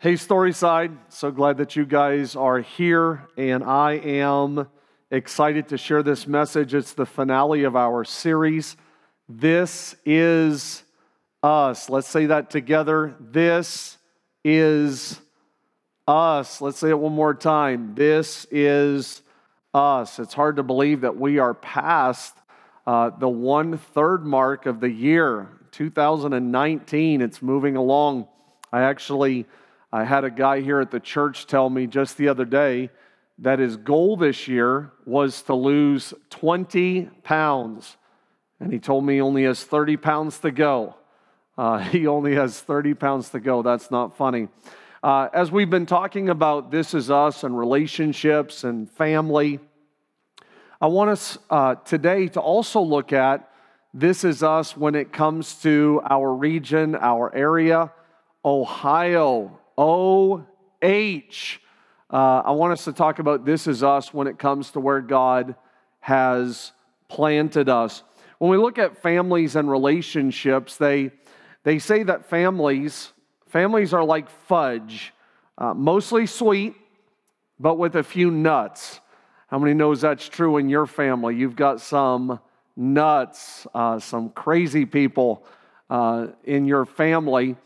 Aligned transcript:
Hey, 0.00 0.12
Storyside. 0.12 0.96
So 1.08 1.32
glad 1.32 1.56
that 1.56 1.74
you 1.74 1.84
guys 1.84 2.36
are 2.36 2.60
here, 2.60 3.26
and 3.36 3.64
I 3.64 3.94
am 3.94 4.68
excited 5.10 5.66
to 5.70 5.76
share 5.76 6.04
this 6.04 6.24
message. 6.28 6.72
It's 6.72 6.92
the 6.92 7.04
finale 7.04 7.64
of 7.64 7.74
our 7.74 8.04
series. 8.04 8.76
This 9.28 9.96
is 10.06 10.84
us. 11.42 11.90
Let's 11.90 12.06
say 12.06 12.26
that 12.26 12.48
together. 12.48 13.16
This 13.18 13.98
is 14.44 15.20
us. 16.06 16.60
Let's 16.60 16.78
say 16.78 16.90
it 16.90 16.98
one 17.00 17.14
more 17.14 17.34
time. 17.34 17.96
This 17.96 18.46
is 18.52 19.22
us. 19.74 20.20
It's 20.20 20.34
hard 20.34 20.54
to 20.58 20.62
believe 20.62 21.00
that 21.00 21.16
we 21.16 21.40
are 21.40 21.54
past 21.54 22.36
uh, 22.86 23.10
the 23.18 23.28
one 23.28 23.78
third 23.78 24.24
mark 24.24 24.66
of 24.66 24.78
the 24.78 24.90
year, 24.90 25.48
2019. 25.72 27.20
It's 27.20 27.42
moving 27.42 27.74
along. 27.74 28.28
I 28.72 28.82
actually 28.82 29.44
I 29.90 30.04
had 30.04 30.24
a 30.24 30.30
guy 30.30 30.60
here 30.60 30.80
at 30.80 30.90
the 30.90 31.00
church 31.00 31.46
tell 31.46 31.70
me 31.70 31.86
just 31.86 32.18
the 32.18 32.28
other 32.28 32.44
day 32.44 32.90
that 33.38 33.58
his 33.58 33.76
goal 33.76 34.16
this 34.16 34.46
year 34.46 34.92
was 35.06 35.42
to 35.42 35.54
lose 35.54 36.12
20 36.30 37.08
pounds. 37.22 37.96
And 38.60 38.72
he 38.72 38.78
told 38.78 39.04
me 39.04 39.14
he 39.14 39.20
only 39.20 39.44
has 39.44 39.64
30 39.64 39.96
pounds 39.96 40.40
to 40.40 40.50
go. 40.50 40.96
Uh, 41.56 41.78
he 41.90 42.06
only 42.06 42.34
has 42.34 42.60
30 42.60 42.94
pounds 42.94 43.30
to 43.30 43.40
go. 43.40 43.62
That's 43.62 43.90
not 43.90 44.16
funny. 44.16 44.48
Uh, 45.02 45.28
as 45.32 45.50
we've 45.50 45.70
been 45.70 45.86
talking 45.86 46.28
about 46.28 46.70
This 46.70 46.92
Is 46.92 47.10
Us 47.10 47.44
and 47.44 47.56
relationships 47.56 48.64
and 48.64 48.90
family, 48.90 49.60
I 50.80 50.88
want 50.88 51.10
us 51.10 51.38
uh, 51.48 51.76
today 51.76 52.28
to 52.28 52.40
also 52.40 52.80
look 52.80 53.12
at 53.12 53.48
This 53.94 54.22
Is 54.24 54.42
Us 54.42 54.76
when 54.76 54.94
it 54.94 55.12
comes 55.12 55.54
to 55.62 56.02
our 56.10 56.34
region, 56.34 56.94
our 56.94 57.34
area, 57.34 57.92
Ohio. 58.44 59.58
OH. 59.78 60.42
Uh, 62.10 62.42
I 62.44 62.50
want 62.50 62.72
us 62.72 62.84
to 62.84 62.92
talk 62.92 63.20
about 63.20 63.44
this 63.44 63.66
is 63.68 63.82
us 63.82 64.12
when 64.12 64.26
it 64.26 64.38
comes 64.38 64.72
to 64.72 64.80
where 64.80 65.00
God 65.00 65.54
has 66.00 66.72
planted 67.08 67.68
us. 67.68 68.02
When 68.38 68.50
we 68.50 68.56
look 68.56 68.78
at 68.78 69.00
families 69.00 69.56
and 69.56 69.70
relationships, 69.70 70.76
they, 70.76 71.12
they 71.62 71.78
say 71.78 72.02
that 72.02 72.28
families, 72.28 73.12
families 73.46 73.94
are 73.94 74.04
like 74.04 74.28
fudge, 74.28 75.14
uh, 75.56 75.74
mostly 75.74 76.26
sweet, 76.26 76.74
but 77.60 77.78
with 77.78 77.94
a 77.96 78.02
few 78.02 78.30
nuts. 78.30 79.00
How 79.46 79.58
many 79.58 79.74
knows 79.74 80.00
that's 80.00 80.28
true 80.28 80.56
in 80.58 80.68
your 80.68 80.86
family? 80.86 81.36
You've 81.36 81.56
got 81.56 81.80
some 81.80 82.40
nuts, 82.76 83.66
uh, 83.74 83.98
some 83.98 84.30
crazy 84.30 84.86
people 84.86 85.44
uh, 85.88 86.28
in 86.44 86.64
your 86.64 86.84
family. 86.84 87.56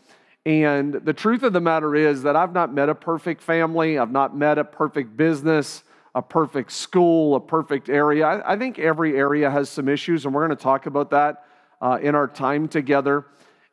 And 0.45 0.93
the 0.93 1.13
truth 1.13 1.43
of 1.43 1.53
the 1.53 1.61
matter 1.61 1.95
is 1.95 2.23
that 2.23 2.35
I've 2.35 2.53
not 2.53 2.73
met 2.73 2.89
a 2.89 2.95
perfect 2.95 3.41
family, 3.41 3.97
I've 3.97 4.11
not 4.11 4.35
met 4.35 4.57
a 4.57 4.63
perfect 4.63 5.15
business, 5.15 5.83
a 6.15 6.21
perfect 6.21 6.71
school, 6.71 7.35
a 7.35 7.39
perfect 7.39 7.89
area. 7.89 8.25
I, 8.25 8.53
I 8.53 8.57
think 8.57 8.77
every 8.77 9.17
area 9.17 9.49
has 9.49 9.69
some 9.69 9.87
issues, 9.87 10.25
and 10.25 10.33
we're 10.33 10.45
going 10.45 10.57
to 10.57 10.63
talk 10.63 10.85
about 10.85 11.11
that 11.11 11.45
uh, 11.81 11.97
in 12.01 12.13
our 12.13 12.27
time 12.27 12.67
together. 12.67 13.25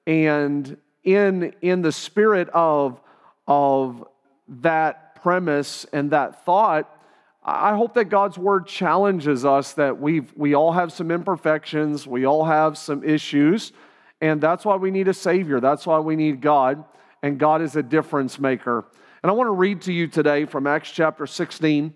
And 0.07 0.77
in, 1.03 1.55
in 1.61 1.83
the 1.83 1.93
spirit 1.93 2.49
of, 2.51 3.01
of 3.47 4.07
that 4.49 5.21
premise 5.23 5.87
and 5.93 6.11
that 6.13 6.45
thought, 6.45 6.97
I 7.43 7.75
hope 7.75 7.95
that 7.95 8.05
God's 8.07 8.37
word 8.37 8.67
challenges 8.67 9.45
us 9.45 9.73
that 9.73 9.99
we 9.99 10.21
we 10.37 10.55
all 10.55 10.73
have 10.73 10.93
some 10.93 11.11
imperfections, 11.11 12.07
we 12.07 12.27
all 12.27 12.45
have 12.45 12.77
some 12.77 13.03
issues, 13.03 13.73
and 14.21 14.41
that's 14.41 14.65
why 14.65 14.77
we 14.77 14.91
need 14.91 15.09
a 15.09 15.15
Savior. 15.15 15.61
That's 15.61 15.87
why 15.87 15.99
we 15.99 16.17
need 16.17 16.41
God. 16.41 16.85
And 17.23 17.39
God 17.39 17.63
is 17.63 17.77
a 17.77 17.83
difference 17.83 18.39
maker. 18.39 18.85
And 19.23 19.31
I 19.31 19.35
want 19.35 19.49
to 19.49 19.53
read 19.53 19.83
to 19.83 19.93
you 19.93 20.07
today 20.07 20.45
from 20.45 20.67
Acts 20.67 20.91
chapter 20.91 21.27
16. 21.27 21.95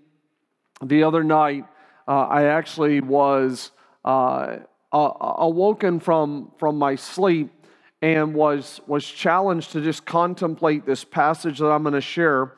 The 0.82 1.02
other 1.04 1.24
night, 1.24 1.64
uh, 2.06 2.26
I 2.26 2.44
actually 2.44 3.00
was 3.00 3.70
uh, 4.04 4.56
awoken 4.92 6.00
from, 6.00 6.52
from 6.58 6.78
my 6.78 6.94
sleep 6.94 7.50
and 8.02 8.34
was, 8.34 8.80
was 8.86 9.04
challenged 9.06 9.72
to 9.72 9.80
just 9.80 10.04
contemplate 10.04 10.84
this 10.84 11.04
passage 11.04 11.58
that 11.58 11.70
I'm 11.70 11.82
going 11.82 11.94
to 11.94 12.00
share. 12.02 12.52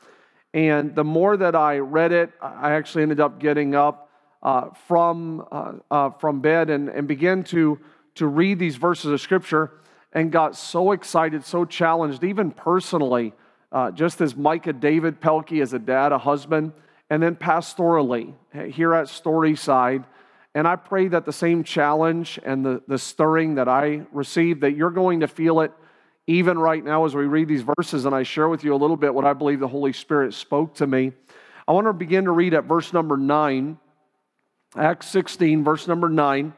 And 0.53 0.95
the 0.95 1.05
more 1.05 1.37
that 1.37 1.55
I 1.55 1.79
read 1.79 2.13
it, 2.13 2.33
I 2.41 2.73
actually 2.73 3.03
ended 3.03 3.21
up 3.21 3.39
getting 3.39 3.75
up 3.75 4.11
uh, 4.43 4.71
from, 4.89 5.47
uh, 5.53 5.73
uh, 5.91 6.11
from 6.11 6.41
bed 6.41 6.71
and, 6.71 6.89
and 6.89 7.07
began 7.07 7.45
to 7.45 7.79
to 8.17 8.27
read 8.27 8.59
these 8.59 8.77
verses 8.77 9.13
of 9.13 9.21
Scripture 9.21 9.71
and 10.13 10.33
got 10.33 10.57
so 10.57 10.93
excited, 10.93 11.45
so 11.45 11.65
challenged, 11.65 12.25
even 12.25 12.51
personally, 12.51 13.33
uh, 13.73 13.91
just 13.91 14.21
as 14.21 14.37
Micah 14.37 14.73
David 14.73 15.21
Pelkey 15.21 15.63
as 15.63 15.73
a 15.73 15.79
dad, 15.79 16.13
a 16.13 16.19
husband, 16.19 16.73
and 17.11 17.23
then 17.23 17.37
pastorally 17.37 18.35
here 18.73 18.95
at 18.95 19.07
Storyside. 19.07 20.05
And 20.55 20.67
I 20.67 20.77
pray 20.77 21.09
that 21.09 21.27
the 21.27 21.33
same 21.33 21.63
challenge 21.65 22.39
and 22.45 22.65
the, 22.65 22.83
the 22.89 22.99
stirring 22.99 23.57
that 23.57 23.69
I 23.69 24.07
received, 24.11 24.63
that 24.63 24.73
you're 24.73 24.91
going 24.91 25.21
to 25.21 25.29
feel 25.29 25.61
it 25.61 25.73
even 26.27 26.59
right 26.59 26.83
now 26.83 27.05
as 27.05 27.15
we 27.15 27.25
read 27.25 27.47
these 27.47 27.65
verses. 27.77 28.07
And 28.07 28.15
I 28.15 28.23
share 28.23 28.49
with 28.49 28.65
you 28.65 28.75
a 28.75 28.77
little 28.77 28.97
bit 28.97 29.15
what 29.15 29.27
I 29.27 29.35
believe 29.35 29.61
the 29.61 29.69
Holy 29.69 29.93
Spirit 29.93 30.33
spoke 30.33 30.75
to 30.77 30.87
me. 30.87 31.13
I 31.69 31.73
want 31.73 31.87
to 31.87 31.93
begin 31.93 32.25
to 32.25 32.31
read 32.31 32.55
at 32.55 32.65
verse 32.65 32.93
number 32.93 33.17
9, 33.17 33.77
Acts 34.77 35.09
16, 35.09 35.63
verse 35.63 35.87
number 35.87 36.09
9. 36.09 36.55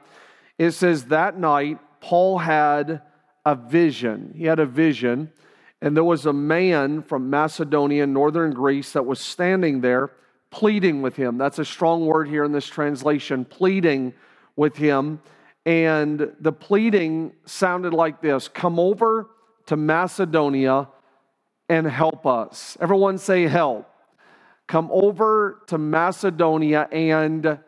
It 0.58 0.72
says 0.72 1.06
that 1.06 1.38
night, 1.38 1.78
Paul 2.00 2.38
had 2.38 3.02
a 3.46 3.54
vision. 3.54 4.34
He 4.36 4.44
had 4.44 4.58
a 4.58 4.66
vision, 4.66 5.32
and 5.80 5.96
there 5.96 6.04
was 6.04 6.26
a 6.26 6.32
man 6.32 7.02
from 7.02 7.30
Macedonia, 7.30 8.06
northern 8.06 8.52
Greece, 8.52 8.92
that 8.92 9.06
was 9.06 9.20
standing 9.20 9.80
there 9.80 10.10
pleading 10.50 11.02
with 11.02 11.16
him. 11.16 11.38
That's 11.38 11.58
a 11.58 11.64
strong 11.64 12.06
word 12.06 12.28
here 12.28 12.44
in 12.44 12.52
this 12.52 12.66
translation, 12.66 13.44
pleading 13.44 14.14
with 14.56 14.76
him. 14.76 15.20
And 15.66 16.32
the 16.41 16.52
pleading 16.52 17.32
sounded 17.44 17.92
like 17.92 18.20
this 18.20 18.48
Come 18.48 18.78
over 18.78 19.28
to 19.66 19.76
Macedonia 19.76 20.88
and 21.69 21.86
help 21.86 22.26
us. 22.26 22.76
Everyone 22.80 23.19
say, 23.19 23.46
Help. 23.46 23.86
Come 24.66 24.90
over 24.92 25.62
to 25.69 25.78
Macedonia 25.78 26.88
and 26.92 27.58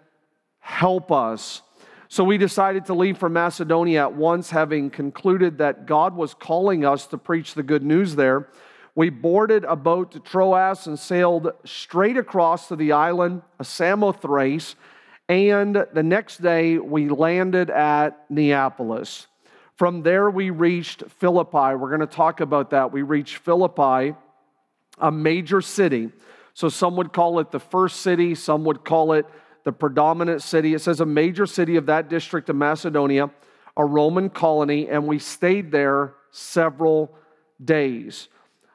help 0.58 1.10
us. 1.10 1.62
So 2.12 2.24
we 2.24 2.38
decided 2.38 2.86
to 2.86 2.94
leave 2.94 3.18
for 3.18 3.28
Macedonia 3.28 4.00
at 4.00 4.14
once, 4.14 4.50
having 4.50 4.90
concluded 4.90 5.58
that 5.58 5.86
God 5.86 6.16
was 6.16 6.34
calling 6.34 6.84
us 6.84 7.06
to 7.06 7.16
preach 7.16 7.54
the 7.54 7.62
good 7.62 7.84
news 7.84 8.16
there. 8.16 8.48
We 8.96 9.10
boarded 9.10 9.62
a 9.62 9.76
boat 9.76 10.10
to 10.10 10.18
Troas 10.18 10.88
and 10.88 10.98
sailed 10.98 11.52
straight 11.64 12.16
across 12.16 12.66
to 12.66 12.74
the 12.74 12.90
island 12.90 13.42
of 13.60 13.68
Samothrace. 13.68 14.74
And 15.28 15.86
the 15.94 16.02
next 16.02 16.42
day, 16.42 16.78
we 16.78 17.08
landed 17.08 17.70
at 17.70 18.28
Neapolis. 18.28 19.28
From 19.76 20.02
there, 20.02 20.30
we 20.30 20.50
reached 20.50 21.04
Philippi. 21.20 21.76
We're 21.76 21.96
going 21.96 22.00
to 22.00 22.08
talk 22.08 22.40
about 22.40 22.70
that. 22.70 22.90
We 22.90 23.02
reached 23.02 23.36
Philippi, 23.36 24.16
a 24.98 25.12
major 25.12 25.60
city. 25.60 26.10
So 26.54 26.70
some 26.70 26.96
would 26.96 27.12
call 27.12 27.38
it 27.38 27.52
the 27.52 27.60
first 27.60 28.00
city, 28.00 28.34
some 28.34 28.64
would 28.64 28.84
call 28.84 29.12
it 29.12 29.26
the 29.64 29.72
predominant 29.72 30.42
city. 30.42 30.74
It 30.74 30.80
says 30.80 31.00
a 31.00 31.06
major 31.06 31.46
city 31.46 31.76
of 31.76 31.86
that 31.86 32.08
district 32.08 32.48
of 32.48 32.56
Macedonia, 32.56 33.30
a 33.76 33.84
Roman 33.84 34.30
colony, 34.30 34.88
and 34.88 35.06
we 35.06 35.18
stayed 35.18 35.70
there 35.70 36.14
several 36.30 37.14
days. 37.62 38.28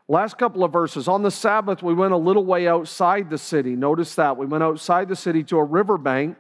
Last 0.08 0.38
couple 0.38 0.64
of 0.64 0.72
verses. 0.72 1.08
On 1.08 1.24
the 1.24 1.32
Sabbath, 1.32 1.82
we 1.82 1.94
went 1.94 2.14
a 2.14 2.18
little 2.18 2.46
way 2.46 2.68
outside 2.68 3.30
the 3.30 3.38
city. 3.38 3.76
Notice 3.76 4.16
that. 4.16 4.38
We 4.38 4.46
went 4.46 4.64
outside 4.64 5.08
the 5.08 5.16
city 5.16 5.44
to 5.46 5.58
a 5.58 5.64
riverbank 5.64 6.38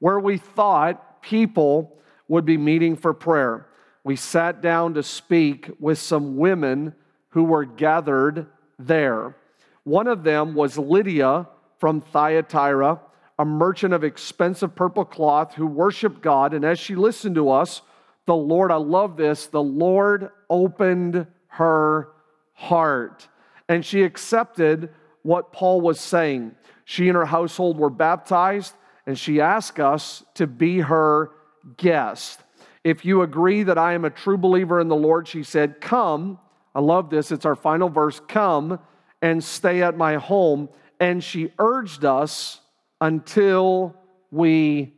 where 0.00 0.18
we 0.18 0.36
thought 0.36 1.22
people 1.22 1.96
would 2.26 2.44
be 2.44 2.56
meeting 2.56 2.96
for 2.96 3.14
prayer. 3.14 3.68
We 4.02 4.16
sat 4.16 4.60
down 4.60 4.94
to 4.94 5.02
speak 5.02 5.70
with 5.78 5.98
some 5.98 6.36
women 6.36 6.94
who 7.30 7.44
were 7.44 7.64
gathered 7.64 8.46
there. 8.78 9.36
One 9.84 10.08
of 10.08 10.24
them 10.24 10.54
was 10.54 10.76
Lydia 10.76 11.46
from 11.78 12.00
Thyatira 12.00 13.00
a 13.38 13.44
merchant 13.44 13.92
of 13.92 14.04
expensive 14.04 14.74
purple 14.74 15.04
cloth 15.04 15.54
who 15.54 15.66
worshiped 15.66 16.20
God. 16.20 16.54
And 16.54 16.64
as 16.64 16.78
she 16.78 16.94
listened 16.94 17.34
to 17.34 17.50
us, 17.50 17.82
the 18.26 18.34
Lord, 18.34 18.70
I 18.70 18.76
love 18.76 19.16
this, 19.16 19.46
the 19.46 19.62
Lord 19.62 20.30
opened 20.48 21.26
her 21.48 22.08
heart 22.52 23.28
and 23.68 23.84
she 23.84 24.02
accepted 24.02 24.90
what 25.22 25.52
Paul 25.52 25.80
was 25.80 26.00
saying. 26.00 26.54
She 26.84 27.08
and 27.08 27.16
her 27.16 27.24
household 27.24 27.78
were 27.78 27.90
baptized 27.90 28.74
and 29.06 29.18
she 29.18 29.40
asked 29.40 29.80
us 29.80 30.22
to 30.34 30.46
be 30.46 30.80
her 30.80 31.30
guest. 31.76 32.40
If 32.82 33.04
you 33.04 33.22
agree 33.22 33.62
that 33.62 33.78
I 33.78 33.94
am 33.94 34.04
a 34.04 34.10
true 34.10 34.36
believer 34.36 34.80
in 34.80 34.88
the 34.88 34.96
Lord, 34.96 35.26
she 35.26 35.42
said, 35.42 35.80
Come. 35.80 36.38
I 36.74 36.80
love 36.80 37.08
this. 37.08 37.30
It's 37.30 37.46
our 37.46 37.54
final 37.54 37.88
verse. 37.88 38.20
Come 38.28 38.78
and 39.22 39.42
stay 39.42 39.82
at 39.82 39.96
my 39.96 40.16
home. 40.16 40.68
And 41.00 41.22
she 41.22 41.52
urged 41.58 42.04
us 42.04 42.60
until 43.00 43.94
we 44.30 44.94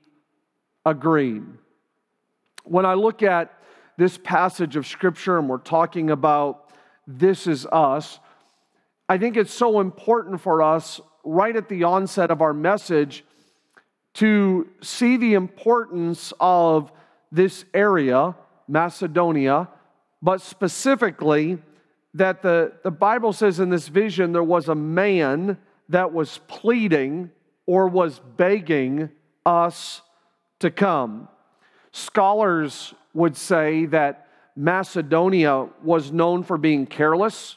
agreed. 0.85 1.43
When 2.65 2.87
I 2.87 2.95
look 2.95 3.23
at 3.23 3.53
this 3.97 4.19
passage 4.19 4.77
of 4.77 4.87
Scripture 4.87 5.39
and 5.39 5.49
we're 5.49 5.59
talking 5.59 6.11
about 6.11 6.71
this 7.07 7.47
is 7.47 7.67
us, 7.67 8.19
I 9.09 9.19
think 9.19 9.37
it's 9.37 9.53
so 9.53 9.81
important 9.81 10.41
for 10.41 10.63
us 10.63 11.01
right 11.25 11.55
at 11.55 11.69
the 11.69 11.85
onset 11.85 12.31
of 12.31 12.41
our 12.43 12.53
message 12.53 13.25
to 14.15 14.69
see 14.81 15.17
the 15.17 15.35
importance 15.35 16.33
of 16.41 16.91
this 17.31 17.65
area, 17.75 18.35
Macedonia, 18.67 19.69
but 20.23 20.41
specifically 20.41 21.59
that 22.15 22.43
the, 22.43 22.73
the 22.83 22.91
Bible 22.91 23.33
says 23.33 23.61
in 23.61 23.69
this 23.69 23.89
vision 23.89 24.33
there 24.33 24.43
was 24.43 24.69
a 24.69 24.75
man 24.75 25.59
that 25.89 26.13
was 26.13 26.41
pleading 26.49 27.31
or 27.67 27.89
was 27.89 28.21
begging 28.37 29.11
us 29.45 30.03
to 30.61 30.71
come. 30.71 31.29
Scholars 31.93 32.95
would 33.13 33.37
say 33.37 33.87
that 33.87 34.29
Macedonia 34.57 35.69
was 35.83 36.11
known 36.11 36.43
for 36.43 36.57
being 36.57 36.87
careless, 36.87 37.57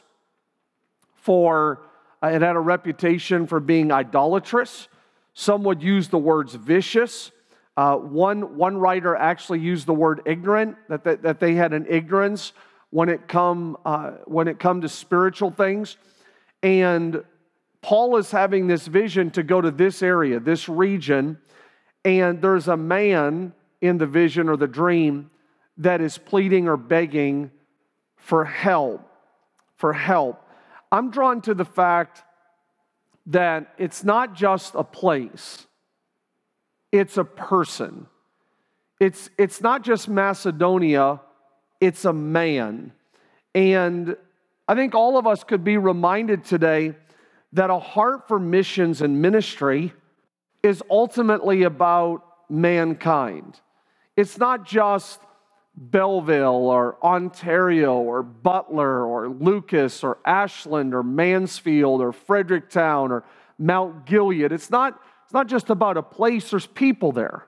for 1.15 1.81
uh, 2.21 2.27
it 2.27 2.41
had 2.41 2.55
a 2.55 2.59
reputation 2.59 3.47
for 3.47 3.59
being 3.59 3.91
idolatrous. 3.91 4.87
Some 5.33 5.63
would 5.63 5.81
use 5.81 6.09
the 6.09 6.17
words 6.17 6.55
vicious. 6.55 7.31
Uh, 7.77 7.95
one, 7.95 8.57
one 8.57 8.77
writer 8.77 9.15
actually 9.15 9.59
used 9.59 9.87
the 9.87 9.93
word 9.93 10.21
ignorant, 10.25 10.75
that, 10.89 11.05
that, 11.05 11.21
that 11.21 11.39
they 11.39 11.53
had 11.53 11.71
an 11.71 11.85
ignorance 11.89 12.51
when 12.89 13.07
it 13.07 13.27
come, 13.27 13.77
uh, 13.85 14.11
when 14.25 14.49
it 14.49 14.59
come 14.59 14.81
to 14.81 14.89
spiritual 14.89 15.51
things. 15.51 15.95
And 16.61 17.23
Paul 17.81 18.17
is 18.17 18.31
having 18.31 18.67
this 18.67 18.87
vision 18.87 19.31
to 19.31 19.43
go 19.43 19.61
to 19.61 19.71
this 19.71 20.03
area, 20.03 20.39
this 20.39 20.67
region, 20.67 21.37
and 22.03 22.41
there's 22.41 22.67
a 22.67 22.77
man 22.77 23.53
in 23.81 23.97
the 23.97 24.05
vision 24.05 24.49
or 24.49 24.57
the 24.57 24.67
dream 24.67 25.31
that 25.77 26.01
is 26.01 26.17
pleading 26.17 26.67
or 26.67 26.77
begging 26.77 27.51
for 28.17 28.45
help. 28.45 29.01
For 29.75 29.93
help. 29.93 30.45
I'm 30.91 31.09
drawn 31.09 31.41
to 31.41 31.53
the 31.53 31.65
fact 31.65 32.23
that 33.27 33.73
it's 33.77 34.03
not 34.03 34.35
just 34.35 34.75
a 34.75 34.83
place, 34.83 35.65
it's 36.91 37.17
a 37.17 37.23
person. 37.23 38.07
It's, 38.99 39.29
it's 39.37 39.61
not 39.61 39.83
just 39.83 40.09
Macedonia, 40.09 41.21
it's 41.79 42.03
a 42.03 42.11
man. 42.11 42.91
And 43.55 44.17
I 44.67 44.75
think 44.75 44.93
all 44.93 45.17
of 45.17 45.25
us 45.25 45.45
could 45.45 45.63
be 45.63 45.77
reminded 45.77 46.43
today 46.43 46.95
that 47.53 47.69
a 47.69 47.79
heart 47.79 48.27
for 48.27 48.39
missions 48.39 49.01
and 49.01 49.21
ministry 49.21 49.93
is 50.61 50.83
ultimately 50.89 51.63
about 51.63 52.23
mankind. 52.49 53.59
It's 54.15 54.37
not 54.37 54.65
just 54.65 55.19
Bellville 55.75 56.69
or 56.69 56.97
Ontario 57.01 57.95
or 57.95 58.21
Butler 58.21 59.05
or 59.05 59.29
Lucas 59.29 60.03
or 60.03 60.17
Ashland 60.25 60.93
or 60.93 61.03
Mansfield 61.03 62.01
or 62.01 62.11
Fredericktown 62.11 63.11
or 63.11 63.23
Mount 63.57 64.05
Gilead. 64.05 64.51
It's 64.51 64.69
not, 64.69 64.99
it's 65.23 65.33
not 65.33 65.47
just 65.47 65.69
about 65.69 65.97
a 65.97 66.03
place, 66.03 66.49
there's 66.49 66.67
people 66.67 67.11
there. 67.11 67.47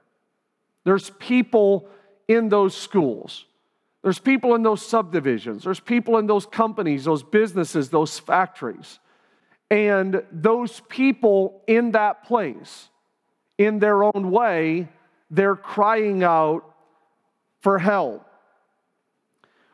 There's 0.83 1.09
people 1.11 1.89
in 2.27 2.49
those 2.49 2.75
schools. 2.75 3.45
There's 4.01 4.19
people 4.19 4.55
in 4.55 4.63
those 4.63 4.83
subdivisions. 4.83 5.63
There's 5.63 5.79
people 5.79 6.17
in 6.17 6.25
those 6.25 6.45
companies, 6.45 7.03
those 7.03 7.23
businesses, 7.23 7.89
those 7.89 8.17
factories. 8.17 8.99
And 9.71 10.23
those 10.33 10.81
people 10.89 11.63
in 11.65 11.93
that 11.93 12.25
place, 12.25 12.89
in 13.57 13.79
their 13.79 14.03
own 14.03 14.29
way, 14.29 14.89
they're 15.29 15.55
crying 15.55 16.23
out 16.23 16.65
for 17.61 17.79
help. 17.79 18.27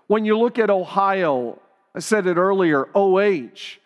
When 0.06 0.24
you 0.24 0.38
look 0.38 0.60
at 0.60 0.70
Ohio, 0.70 1.60
I 1.96 2.00
said 2.00 2.28
it 2.28 2.38
earlier, 2.38 2.88
OH, 2.94 3.80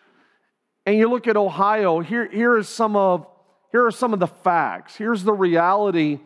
and 0.84 0.98
you 0.98 1.08
look 1.08 1.26
at 1.26 1.36
Ohio, 1.38 2.00
here, 2.00 2.28
here, 2.28 2.58
is 2.58 2.68
some 2.68 2.94
of, 2.94 3.26
here 3.70 3.86
are 3.86 3.90
some 3.90 4.12
of 4.12 4.20
the 4.20 4.26
facts. 4.26 4.96
Here's 4.96 5.24
the 5.24 5.32
reality 5.32 6.20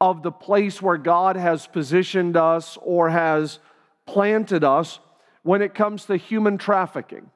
of 0.00 0.22
the 0.22 0.32
place 0.32 0.80
where 0.80 0.96
God 0.96 1.36
has 1.36 1.66
positioned 1.66 2.34
us 2.34 2.78
or 2.80 3.10
has 3.10 3.58
planted 4.06 4.64
us 4.64 5.00
when 5.42 5.60
it 5.60 5.74
comes 5.74 6.06
to 6.06 6.16
human 6.16 6.56
trafficking. 6.56 7.30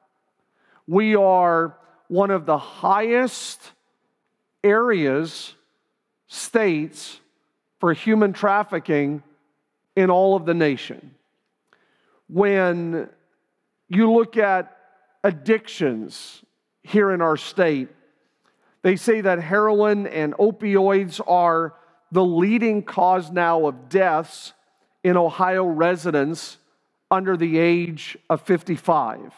We 0.87 1.15
are 1.15 1.77
one 2.13 2.29
of 2.29 2.45
the 2.45 2.59
highest 2.59 3.71
areas, 4.63 5.55
states 6.27 7.19
for 7.79 7.91
human 7.91 8.33
trafficking 8.33 9.23
in 9.95 10.11
all 10.11 10.35
of 10.35 10.45
the 10.45 10.53
nation. 10.53 11.15
When 12.29 13.09
you 13.89 14.11
look 14.11 14.37
at 14.37 14.77
addictions 15.23 16.43
here 16.83 17.11
in 17.11 17.19
our 17.19 17.35
state, 17.35 17.89
they 18.83 18.95
say 18.95 19.21
that 19.21 19.41
heroin 19.41 20.05
and 20.05 20.35
opioids 20.35 21.19
are 21.27 21.73
the 22.11 22.23
leading 22.23 22.83
cause 22.83 23.31
now 23.31 23.65
of 23.65 23.89
deaths 23.89 24.53
in 25.03 25.17
Ohio 25.17 25.65
residents 25.65 26.57
under 27.09 27.35
the 27.35 27.57
age 27.57 28.15
of 28.29 28.39
55. 28.43 29.33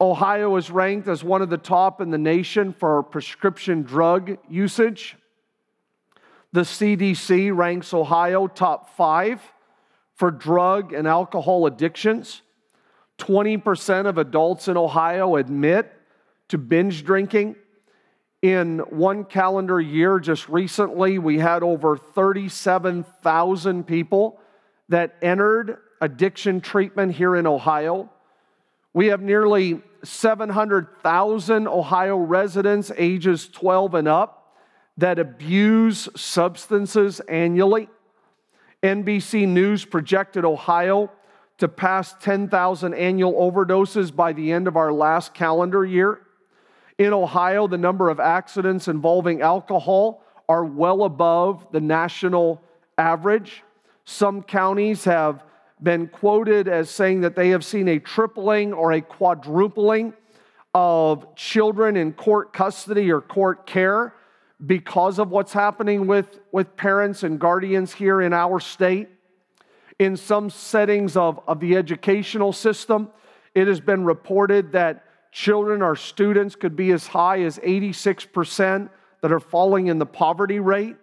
Ohio 0.00 0.56
is 0.56 0.70
ranked 0.70 1.08
as 1.08 1.22
one 1.22 1.40
of 1.40 1.50
the 1.50 1.58
top 1.58 2.00
in 2.00 2.10
the 2.10 2.18
nation 2.18 2.72
for 2.72 3.02
prescription 3.02 3.82
drug 3.82 4.38
usage. 4.48 5.16
The 6.52 6.62
CDC 6.62 7.56
ranks 7.56 7.94
Ohio 7.94 8.46
top 8.46 8.96
five 8.96 9.42
for 10.14 10.30
drug 10.30 10.92
and 10.92 11.06
alcohol 11.06 11.66
addictions. 11.66 12.42
20% 13.18 14.06
of 14.06 14.18
adults 14.18 14.68
in 14.68 14.76
Ohio 14.76 15.36
admit 15.36 15.92
to 16.48 16.58
binge 16.58 17.04
drinking. 17.04 17.56
In 18.42 18.80
one 18.90 19.24
calendar 19.24 19.80
year, 19.80 20.18
just 20.18 20.48
recently, 20.48 21.18
we 21.18 21.38
had 21.38 21.62
over 21.62 21.96
37,000 21.96 23.86
people 23.86 24.38
that 24.88 25.16
entered 25.22 25.78
addiction 26.00 26.60
treatment 26.60 27.14
here 27.14 27.36
in 27.36 27.46
Ohio. 27.46 28.10
We 28.94 29.08
have 29.08 29.20
nearly 29.20 29.82
700,000 30.04 31.66
Ohio 31.66 32.16
residents 32.16 32.92
ages 32.96 33.48
12 33.48 33.94
and 33.96 34.08
up 34.08 34.56
that 34.96 35.18
abuse 35.18 36.08
substances 36.14 37.18
annually. 37.20 37.88
NBC 38.84 39.48
News 39.48 39.84
projected 39.84 40.44
Ohio 40.44 41.10
to 41.58 41.66
pass 41.66 42.14
10,000 42.20 42.94
annual 42.94 43.32
overdoses 43.32 44.14
by 44.14 44.32
the 44.32 44.52
end 44.52 44.68
of 44.68 44.76
our 44.76 44.92
last 44.92 45.34
calendar 45.34 45.84
year. 45.84 46.20
In 46.96 47.12
Ohio, 47.12 47.66
the 47.66 47.78
number 47.78 48.10
of 48.10 48.20
accidents 48.20 48.86
involving 48.86 49.42
alcohol 49.42 50.22
are 50.48 50.64
well 50.64 51.02
above 51.02 51.66
the 51.72 51.80
national 51.80 52.62
average. 52.96 53.64
Some 54.04 54.42
counties 54.42 55.04
have 55.04 55.42
been 55.84 56.08
quoted 56.08 56.66
as 56.66 56.90
saying 56.90 57.20
that 57.20 57.36
they 57.36 57.50
have 57.50 57.64
seen 57.64 57.86
a 57.88 57.98
tripling 57.98 58.72
or 58.72 58.92
a 58.92 59.00
quadrupling 59.00 60.14
of 60.74 61.36
children 61.36 61.96
in 61.96 62.12
court 62.12 62.52
custody 62.52 63.10
or 63.10 63.20
court 63.20 63.66
care 63.66 64.14
because 64.66 65.18
of 65.18 65.30
what's 65.30 65.52
happening 65.52 66.06
with, 66.06 66.40
with 66.50 66.76
parents 66.76 67.22
and 67.22 67.38
guardians 67.38 67.92
here 67.92 68.20
in 68.22 68.32
our 68.32 68.58
state. 68.58 69.08
In 69.98 70.16
some 70.16 70.50
settings 70.50 71.16
of, 71.16 71.40
of 71.46 71.60
the 71.60 71.76
educational 71.76 72.52
system, 72.52 73.10
it 73.54 73.68
has 73.68 73.80
been 73.80 74.04
reported 74.04 74.72
that 74.72 75.04
children 75.30 75.82
or 75.82 75.94
students 75.94 76.56
could 76.56 76.74
be 76.74 76.90
as 76.92 77.06
high 77.06 77.42
as 77.42 77.58
86% 77.58 78.88
that 79.20 79.32
are 79.32 79.40
falling 79.40 79.88
in 79.88 79.98
the 79.98 80.06
poverty 80.06 80.60
rate. 80.60 80.96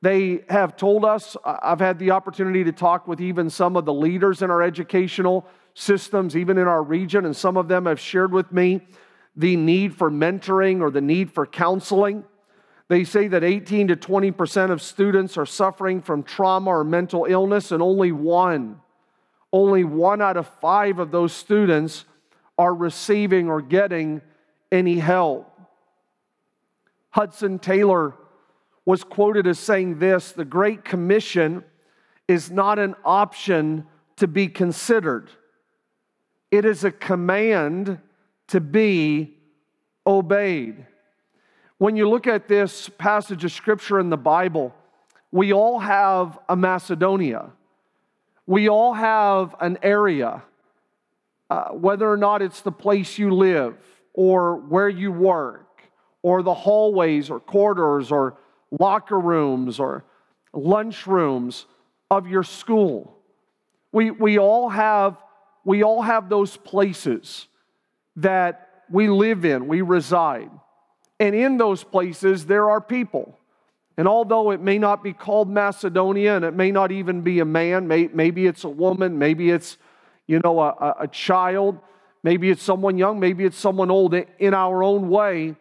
They 0.00 0.44
have 0.48 0.76
told 0.76 1.04
us, 1.04 1.36
I've 1.44 1.80
had 1.80 1.98
the 1.98 2.12
opportunity 2.12 2.62
to 2.64 2.72
talk 2.72 3.08
with 3.08 3.20
even 3.20 3.50
some 3.50 3.76
of 3.76 3.84
the 3.84 3.92
leaders 3.92 4.42
in 4.42 4.50
our 4.50 4.62
educational 4.62 5.46
systems, 5.74 6.36
even 6.36 6.56
in 6.56 6.68
our 6.68 6.82
region, 6.82 7.24
and 7.24 7.34
some 7.34 7.56
of 7.56 7.68
them 7.68 7.86
have 7.86 7.98
shared 7.98 8.32
with 8.32 8.52
me 8.52 8.80
the 9.34 9.56
need 9.56 9.94
for 9.94 10.10
mentoring 10.10 10.80
or 10.80 10.90
the 10.90 11.00
need 11.00 11.32
for 11.32 11.46
counseling. 11.46 12.24
They 12.88 13.04
say 13.04 13.28
that 13.28 13.44
18 13.44 13.88
to 13.88 13.96
20% 13.96 14.70
of 14.70 14.80
students 14.80 15.36
are 15.36 15.46
suffering 15.46 16.00
from 16.00 16.22
trauma 16.22 16.70
or 16.70 16.84
mental 16.84 17.26
illness, 17.28 17.72
and 17.72 17.82
only 17.82 18.12
one, 18.12 18.80
only 19.52 19.84
one 19.84 20.22
out 20.22 20.36
of 20.36 20.46
five 20.60 20.98
of 20.98 21.10
those 21.10 21.32
students 21.32 22.04
are 22.56 22.74
receiving 22.74 23.48
or 23.48 23.60
getting 23.60 24.22
any 24.72 24.98
help. 24.98 25.52
Hudson 27.10 27.58
Taylor 27.58 28.14
was 28.88 29.04
quoted 29.04 29.46
as 29.46 29.58
saying 29.58 29.98
this 29.98 30.32
the 30.32 30.46
Great 30.46 30.82
Commission 30.82 31.62
is 32.26 32.50
not 32.50 32.78
an 32.78 32.94
option 33.04 33.86
to 34.16 34.26
be 34.26 34.48
considered, 34.48 35.28
it 36.50 36.64
is 36.64 36.84
a 36.84 36.90
command 36.90 37.98
to 38.46 38.60
be 38.62 39.36
obeyed. 40.06 40.86
When 41.76 41.96
you 41.96 42.08
look 42.08 42.26
at 42.26 42.48
this 42.48 42.88
passage 42.88 43.44
of 43.44 43.52
scripture 43.52 44.00
in 44.00 44.08
the 44.08 44.16
Bible, 44.16 44.74
we 45.30 45.52
all 45.52 45.78
have 45.80 46.38
a 46.48 46.56
Macedonia. 46.56 47.50
We 48.46 48.70
all 48.70 48.94
have 48.94 49.54
an 49.60 49.76
area 49.82 50.42
uh, 51.50 51.72
whether 51.72 52.10
or 52.10 52.16
not 52.16 52.40
it's 52.40 52.62
the 52.62 52.72
place 52.72 53.18
you 53.18 53.34
live, 53.34 53.76
or 54.14 54.56
where 54.56 54.88
you 54.88 55.12
work 55.12 55.82
or 56.22 56.42
the 56.42 56.54
hallways 56.54 57.28
or 57.28 57.38
corridors 57.38 58.10
or 58.10 58.38
locker 58.70 59.18
rooms 59.18 59.80
or 59.80 60.04
lunch 60.52 61.06
rooms 61.06 61.66
of 62.10 62.26
your 62.26 62.42
school. 62.42 63.16
We, 63.92 64.10
we, 64.10 64.38
all 64.38 64.68
have, 64.68 65.16
we 65.64 65.82
all 65.82 66.02
have 66.02 66.28
those 66.28 66.56
places 66.56 67.46
that 68.16 68.84
we 68.90 69.08
live 69.08 69.44
in, 69.44 69.68
we 69.68 69.82
reside. 69.82 70.50
And 71.20 71.34
in 71.34 71.56
those 71.56 71.84
places, 71.84 72.46
there 72.46 72.70
are 72.70 72.80
people. 72.80 73.38
And 73.96 74.06
although 74.06 74.52
it 74.52 74.60
may 74.60 74.78
not 74.78 75.02
be 75.02 75.12
called 75.12 75.50
Macedonia 75.50 76.36
and 76.36 76.44
it 76.44 76.54
may 76.54 76.70
not 76.70 76.92
even 76.92 77.22
be 77.22 77.40
a 77.40 77.44
man, 77.44 77.88
may, 77.88 78.08
maybe 78.12 78.46
it's 78.46 78.64
a 78.64 78.68
woman, 78.68 79.18
maybe 79.18 79.50
it's, 79.50 79.76
you 80.26 80.38
know, 80.38 80.60
a, 80.60 80.94
a 81.00 81.08
child, 81.08 81.80
maybe 82.22 82.50
it's 82.50 82.62
someone 82.62 82.96
young, 82.96 83.18
maybe 83.18 83.44
it's 83.44 83.58
someone 83.58 83.90
old, 83.90 84.14
in 84.14 84.54
our 84.54 84.82
own 84.84 85.08
way, 85.08 85.56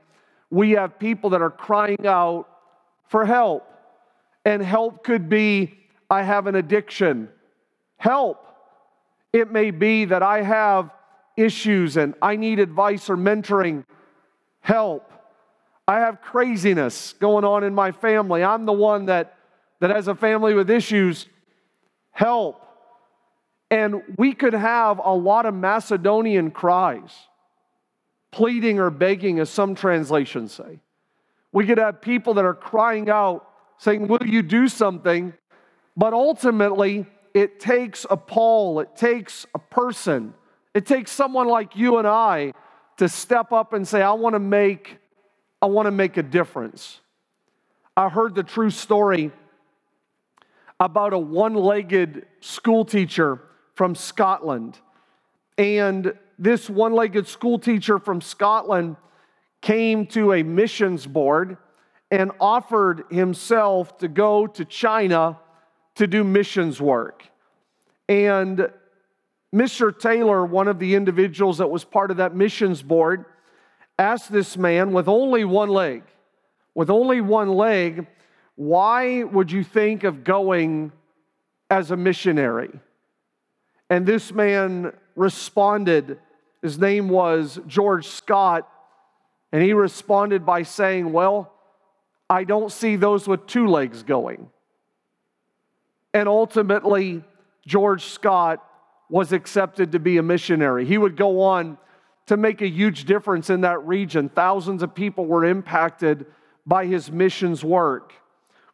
we 0.51 0.71
have 0.71 0.99
people 0.99 1.31
that 1.31 1.41
are 1.41 1.49
crying 1.49 2.05
out 2.05 2.47
for 3.07 3.25
help. 3.25 3.67
And 4.45 4.61
help 4.61 5.03
could 5.03 5.27
be, 5.27 5.77
I 6.09 6.23
have 6.23 6.47
an 6.47 6.55
addiction. 6.55 7.29
Help. 7.97 8.45
It 9.33 9.51
may 9.51 9.71
be 9.71 10.05
that 10.05 10.23
I 10.23 10.41
have 10.41 10.91
issues 11.35 11.97
and 11.97 12.15
I 12.21 12.35
need 12.35 12.59
advice 12.59 13.09
or 13.09 13.17
mentoring. 13.17 13.83
Help. 14.61 15.11
I 15.87 15.99
have 15.99 16.21
craziness 16.21 17.13
going 17.13 17.45
on 17.45 17.63
in 17.63 17.73
my 17.73 17.91
family. 17.91 18.43
I'm 18.43 18.65
the 18.65 18.73
one 18.73 19.05
that, 19.05 19.37
that 19.79 19.89
has 19.89 20.07
a 20.07 20.15
family 20.15 20.53
with 20.53 20.69
issues. 20.69 21.27
Help. 22.11 22.63
And 23.69 24.01
we 24.17 24.33
could 24.33 24.53
have 24.53 24.99
a 25.03 25.13
lot 25.13 25.45
of 25.45 25.53
Macedonian 25.53 26.51
cries, 26.51 27.11
pleading 28.31 28.79
or 28.79 28.89
begging, 28.89 29.39
as 29.39 29.49
some 29.49 29.75
translations 29.75 30.53
say. 30.53 30.79
We 31.57 31.65
could 31.65 31.79
have 31.79 32.01
people 32.01 32.35
that 32.35 32.45
are 32.45 32.53
crying 32.53 33.09
out, 33.09 33.49
saying, 33.79 34.07
Will 34.07 34.23
you 34.23 34.43
do 34.43 34.67
something? 34.67 35.33
But 35.95 36.13
ultimately, 36.13 37.07
it 37.33 37.59
takes 37.59 38.05
a 38.11 38.15
Paul, 38.15 38.79
it 38.79 38.95
takes 38.95 39.47
a 39.55 39.57
person, 39.57 40.35
it 40.75 40.85
takes 40.85 41.09
someone 41.09 41.47
like 41.47 41.75
you 41.75 41.97
and 41.97 42.07
I 42.07 42.53
to 42.97 43.09
step 43.09 43.51
up 43.51 43.73
and 43.73 43.87
say, 43.87 44.03
I 44.03 44.11
want 44.11 44.35
to 44.35 44.39
make 44.39 44.99
I 45.59 45.65
want 45.65 45.87
to 45.87 45.91
make 45.91 46.17
a 46.17 46.21
difference. 46.21 47.01
I 47.95 48.09
heard 48.09 48.35
the 48.35 48.43
true 48.43 48.69
story 48.69 49.31
about 50.79 51.13
a 51.13 51.17
one 51.17 51.55
legged 51.55 52.27
school 52.39 52.85
teacher 52.85 53.41
from 53.73 53.95
Scotland. 53.95 54.77
And 55.57 56.13
this 56.37 56.69
one 56.69 56.93
legged 56.93 57.27
school 57.27 57.57
teacher 57.57 57.97
from 57.97 58.21
Scotland 58.21 58.95
came 59.67 60.05
to 60.05 60.31
a 60.31 60.43
missions 60.43 61.05
board 61.05 61.57
and 62.09 62.31
offered 62.39 63.03
himself 63.11 63.97
to 63.97 64.07
go 64.07 64.47
to 64.47 64.63
China 64.63 65.37
to 65.93 66.07
do 66.07 66.23
missions 66.23 66.79
work. 66.79 67.29
And 68.07 68.69
Mr. 69.53 69.91
Taylor, 69.97 70.45
one 70.45 70.69
of 70.69 70.79
the 70.79 70.95
individuals 70.95 71.57
that 71.57 71.69
was 71.69 71.83
part 71.83 72.11
of 72.11 72.17
that 72.17 72.33
missions 72.33 72.81
board, 72.81 73.25
asked 73.99 74.31
this 74.31 74.55
man 74.55 74.93
with 74.93 75.09
only 75.09 75.43
one 75.43 75.67
leg, 75.67 76.03
with 76.73 76.89
only 76.89 77.19
one 77.19 77.49
leg, 77.49 78.07
why 78.55 79.23
would 79.23 79.51
you 79.51 79.65
think 79.65 80.05
of 80.05 80.23
going 80.23 80.93
as 81.69 81.91
a 81.91 81.97
missionary? 81.97 82.71
And 83.89 84.05
this 84.05 84.31
man 84.31 84.93
responded, 85.17 86.19
his 86.61 86.79
name 86.79 87.09
was 87.09 87.59
George 87.67 88.07
Scott, 88.07 88.65
and 89.51 89.63
he 89.63 89.73
responded 89.73 90.45
by 90.45 90.63
saying, 90.63 91.11
Well, 91.11 91.53
I 92.29 92.43
don't 92.43 92.71
see 92.71 92.95
those 92.95 93.27
with 93.27 93.47
two 93.47 93.67
legs 93.67 94.03
going. 94.03 94.49
And 96.13 96.27
ultimately, 96.27 97.23
George 97.65 98.05
Scott 98.05 98.63
was 99.09 99.31
accepted 99.31 99.93
to 99.93 99.99
be 99.99 100.17
a 100.17 100.23
missionary. 100.23 100.85
He 100.85 100.97
would 100.97 101.15
go 101.15 101.41
on 101.41 101.77
to 102.25 102.35
make 102.35 102.61
a 102.61 102.67
huge 102.67 103.05
difference 103.05 103.49
in 103.49 103.61
that 103.61 103.85
region. 103.87 104.29
Thousands 104.29 104.83
of 104.83 104.93
people 104.93 105.25
were 105.25 105.45
impacted 105.45 106.25
by 106.65 106.85
his 106.85 107.09
missions 107.09 107.63
work. 107.63 108.13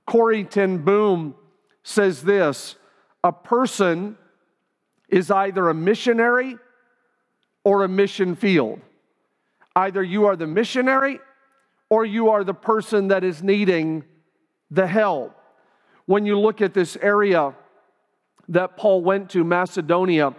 Corrie 0.08 0.44
ten 0.44 0.80
Boom 0.80 1.36
says 1.84 2.24
this 2.24 2.76
a 3.24 3.32
person 3.32 4.18
is 5.08 5.30
either 5.30 5.70
a 5.70 5.74
missionary 5.74 6.58
or 7.64 7.84
a 7.84 7.88
mission 7.88 8.36
field. 8.36 8.82
Either 9.76 10.04
you 10.04 10.26
are 10.26 10.36
the 10.36 10.48
missionary 10.48 11.20
or 11.90 12.06
you 12.06 12.30
are 12.30 12.44
the 12.44 12.54
person 12.54 13.08
that 13.10 13.24
is 13.24 13.42
needing 13.44 14.04
the 14.70 14.88
help. 14.88 15.36
When 16.06 16.26
you 16.26 16.40
look 16.40 16.62
at 16.62 16.74
this 16.74 16.98
area 16.98 17.54
that 18.50 18.78
Paul 18.78 19.02
went 19.02 19.30
to, 19.32 19.44
Macedonia, 19.44 20.36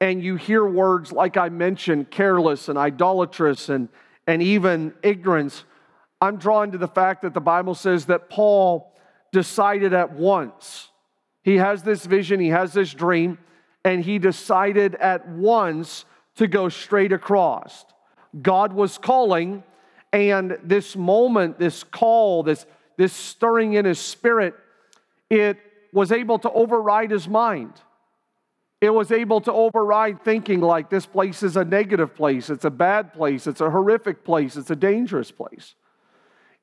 and 0.00 0.22
you 0.22 0.36
hear 0.36 0.64
words 0.64 1.12
like 1.12 1.36
I 1.36 1.48
mentioned, 1.48 2.10
careless 2.10 2.68
and 2.68 2.78
idolatrous 2.78 3.68
and, 3.68 3.88
and 4.26 4.42
even 4.42 4.94
ignorance, 5.02 5.64
I'm 6.20 6.36
drawn 6.36 6.70
to 6.72 6.78
the 6.78 6.88
fact 6.88 7.22
that 7.22 7.34
the 7.34 7.40
Bible 7.40 7.74
says 7.74 8.06
that 8.06 8.30
Paul 8.30 8.92
decided 9.32 9.92
at 9.94 10.12
once. 10.12 10.88
He 11.42 11.56
has 11.56 11.82
this 11.82 12.04
vision, 12.04 12.40
he 12.40 12.48
has 12.48 12.72
this 12.72 12.92
dream, 12.92 13.38
and 13.84 14.04
he 14.04 14.18
decided 14.18 14.94
at 14.96 15.26
once 15.28 16.04
to 16.36 16.46
go 16.46 16.68
straight 16.68 17.12
across. 17.12 17.84
God 18.40 18.72
was 18.72 18.98
calling, 18.98 19.62
and 20.12 20.58
this 20.62 20.96
moment, 20.96 21.58
this 21.58 21.82
call, 21.82 22.42
this, 22.42 22.66
this 22.96 23.12
stirring 23.12 23.74
in 23.74 23.84
his 23.84 23.98
spirit, 23.98 24.54
it 25.28 25.58
was 25.92 26.12
able 26.12 26.38
to 26.40 26.50
override 26.50 27.10
his 27.10 27.28
mind. 27.28 27.72
It 28.80 28.90
was 28.90 29.12
able 29.12 29.40
to 29.42 29.52
override 29.52 30.24
thinking 30.24 30.60
like 30.60 30.88
this 30.88 31.04
place 31.04 31.42
is 31.42 31.56
a 31.56 31.64
negative 31.64 32.14
place, 32.14 32.48
it's 32.48 32.64
a 32.64 32.70
bad 32.70 33.12
place, 33.12 33.46
it's 33.46 33.60
a 33.60 33.70
horrific 33.70 34.24
place, 34.24 34.56
it's 34.56 34.70
a 34.70 34.76
dangerous 34.76 35.30
place. 35.30 35.74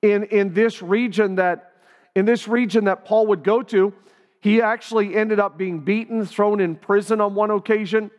In, 0.01 0.23
in 0.25 0.53
this 0.53 0.81
region 0.81 1.35
that 1.35 1.73
in 2.15 2.25
this 2.25 2.47
region 2.47 2.85
that 2.85 3.05
Paul 3.05 3.27
would 3.27 3.43
go 3.43 3.61
to, 3.61 3.93
he 4.41 4.59
actually 4.59 5.15
ended 5.15 5.39
up 5.39 5.55
being 5.55 5.81
beaten, 5.81 6.25
thrown 6.25 6.59
in 6.59 6.75
prison 6.75 7.21
on 7.21 7.35
one 7.35 7.51
occasion, 7.51 8.09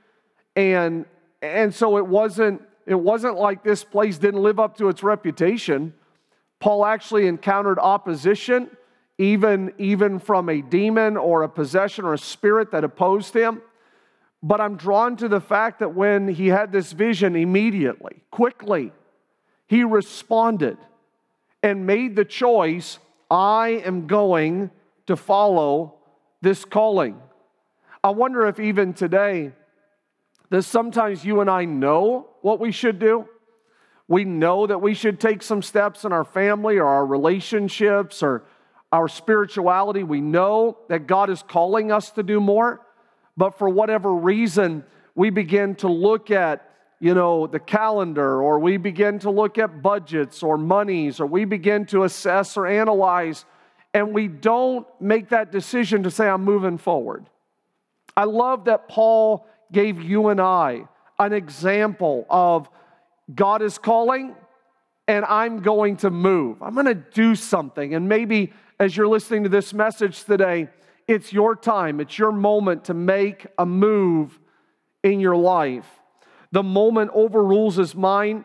and 0.54 1.04
and 1.42 1.74
so 1.74 1.98
it 1.98 2.06
wasn't 2.06 2.62
it 2.88 2.98
wasn't 2.98 3.36
like 3.36 3.62
this 3.62 3.84
place 3.84 4.16
didn't 4.16 4.42
live 4.42 4.58
up 4.58 4.78
to 4.78 4.88
its 4.88 5.02
reputation. 5.02 5.92
Paul 6.58 6.86
actually 6.86 7.26
encountered 7.26 7.78
opposition, 7.78 8.70
even, 9.18 9.74
even 9.76 10.18
from 10.18 10.48
a 10.48 10.62
demon 10.62 11.18
or 11.18 11.42
a 11.42 11.50
possession 11.50 12.06
or 12.06 12.14
a 12.14 12.18
spirit 12.18 12.70
that 12.70 12.84
opposed 12.84 13.34
him. 13.34 13.60
But 14.42 14.62
I'm 14.62 14.76
drawn 14.76 15.16
to 15.18 15.28
the 15.28 15.40
fact 15.40 15.80
that 15.80 15.94
when 15.94 16.28
he 16.28 16.46
had 16.46 16.72
this 16.72 16.92
vision 16.92 17.36
immediately, 17.36 18.22
quickly, 18.30 18.90
he 19.66 19.84
responded 19.84 20.78
and 21.62 21.86
made 21.86 22.16
the 22.16 22.24
choice 22.24 22.98
I 23.30 23.82
am 23.84 24.06
going 24.06 24.70
to 25.08 25.16
follow 25.16 25.96
this 26.40 26.64
calling. 26.64 27.20
I 28.02 28.10
wonder 28.10 28.46
if 28.46 28.58
even 28.58 28.94
today, 28.94 29.52
that 30.50 30.62
sometimes 30.62 31.24
you 31.24 31.40
and 31.40 31.50
I 31.50 31.64
know 31.64 32.28
what 32.48 32.60
we 32.60 32.72
should 32.72 32.98
do. 32.98 33.28
We 34.08 34.24
know 34.24 34.66
that 34.66 34.80
we 34.80 34.94
should 34.94 35.20
take 35.20 35.42
some 35.42 35.62
steps 35.62 36.04
in 36.04 36.12
our 36.12 36.24
family 36.24 36.78
or 36.78 36.86
our 36.86 37.06
relationships 37.06 38.22
or 38.22 38.44
our 38.90 39.06
spirituality. 39.06 40.02
We 40.02 40.20
know 40.20 40.78
that 40.88 41.06
God 41.06 41.30
is 41.30 41.42
calling 41.42 41.92
us 41.92 42.10
to 42.12 42.22
do 42.22 42.40
more 42.40 42.80
but 43.38 43.56
for 43.56 43.68
whatever 43.68 44.12
reason, 44.12 44.84
we 45.14 45.30
begin 45.30 45.76
to 45.76 45.88
look 45.88 46.32
at, 46.32 46.68
you 46.98 47.14
know, 47.14 47.46
the 47.46 47.60
calendar, 47.60 48.42
or 48.42 48.58
we 48.58 48.78
begin 48.78 49.20
to 49.20 49.30
look 49.30 49.58
at 49.58 49.80
budgets 49.80 50.42
or 50.42 50.58
monies, 50.58 51.20
or 51.20 51.26
we 51.26 51.44
begin 51.44 51.86
to 51.86 52.02
assess 52.02 52.56
or 52.56 52.66
analyze, 52.66 53.44
and 53.94 54.12
we 54.12 54.26
don't 54.26 54.84
make 55.00 55.28
that 55.28 55.52
decision 55.52 56.02
to 56.02 56.10
say, 56.10 56.28
I'm 56.28 56.42
moving 56.42 56.78
forward. 56.78 57.30
I 58.16 58.24
love 58.24 58.64
that 58.64 58.88
Paul 58.88 59.46
gave 59.70 60.02
you 60.02 60.30
and 60.30 60.40
I 60.40 60.88
an 61.18 61.32
example 61.32 62.26
of 62.30 62.68
God 63.34 63.62
is 63.62 63.78
calling 63.78 64.34
and 65.06 65.24
I'm 65.24 65.60
going 65.60 65.96
to 65.98 66.10
move. 66.10 66.62
I'm 66.62 66.74
going 66.74 66.86
to 66.86 66.94
do 66.94 67.34
something. 67.34 67.94
And 67.94 68.08
maybe 68.08 68.52
as 68.78 68.96
you're 68.96 69.08
listening 69.08 69.44
to 69.44 69.48
this 69.48 69.72
message 69.72 70.24
today, 70.24 70.68
it's 71.08 71.32
your 71.32 71.56
time, 71.56 72.00
it's 72.00 72.18
your 72.18 72.30
moment 72.30 72.84
to 72.84 72.94
make 72.94 73.46
a 73.56 73.64
move 73.64 74.38
in 75.02 75.20
your 75.20 75.36
life. 75.36 75.86
The 76.52 76.62
moment 76.62 77.10
overrules 77.14 77.76
his 77.76 77.94
mind. 77.94 78.44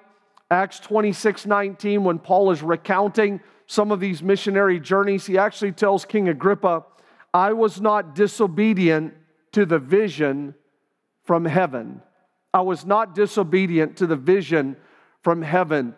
Acts 0.50 0.80
26 0.80 1.46
19, 1.46 2.03
when 2.03 2.20
Paul 2.20 2.51
is 2.51 2.62
recounting 2.62 3.42
some 3.65 3.92
of 3.92 4.00
these 4.00 4.22
missionary 4.22 4.80
journeys, 4.80 5.25
he 5.25 5.38
actually 5.38 5.72
tells 5.72 6.06
King 6.06 6.30
Agrippa, 6.30 6.86
I 7.34 7.53
was 7.53 7.82
not 7.82 8.13
disobedient 8.13 9.15
to 9.53 9.65
the 9.65 9.80
vision 9.80 10.53
from 11.24 11.46
heaven. 11.46 12.01
I 12.53 12.62
was 12.62 12.86
not 12.86 13.15
disobedient 13.15 13.98
to 13.98 14.07
the 14.07 14.15
vision 14.15 14.75
from 15.22 15.41
heaven. 15.41 15.95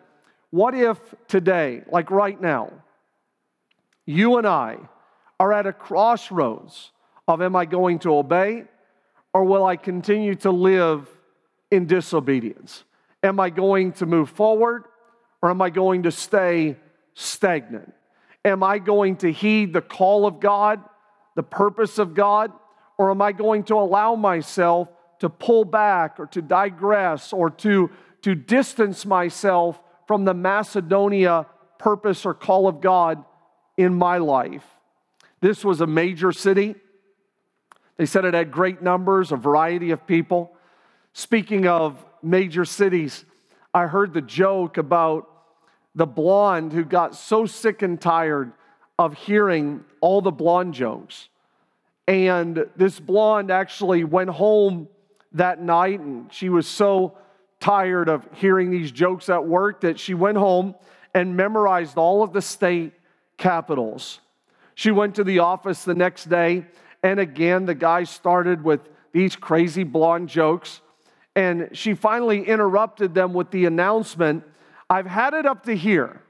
What 0.50 0.74
if 0.74 0.98
today, 1.28 1.82
like 1.90 2.10
right 2.10 2.40
now, 2.40 2.72
you 4.06 4.38
and 4.38 4.46
I 4.46 4.78
are 5.38 5.52
at 5.52 5.66
a 5.66 5.72
crossroads 5.72 6.92
of 7.28 7.42
am 7.42 7.56
I 7.56 7.64
going 7.66 7.98
to 8.00 8.16
obey 8.16 8.64
or 9.34 9.44
will 9.44 9.66
I 9.66 9.76
continue 9.76 10.34
to 10.36 10.50
live 10.50 11.06
in 11.70 11.86
disobedience? 11.86 12.84
Am 13.22 13.38
I 13.38 13.50
going 13.50 13.92
to 13.94 14.06
move 14.06 14.30
forward 14.30 14.84
or 15.42 15.50
am 15.50 15.60
I 15.60 15.68
going 15.68 16.04
to 16.04 16.12
stay 16.12 16.76
stagnant? 17.14 17.92
Am 18.44 18.62
I 18.62 18.78
going 18.78 19.16
to 19.16 19.32
heed 19.32 19.72
the 19.72 19.82
call 19.82 20.24
of 20.24 20.40
God, 20.40 20.80
the 21.34 21.42
purpose 21.42 21.98
of 21.98 22.14
God, 22.14 22.52
or 22.96 23.10
am 23.10 23.20
I 23.20 23.32
going 23.32 23.64
to 23.64 23.74
allow 23.74 24.14
myself 24.14 24.88
to 25.20 25.28
pull 25.28 25.64
back 25.64 26.18
or 26.18 26.26
to 26.26 26.42
digress 26.42 27.32
or 27.32 27.50
to, 27.50 27.90
to 28.22 28.34
distance 28.34 29.06
myself 29.06 29.80
from 30.06 30.24
the 30.24 30.34
Macedonia 30.34 31.46
purpose 31.78 32.24
or 32.24 32.34
call 32.34 32.68
of 32.68 32.80
God 32.80 33.24
in 33.76 33.94
my 33.94 34.18
life? 34.18 34.64
This 35.40 35.64
was 35.64 35.80
a 35.80 35.86
major 35.86 36.32
city. 36.32 36.74
They 37.96 38.06
said 38.06 38.24
it 38.24 38.34
had 38.34 38.50
great 38.50 38.82
numbers, 38.82 39.32
a 39.32 39.36
variety 39.36 39.90
of 39.90 40.06
people. 40.06 40.52
Speaking 41.12 41.66
of 41.66 42.04
major 42.22 42.64
cities, 42.64 43.24
I 43.72 43.86
heard 43.86 44.12
the 44.12 44.22
joke 44.22 44.76
about 44.76 45.30
the 45.94 46.06
blonde 46.06 46.72
who 46.72 46.84
got 46.84 47.14
so 47.14 47.46
sick 47.46 47.82
and 47.82 48.00
tired 48.00 48.52
of 48.98 49.14
hearing 49.14 49.84
all 50.00 50.20
the 50.20 50.30
blonde 50.30 50.74
jokes. 50.74 51.28
And 52.06 52.66
this 52.76 53.00
blonde 53.00 53.50
actually 53.50 54.04
went 54.04 54.30
home 54.30 54.88
that 55.36 55.60
night 55.60 56.00
and 56.00 56.32
she 56.32 56.48
was 56.48 56.66
so 56.66 57.16
tired 57.60 58.08
of 58.08 58.26
hearing 58.34 58.70
these 58.70 58.92
jokes 58.92 59.28
at 59.28 59.46
work 59.46 59.80
that 59.80 59.98
she 59.98 60.14
went 60.14 60.36
home 60.36 60.74
and 61.14 61.36
memorized 61.36 61.96
all 61.96 62.22
of 62.22 62.32
the 62.32 62.42
state 62.42 62.92
capitals. 63.38 64.20
She 64.74 64.90
went 64.90 65.14
to 65.14 65.24
the 65.24 65.38
office 65.38 65.84
the 65.84 65.94
next 65.94 66.28
day, 66.28 66.66
and 67.02 67.18
again, 67.18 67.64
the 67.64 67.74
guy 67.74 68.04
started 68.04 68.62
with 68.62 68.80
these 69.12 69.34
crazy 69.34 69.84
blonde 69.84 70.28
jokes. 70.28 70.82
And 71.34 71.70
she 71.72 71.94
finally 71.94 72.46
interrupted 72.46 73.14
them 73.14 73.32
with 73.32 73.50
the 73.50 73.64
announcement 73.64 74.44
I've 74.88 75.06
had 75.06 75.34
it 75.34 75.46
up 75.46 75.64
to 75.64 75.74
here. 75.74 76.22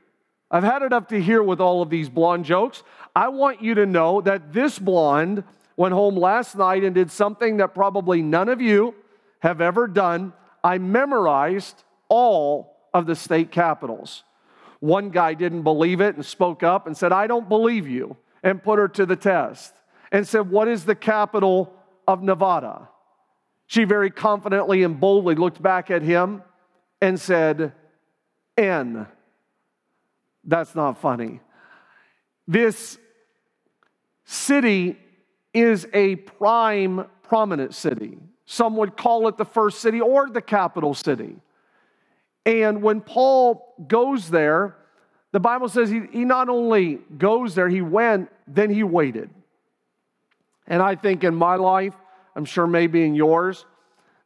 I've 0.51 0.63
had 0.63 0.83
it 0.83 0.93
up 0.93 1.09
to 1.11 1.21
here 1.21 1.43
with 1.43 1.61
all 1.61 1.83
of 1.83 1.91
these 1.91 2.09
blonde 2.09 2.47
jokes. 2.47 2.83
I 3.15 3.29
want 3.29 3.61
you 3.61 3.75
to 3.75 3.85
know 3.85 4.21
that 4.23 4.53
this 4.53 4.79
blonde 4.79 5.45
went 5.77 5.95
home 5.95 6.17
last 6.17 6.57
night 6.57 6.85
and 6.85 6.95
did 6.95 7.11
something 7.11 7.59
that 7.59 7.75
probably 7.75 8.23
none 8.23 8.49
of 8.49 8.61
you 8.61 8.95
have 9.41 9.61
ever 9.61 9.87
done. 9.87 10.33
I 10.65 10.79
memorized 10.79 11.85
all 12.09 12.77
of 12.95 13.07
the 13.07 13.15
state 13.15 13.51
capitals. 13.51 14.25
One 14.81 15.11
guy 15.11 15.35
didn't 15.35 15.63
believe 15.63 16.01
it 16.01 16.17
and 16.17 16.25
spoke 16.25 16.63
up 16.63 16.87
and 16.87 16.97
said, 16.97 17.13
I 17.13 17.27
don't 17.27 17.49
believe 17.49 17.89
you, 17.89 18.17
and 18.43 18.63
put 18.63 18.79
her 18.79 18.89
to 18.89 19.07
the 19.07 19.17
test 19.17 19.75
and 20.13 20.27
said, 20.27 20.51
What 20.51 20.69
is 20.69 20.85
the 20.85 20.95
capital 20.95 21.73
of 22.07 22.23
Nevada? 22.23 22.89
She 23.67 23.85
very 23.85 24.11
confidently 24.11 24.83
and 24.83 25.01
boldly 25.01 25.35
looked 25.35 25.61
back 25.61 25.91
at 25.91 26.03
him 26.03 26.43
and 27.01 27.21
said, 27.21 27.73
N. 28.57 29.07
That's 30.45 30.75
not 30.75 31.01
funny. 31.01 31.41
This 32.47 32.99
city 34.25 34.97
is 35.57 35.89
a 35.95 36.17
prime, 36.17 37.07
prominent 37.23 37.75
city. 37.75 38.19
Some 38.45 38.77
would 38.77 38.97
call 38.97 39.27
it 39.27 39.39
the 39.39 39.45
first 39.45 39.81
city 39.81 40.01
or 40.01 40.29
the 40.29 40.43
capital 40.43 40.93
city. 40.93 41.37
And 42.45 42.83
when 42.83 43.01
Paul 43.01 43.75
goes 43.89 44.29
there, 44.29 44.77
the 45.33 45.41
Bible 45.41 45.69
says 45.69 45.89
he, 45.89 46.03
he 46.13 46.25
not 46.25 46.49
only 46.49 47.01
goes 47.17 47.55
there, 47.55 47.69
he 47.69 47.81
went, 47.81 48.31
then 48.47 48.71
he 48.71 48.83
waited. 48.83 49.31
And 50.67 50.83
I 50.83 50.95
think 50.95 51.25
in 51.25 51.35
my 51.35 51.57
life, 51.57 51.95
I'm 52.37 52.45
sure 52.45 52.67
maybe 52.67 53.03
in 53.05 53.15
yours, 53.15 53.65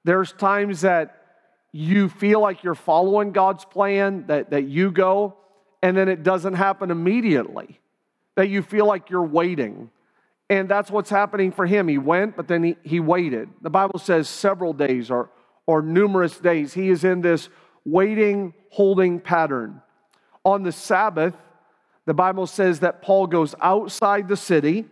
there's 0.05 0.33
times 0.33 0.81
that 0.81 1.16
you 1.73 2.09
feel 2.09 2.40
like 2.40 2.64
you're 2.64 2.75
following 2.75 3.31
God's 3.31 3.64
plan, 3.64 4.25
that, 4.27 4.51
that 4.51 4.64
you 4.64 4.90
go, 4.90 5.37
and 5.81 5.97
then 5.97 6.09
it 6.09 6.25
doesn't 6.25 6.55
happen 6.55 6.90
immediately, 6.90 7.79
that 8.35 8.49
you 8.49 8.62
feel 8.62 8.87
like 8.87 9.11
you're 9.11 9.23
waiting. 9.23 9.90
And 10.51 10.69
that's 10.69 10.91
what's 10.91 11.09
happening 11.09 11.53
for 11.53 11.65
him. 11.65 11.87
He 11.87 11.97
went, 11.97 12.37
but 12.37 12.49
then 12.49 12.65
he, 12.65 12.77
he 12.83 12.99
waited. 12.99 13.49
The 13.63 13.71
Bible 13.71 14.01
says 14.01 14.29
several 14.29 14.73
days 14.73 15.09
or, 15.09 15.31
or 15.65 15.81
numerous 15.81 16.39
days. 16.39 16.75
He 16.75 16.91
is 16.91 17.05
in 17.05 17.21
this 17.21 17.49
waiting, 17.85 18.53
holding 18.69 19.21
pattern. 19.21 19.81
On 20.45 20.65
the 20.65 20.73
Sabbath, 20.73 21.37
the 22.05 22.15
Bible 22.15 22.49
says 22.49 22.81
that 22.81 23.01
Paul 23.01 23.29
goes 23.29 23.55
outside 23.63 24.27
the 24.27 24.37
city 24.37 24.87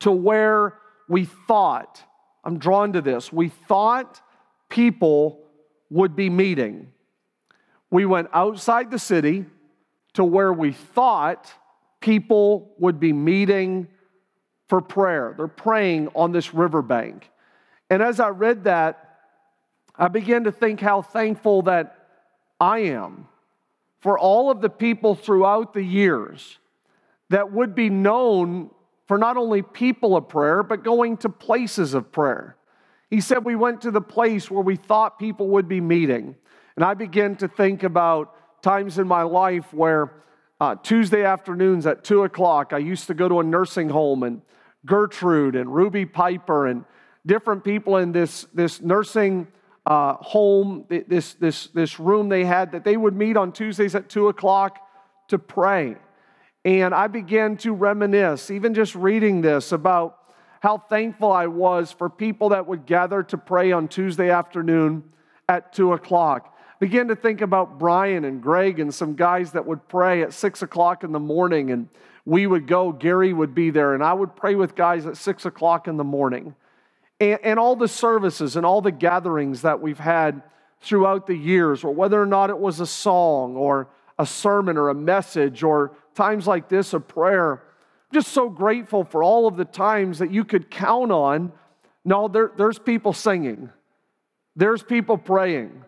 to 0.00 0.10
where 0.10 0.78
we 1.10 1.26
thought, 1.26 2.02
I'm 2.42 2.58
drawn 2.58 2.94
to 2.94 3.02
this, 3.02 3.30
we 3.30 3.50
thought 3.50 4.22
people 4.70 5.40
would 5.90 6.16
be 6.16 6.30
meeting. 6.30 6.92
We 7.90 8.06
went 8.06 8.28
outside 8.32 8.90
the 8.90 8.98
city 8.98 9.44
to 10.14 10.24
where 10.24 10.52
we 10.54 10.72
thought 10.72 11.52
people 12.00 12.74
would 12.78 12.98
be 12.98 13.12
meeting 13.12 13.88
for 14.68 14.80
prayer. 14.80 15.34
They're 15.36 15.48
praying 15.48 16.08
on 16.14 16.32
this 16.32 16.54
riverbank. 16.54 17.30
And 17.90 18.02
as 18.02 18.20
I 18.20 18.28
read 18.28 18.64
that, 18.64 19.18
I 19.96 20.08
began 20.08 20.44
to 20.44 20.52
think 20.52 20.80
how 20.80 21.02
thankful 21.02 21.62
that 21.62 22.06
I 22.60 22.80
am 22.80 23.26
for 24.00 24.18
all 24.18 24.50
of 24.50 24.60
the 24.60 24.70
people 24.70 25.14
throughout 25.14 25.72
the 25.72 25.82
years 25.82 26.58
that 27.30 27.52
would 27.52 27.74
be 27.74 27.90
known 27.90 28.70
for 29.06 29.18
not 29.18 29.36
only 29.36 29.62
people 29.62 30.16
of 30.16 30.28
prayer, 30.28 30.62
but 30.62 30.84
going 30.84 31.16
to 31.18 31.28
places 31.28 31.94
of 31.94 32.12
prayer. 32.12 32.56
He 33.10 33.20
said, 33.20 33.44
We 33.44 33.56
went 33.56 33.80
to 33.82 33.90
the 33.90 34.00
place 34.00 34.50
where 34.50 34.62
we 34.62 34.76
thought 34.76 35.18
people 35.18 35.48
would 35.48 35.66
be 35.66 35.80
meeting. 35.80 36.36
And 36.76 36.84
I 36.84 36.94
began 36.94 37.34
to 37.36 37.48
think 37.48 37.82
about 37.82 38.34
times 38.62 38.98
in 38.98 39.08
my 39.08 39.22
life 39.22 39.72
where 39.72 40.12
uh, 40.60 40.76
Tuesday 40.76 41.24
afternoons 41.24 41.86
at 41.86 42.04
2 42.04 42.24
o'clock, 42.24 42.72
I 42.72 42.78
used 42.78 43.06
to 43.06 43.14
go 43.14 43.28
to 43.28 43.40
a 43.40 43.44
nursing 43.44 43.88
home 43.88 44.22
and 44.22 44.42
Gertrude 44.86 45.56
and 45.56 45.74
Ruby 45.74 46.06
Piper 46.06 46.66
and 46.66 46.84
different 47.26 47.64
people 47.64 47.96
in 47.96 48.12
this, 48.12 48.46
this 48.54 48.80
nursing 48.80 49.48
uh, 49.86 50.14
home, 50.14 50.84
this, 50.88 51.34
this, 51.34 51.68
this 51.68 51.98
room 51.98 52.28
they 52.28 52.44
had, 52.44 52.72
that 52.72 52.84
they 52.84 52.96
would 52.96 53.14
meet 53.14 53.36
on 53.36 53.52
Tuesdays 53.52 53.94
at 53.94 54.08
2 54.08 54.28
o'clock 54.28 54.78
to 55.28 55.38
pray. 55.38 55.96
And 56.64 56.94
I 56.94 57.06
began 57.06 57.56
to 57.58 57.72
reminisce, 57.72 58.50
even 58.50 58.74
just 58.74 58.94
reading 58.94 59.40
this, 59.40 59.72
about 59.72 60.18
how 60.60 60.78
thankful 60.78 61.32
I 61.32 61.46
was 61.46 61.92
for 61.92 62.10
people 62.10 62.50
that 62.50 62.66
would 62.66 62.84
gather 62.84 63.22
to 63.24 63.38
pray 63.38 63.72
on 63.72 63.88
Tuesday 63.88 64.30
afternoon 64.30 65.04
at 65.48 65.72
2 65.72 65.92
o'clock. 65.92 66.54
Began 66.80 67.08
to 67.08 67.16
think 67.16 67.40
about 67.40 67.78
Brian 67.78 68.24
and 68.24 68.42
Greg 68.42 68.78
and 68.78 68.92
some 68.92 69.14
guys 69.14 69.52
that 69.52 69.66
would 69.66 69.88
pray 69.88 70.22
at 70.22 70.32
6 70.32 70.62
o'clock 70.62 71.04
in 71.04 71.12
the 71.12 71.20
morning 71.20 71.70
and 71.70 71.88
we 72.28 72.46
would 72.46 72.66
go, 72.66 72.92
Gary 72.92 73.32
would 73.32 73.54
be 73.54 73.70
there, 73.70 73.94
and 73.94 74.04
I 74.04 74.12
would 74.12 74.36
pray 74.36 74.54
with 74.54 74.74
guys 74.74 75.06
at 75.06 75.16
six 75.16 75.46
o'clock 75.46 75.88
in 75.88 75.96
the 75.96 76.04
morning. 76.04 76.54
And, 77.20 77.38
and, 77.42 77.58
all 77.58 77.74
the 77.74 77.88
services 77.88 78.54
and 78.54 78.66
all 78.66 78.82
the 78.82 78.92
gatherings 78.92 79.62
that 79.62 79.80
we've 79.80 79.98
had 79.98 80.42
throughout 80.82 81.26
the 81.26 81.34
years, 81.34 81.84
or 81.84 81.94
whether 81.94 82.20
or 82.20 82.26
not 82.26 82.50
it 82.50 82.58
was 82.58 82.80
a 82.80 82.86
song 82.86 83.56
or 83.56 83.88
a 84.18 84.26
sermon 84.26 84.76
or 84.76 84.90
a 84.90 84.94
message 84.94 85.62
or 85.62 85.92
times 86.14 86.46
like 86.46 86.68
this, 86.68 86.92
a 86.92 87.00
prayer. 87.00 87.54
I'm 87.54 88.14
just 88.14 88.28
so 88.28 88.50
grateful 88.50 89.04
for 89.04 89.22
all 89.22 89.46
of 89.46 89.56
the 89.56 89.64
times 89.64 90.18
that 90.18 90.30
you 90.30 90.44
could 90.44 90.70
count 90.70 91.10
on. 91.10 91.50
No, 92.04 92.28
there, 92.28 92.52
there's 92.58 92.78
people 92.78 93.14
singing, 93.14 93.70
there's 94.54 94.82
people 94.82 95.16
praying. 95.16 95.82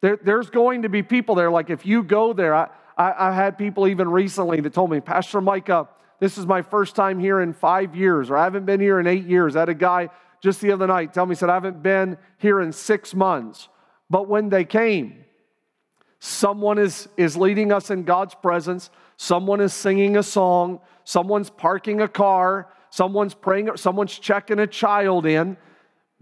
There, 0.00 0.18
there's 0.22 0.50
going 0.50 0.82
to 0.82 0.88
be 0.88 1.04
people 1.04 1.36
there. 1.36 1.52
Like 1.52 1.70
if 1.70 1.86
you 1.86 2.02
go 2.02 2.32
there, 2.32 2.52
I, 2.52 2.68
I, 2.96 3.30
I 3.30 3.32
had 3.32 3.58
people 3.58 3.88
even 3.88 4.08
recently 4.08 4.60
that 4.60 4.72
told 4.72 4.90
me, 4.90 5.00
Pastor 5.00 5.40
Micah, 5.40 5.88
this 6.20 6.38
is 6.38 6.46
my 6.46 6.62
first 6.62 6.94
time 6.94 7.18
here 7.18 7.40
in 7.40 7.52
five 7.52 7.94
years, 7.94 8.30
or 8.30 8.36
I 8.36 8.44
haven't 8.44 8.66
been 8.66 8.80
here 8.80 9.00
in 9.00 9.06
eight 9.06 9.26
years. 9.26 9.56
I 9.56 9.60
had 9.60 9.68
a 9.68 9.74
guy 9.74 10.10
just 10.40 10.60
the 10.60 10.72
other 10.72 10.86
night 10.86 11.14
tell 11.14 11.26
me, 11.26 11.34
said, 11.34 11.50
I 11.50 11.54
haven't 11.54 11.82
been 11.82 12.18
here 12.38 12.60
in 12.60 12.70
six 12.72 13.14
months. 13.14 13.68
But 14.10 14.28
when 14.28 14.50
they 14.50 14.64
came, 14.64 15.24
someone 16.20 16.78
is, 16.78 17.08
is 17.16 17.36
leading 17.36 17.72
us 17.72 17.90
in 17.90 18.04
God's 18.04 18.34
presence, 18.34 18.90
someone 19.16 19.60
is 19.60 19.72
singing 19.72 20.16
a 20.16 20.22
song, 20.22 20.80
someone's 21.04 21.50
parking 21.50 22.00
a 22.00 22.08
car, 22.08 22.68
someone's 22.90 23.34
praying, 23.34 23.70
someone's 23.76 24.18
checking 24.18 24.58
a 24.58 24.66
child 24.66 25.26
in, 25.26 25.56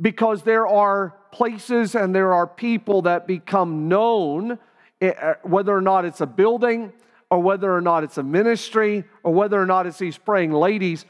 because 0.01 0.43
there 0.43 0.67
are 0.67 1.15
places 1.33 1.95
and 1.95 2.15
there 2.15 2.33
are 2.33 2.47
people 2.47 3.03
that 3.03 3.27
become 3.27 3.89
known 3.89 4.59
Eh, 5.03 5.13
eh, 5.21 5.35
whether 5.43 5.77
or 5.77 5.81
not 5.81 6.05
it's 6.05 6.21
a 6.21 6.27
building 6.27 6.93
or 7.29 7.41
whether 7.41 7.75
or 7.75 7.81
not 7.81 8.05
it's 8.05 8.19
a 8.19 8.23
ministry 8.23 9.03
or 9.25 9.35
whether 9.35 9.61
or 9.61 9.67
not 9.67 9.85
it's 9.85 9.99
these 9.99 10.17
praying 10.17 10.53
ladies, 10.53 11.05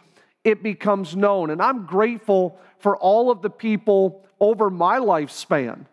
it 0.44 0.62
becomes 0.62 1.14
known. 1.14 1.50
And 1.50 1.61
I'm 1.61 1.85
grateful 1.85 2.59
for 2.78 2.96
all 2.96 3.31
of 3.31 3.42
the 3.42 3.50
people 3.50 4.24
over 4.40 4.70
my 4.70 4.98
lifespan 4.98 5.85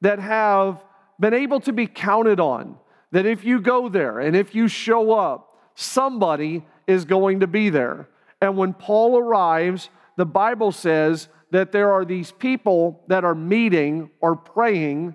that 0.00 0.18
have 0.20 0.82
been 1.20 1.34
able 1.34 1.60
to 1.60 1.72
be 1.72 1.86
counted 1.86 2.40
on. 2.40 2.78
That 3.12 3.26
if 3.26 3.44
you 3.44 3.60
go 3.60 3.90
there 3.90 4.20
and 4.20 4.34
if 4.34 4.54
you 4.54 4.66
show 4.66 5.12
up, 5.12 5.58
somebody 5.74 6.64
is 6.86 7.04
going 7.04 7.40
to 7.40 7.46
be 7.46 7.68
there. 7.68 8.08
And 8.40 8.56
when 8.56 8.72
Paul 8.72 9.18
arrives, 9.18 9.90
the 10.16 10.26
Bible 10.26 10.72
says 10.72 11.28
that 11.50 11.72
there 11.72 11.92
are 11.92 12.06
these 12.06 12.32
people 12.32 13.02
that 13.08 13.22
are 13.22 13.34
meeting 13.34 14.10
or 14.20 14.34
praying 14.34 15.14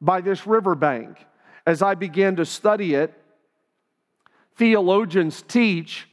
by 0.00 0.20
this 0.20 0.46
riverbank. 0.46 1.26
As 1.66 1.82
I 1.82 1.94
began 1.94 2.36
to 2.36 2.44
study 2.44 2.94
it, 2.94 3.12
theologians 4.54 5.42
teach 5.42 6.08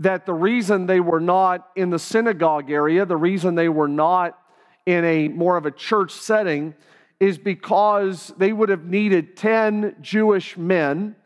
that 0.00 0.26
the 0.26 0.34
reason 0.34 0.86
they 0.86 1.00
were 1.00 1.20
not 1.20 1.68
in 1.76 1.90
the 1.90 1.98
synagogue 1.98 2.70
area, 2.70 3.04
the 3.06 3.16
reason 3.16 3.54
they 3.54 3.68
were 3.68 3.88
not 3.88 4.38
in 4.86 5.04
a 5.04 5.28
more 5.28 5.56
of 5.56 5.66
a 5.66 5.70
church 5.70 6.12
setting, 6.12 6.74
is 7.20 7.38
because 7.38 8.32
they 8.38 8.52
would 8.52 8.68
have 8.68 8.84
needed 8.84 9.36
10 9.36 9.96
Jewish 10.00 10.56
men 10.56 11.16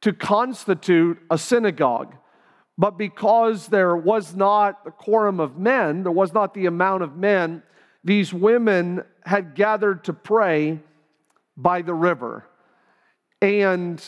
to 0.00 0.12
constitute 0.12 1.18
a 1.30 1.38
synagogue. 1.38 2.14
But 2.76 2.96
because 2.96 3.66
there 3.66 3.96
was 3.96 4.36
not 4.36 4.84
the 4.84 4.90
quorum 4.90 5.40
of 5.40 5.58
men, 5.58 6.02
there 6.02 6.12
was 6.12 6.32
not 6.32 6.54
the 6.54 6.66
amount 6.66 7.02
of 7.02 7.16
men, 7.16 7.62
these 8.04 8.32
women 8.32 9.02
had 9.24 9.54
gathered 9.54 10.04
to 10.04 10.12
pray 10.12 10.78
by 11.56 11.82
the 11.82 11.94
river. 11.94 12.44
And 13.40 14.02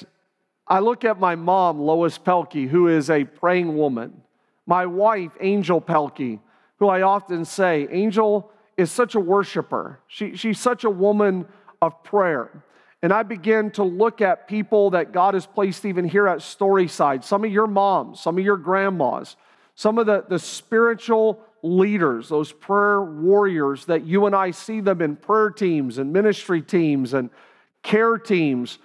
I 0.66 0.80
look 0.80 1.04
at 1.04 1.18
my 1.18 1.36
mom, 1.36 1.80
Lois 1.80 2.18
Pelkey, 2.18 2.68
who 2.68 2.88
is 2.88 3.10
a 3.10 3.24
praying 3.24 3.76
woman, 3.76 4.22
my 4.66 4.86
wife, 4.86 5.32
Angel 5.40 5.80
Pelkey, 5.80 6.40
who 6.78 6.88
I 6.88 7.02
often 7.02 7.44
say, 7.44 7.86
Angel 7.90 8.50
is 8.76 8.90
such 8.90 9.14
a 9.14 9.20
worshiper. 9.20 10.00
She, 10.06 10.36
she's 10.36 10.58
such 10.58 10.84
a 10.84 10.90
woman 10.90 11.46
of 11.82 12.02
prayer. 12.02 12.64
And 13.02 13.12
I 13.12 13.22
begin 13.22 13.70
to 13.72 13.82
look 13.82 14.20
at 14.20 14.46
people 14.46 14.90
that 14.90 15.12
God 15.12 15.34
has 15.34 15.46
placed 15.46 15.84
even 15.84 16.04
here 16.04 16.28
at 16.28 16.38
Storyside, 16.38 17.24
some 17.24 17.44
of 17.44 17.50
your 17.50 17.66
moms, 17.66 18.20
some 18.20 18.36
of 18.36 18.44
your 18.44 18.58
grandmas, 18.58 19.36
some 19.74 19.98
of 19.98 20.06
the, 20.06 20.24
the 20.28 20.38
spiritual 20.38 21.40
leaders, 21.62 22.28
those 22.28 22.52
prayer 22.52 23.02
warriors 23.02 23.86
that 23.86 24.04
you 24.04 24.26
and 24.26 24.34
I 24.34 24.50
see 24.50 24.80
them 24.80 25.00
in 25.00 25.16
prayer 25.16 25.50
teams 25.50 25.98
and 25.98 26.12
ministry 26.12 26.60
teams 26.60 27.14
and 27.14 27.30
care 27.82 28.18
teams. 28.18 28.78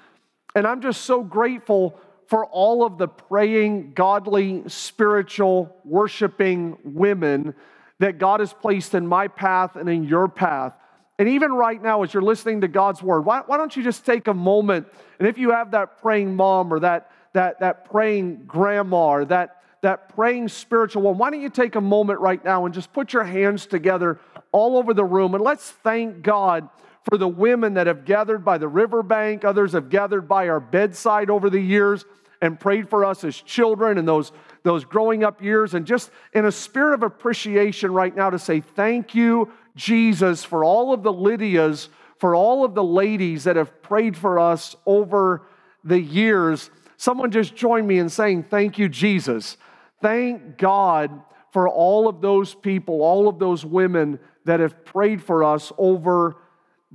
And 0.56 0.66
I'm 0.66 0.82
just 0.82 1.02
so 1.02 1.22
grateful 1.22 2.00
for 2.28 2.46
all 2.46 2.84
of 2.84 2.98
the 2.98 3.08
praying, 3.08 3.94
godly, 3.94 4.64
spiritual, 4.68 5.76
worshiping 5.84 6.78
women 6.84 7.54
that 8.00 8.18
God 8.18 8.40
has 8.40 8.52
placed 8.54 8.96
in 8.96 9.06
my 9.06 9.28
path 9.28 9.76
and 9.76 9.88
in 9.88 10.06
your 10.06 10.28
path. 10.28 10.76
And 11.20 11.30
even 11.30 11.54
right 11.54 11.82
now, 11.82 12.04
as 12.04 12.14
you're 12.14 12.24
listening 12.24 12.62
to 12.62 12.68
God's 12.68 13.02
word, 13.02 13.22
why, 13.22 13.42
why 13.46 13.58
don't 13.58 13.76
you 13.76 13.84
just 13.84 14.06
take 14.06 14.28
a 14.28 14.34
moment? 14.34 14.88
And 15.20 15.28
if 15.28 15.38
you 15.38 15.52
have 15.52 15.72
that 15.72 16.02
praying 16.02 16.36
mom 16.36 16.74
or 16.74 16.80
that, 16.80 17.12
that, 17.34 17.60
that 17.60 17.90
praying 17.90 18.44
grandma 18.48 19.08
or 19.10 19.26
that, 19.26 19.62
that 19.82 20.14
praying 20.16 20.50
spiritual 20.50 21.04
one, 21.04 21.18
why 21.18 21.30
don't 21.30 21.42
you 21.42 21.50
take 21.50 21.76
a 21.76 21.82
moment 21.82 22.20
right 22.20 22.44
now 22.44 22.66
and 22.66 22.74
just 22.74 22.92
put 22.92 23.14
your 23.14 23.24
hands 23.24 23.66
together 23.66 24.20
all 24.52 24.78
over 24.78 24.94
the 24.94 25.06
room 25.06 25.36
and 25.36 25.44
let's 25.44 25.72
thank 25.84 26.22
God 26.22 26.68
for 27.10 27.18
the 27.18 27.28
women 27.28 27.76
that 27.76 27.88
have 27.88 28.06
gathered 28.06 28.44
by 28.44 28.58
the 28.58 28.68
riverbank. 28.68 29.46
Others 29.46 29.74
have 29.74 29.90
gathered 29.90 30.28
by 30.28 30.50
our 30.50 30.60
bedside 30.60 31.30
over 31.30 31.50
the 31.50 31.60
years 31.60 32.06
and 32.42 32.60
prayed 32.60 32.90
for 32.90 33.06
us 33.06 33.24
as 33.24 33.36
children 33.36 33.98
and 33.98 34.08
those, 34.08 34.32
those 34.64 34.86
growing 34.86 35.24
up 35.24 35.42
years. 35.42 35.74
And 35.74 35.86
just 35.86 36.12
in 36.34 36.46
a 36.46 36.52
spirit 36.52 36.94
of 36.94 37.04
appreciation 37.04 37.92
right 37.92 38.16
now 38.16 38.30
to 38.30 38.40
say 38.40 38.60
thank 38.60 39.16
you 39.16 39.52
Jesus, 39.76 40.44
for 40.44 40.64
all 40.64 40.94
of 40.94 41.04
the 41.04 41.12
Lydias, 41.12 41.90
for 42.18 42.34
all 42.34 42.64
of 42.64 42.76
the 42.76 42.84
ladies 42.84 43.44
that 43.44 43.58
have 43.58 43.82
prayed 43.82 44.16
for 44.16 44.40
us 44.40 44.76
over 44.86 45.46
the 45.84 46.00
years. 46.00 46.70
Someone 46.98 47.30
just 47.30 47.56
joined 47.56 47.88
me 47.88 48.00
in 48.00 48.10
saying, 48.10 48.44
Thank 48.44 48.80
you, 48.80 48.88
Jesus. 48.88 49.58
Thank 50.02 50.58
God 50.58 51.22
for 51.52 51.68
all 51.68 52.08
of 52.08 52.22
those 52.22 52.56
people, 52.56 53.02
all 53.02 53.28
of 53.28 53.38
those 53.38 53.66
women 53.66 54.20
that 54.46 54.60
have 54.60 54.86
prayed 54.86 55.22
for 55.22 55.44
us 55.44 55.72
over 55.78 56.38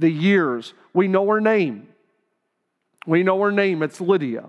the 0.00 0.10
years. 0.10 0.74
We 0.92 1.08
know 1.08 1.28
her 1.28 1.40
name. 1.40 1.88
We 3.06 3.22
know 3.22 3.40
her 3.42 3.52
name. 3.52 3.82
It's 3.82 4.00
Lydia. 4.00 4.46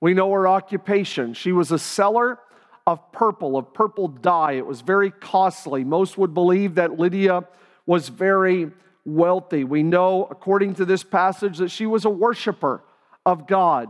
We 0.00 0.14
know 0.14 0.30
her 0.32 0.46
occupation. 0.46 1.34
She 1.34 1.52
was 1.52 1.72
a 1.72 1.78
seller 1.78 2.38
of 2.86 3.12
purple, 3.12 3.56
of 3.56 3.72
purple 3.72 4.08
dye. 4.08 4.52
It 4.52 4.66
was 4.66 4.80
very 4.80 5.10
costly. 5.10 5.84
Most 5.84 6.18
would 6.18 6.34
believe 6.34 6.74
that 6.74 6.98
Lydia 6.98 7.44
was 7.86 8.08
very 8.08 8.70
wealthy. 9.04 9.64
We 9.64 9.82
know, 9.82 10.26
according 10.30 10.74
to 10.74 10.84
this 10.84 11.02
passage, 11.02 11.58
that 11.58 11.70
she 11.70 11.86
was 11.86 12.04
a 12.04 12.10
worshiper 12.10 12.82
of 13.24 13.46
God. 13.46 13.88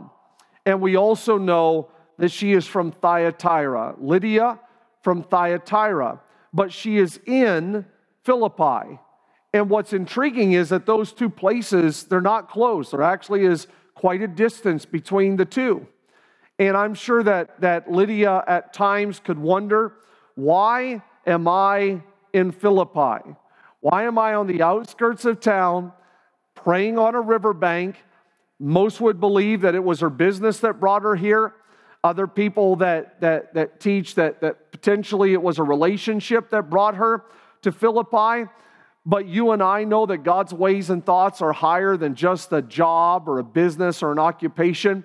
And 0.66 0.80
we 0.80 0.96
also 0.96 1.38
know 1.38 1.90
that 2.18 2.30
she 2.30 2.52
is 2.52 2.66
from 2.66 2.92
Thyatira. 2.92 3.94
Lydia 3.98 4.58
from 5.02 5.22
Thyatira, 5.22 6.20
but 6.52 6.72
she 6.72 6.98
is 6.98 7.18
in 7.26 7.86
Philippi. 8.24 8.98
And 9.52 9.68
what's 9.68 9.92
intriguing 9.92 10.52
is 10.52 10.68
that 10.68 10.86
those 10.86 11.12
two 11.12 11.28
places, 11.28 12.04
they're 12.04 12.20
not 12.20 12.48
close. 12.48 12.90
There 12.90 13.02
actually 13.02 13.44
is 13.44 13.66
quite 13.94 14.22
a 14.22 14.28
distance 14.28 14.84
between 14.86 15.36
the 15.36 15.44
two. 15.44 15.86
And 16.58 16.76
I'm 16.76 16.94
sure 16.94 17.22
that, 17.22 17.60
that 17.60 17.90
Lydia 17.90 18.44
at 18.46 18.72
times 18.72 19.18
could 19.18 19.38
wonder, 19.38 19.94
why 20.34 21.02
am 21.26 21.48
I 21.48 22.02
in 22.32 22.52
Philippi? 22.52 23.34
Why 23.80 24.04
am 24.04 24.18
I 24.18 24.34
on 24.34 24.46
the 24.46 24.62
outskirts 24.62 25.24
of 25.24 25.40
town 25.40 25.92
praying 26.54 26.98
on 26.98 27.14
a 27.14 27.20
riverbank? 27.20 27.96
Most 28.58 29.00
would 29.00 29.18
believe 29.18 29.62
that 29.62 29.74
it 29.74 29.82
was 29.82 30.00
her 30.00 30.10
business 30.10 30.60
that 30.60 30.78
brought 30.78 31.02
her 31.02 31.16
here. 31.16 31.54
Other 32.04 32.26
people 32.26 32.76
that, 32.76 33.20
that, 33.20 33.54
that 33.54 33.80
teach 33.80 34.14
that, 34.14 34.40
that 34.42 34.70
potentially 34.70 35.32
it 35.32 35.42
was 35.42 35.58
a 35.58 35.62
relationship 35.62 36.50
that 36.50 36.70
brought 36.70 36.94
her 36.96 37.24
to 37.62 37.72
Philippi. 37.72 38.50
But 39.06 39.26
you 39.26 39.52
and 39.52 39.62
I 39.62 39.84
know 39.84 40.06
that 40.06 40.18
God's 40.18 40.52
ways 40.52 40.90
and 40.90 41.04
thoughts 41.04 41.40
are 41.40 41.52
higher 41.52 41.96
than 41.96 42.14
just 42.14 42.52
a 42.52 42.60
job 42.60 43.28
or 43.28 43.38
a 43.38 43.44
business 43.44 44.02
or 44.02 44.12
an 44.12 44.18
occupation. 44.18 45.04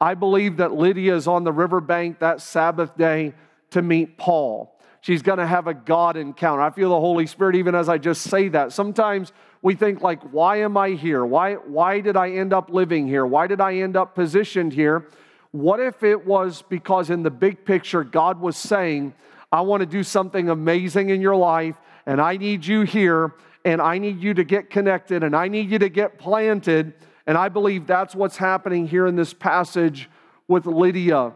I 0.00 0.14
believe 0.14 0.56
that 0.58 0.72
Lydia 0.72 1.14
is 1.14 1.26
on 1.28 1.44
the 1.44 1.52
riverbank 1.52 2.18
that 2.18 2.40
Sabbath 2.40 2.96
day 2.96 3.34
to 3.70 3.82
meet 3.82 4.18
Paul. 4.18 4.72
She's 5.00 5.22
going 5.22 5.38
to 5.38 5.46
have 5.46 5.68
a 5.68 5.74
God 5.74 6.16
encounter. 6.16 6.62
I 6.62 6.70
feel 6.70 6.90
the 6.90 7.00
Holy 7.00 7.26
Spirit 7.26 7.54
even 7.54 7.76
as 7.76 7.88
I 7.88 7.96
just 7.96 8.22
say 8.22 8.48
that. 8.48 8.72
Sometimes 8.72 9.32
we 9.62 9.74
think 9.74 10.00
like, 10.02 10.20
why 10.32 10.56
am 10.62 10.76
I 10.76 10.90
here? 10.90 11.24
Why, 11.24 11.54
why 11.54 12.00
did 12.00 12.16
I 12.16 12.30
end 12.30 12.52
up 12.52 12.70
living 12.70 13.06
here? 13.06 13.24
Why 13.24 13.46
did 13.46 13.60
I 13.60 13.76
end 13.76 13.96
up 13.96 14.16
positioned 14.16 14.72
here? 14.72 15.06
What 15.52 15.78
if 15.78 16.02
it 16.02 16.26
was 16.26 16.62
because 16.68 17.08
in 17.08 17.22
the 17.22 17.30
big 17.30 17.64
picture, 17.64 18.02
God 18.02 18.40
was 18.40 18.56
saying, 18.56 19.14
I 19.52 19.60
want 19.60 19.80
to 19.80 19.86
do 19.86 20.02
something 20.02 20.48
amazing 20.48 21.10
in 21.10 21.20
your 21.20 21.36
life, 21.36 21.76
and 22.06 22.20
I 22.20 22.36
need 22.36 22.64
you 22.64 22.82
here, 22.82 23.34
and 23.64 23.82
I 23.82 23.98
need 23.98 24.22
you 24.22 24.34
to 24.34 24.44
get 24.44 24.70
connected, 24.70 25.22
and 25.22 25.34
I 25.34 25.48
need 25.48 25.70
you 25.70 25.78
to 25.80 25.88
get 25.88 26.18
planted. 26.18 26.94
And 27.26 27.36
I 27.36 27.48
believe 27.48 27.86
that's 27.86 28.14
what's 28.14 28.36
happening 28.36 28.86
here 28.86 29.06
in 29.06 29.16
this 29.16 29.34
passage 29.34 30.08
with 30.46 30.66
Lydia 30.66 31.32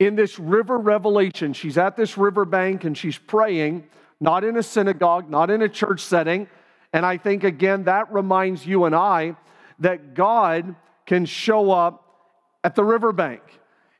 in 0.00 0.16
this 0.16 0.38
river 0.38 0.78
revelation. 0.78 1.52
She's 1.52 1.78
at 1.78 1.96
this 1.96 2.18
riverbank 2.18 2.84
and 2.84 2.98
she's 2.98 3.18
praying, 3.18 3.84
not 4.18 4.42
in 4.42 4.56
a 4.56 4.62
synagogue, 4.62 5.30
not 5.30 5.50
in 5.50 5.62
a 5.62 5.68
church 5.68 6.00
setting. 6.00 6.48
And 6.92 7.06
I 7.06 7.18
think, 7.18 7.44
again, 7.44 7.84
that 7.84 8.12
reminds 8.12 8.66
you 8.66 8.86
and 8.86 8.94
I 8.94 9.36
that 9.78 10.14
God 10.14 10.74
can 11.06 11.26
show 11.26 11.70
up 11.70 12.04
at 12.64 12.74
the 12.74 12.82
riverbank. 12.82 13.42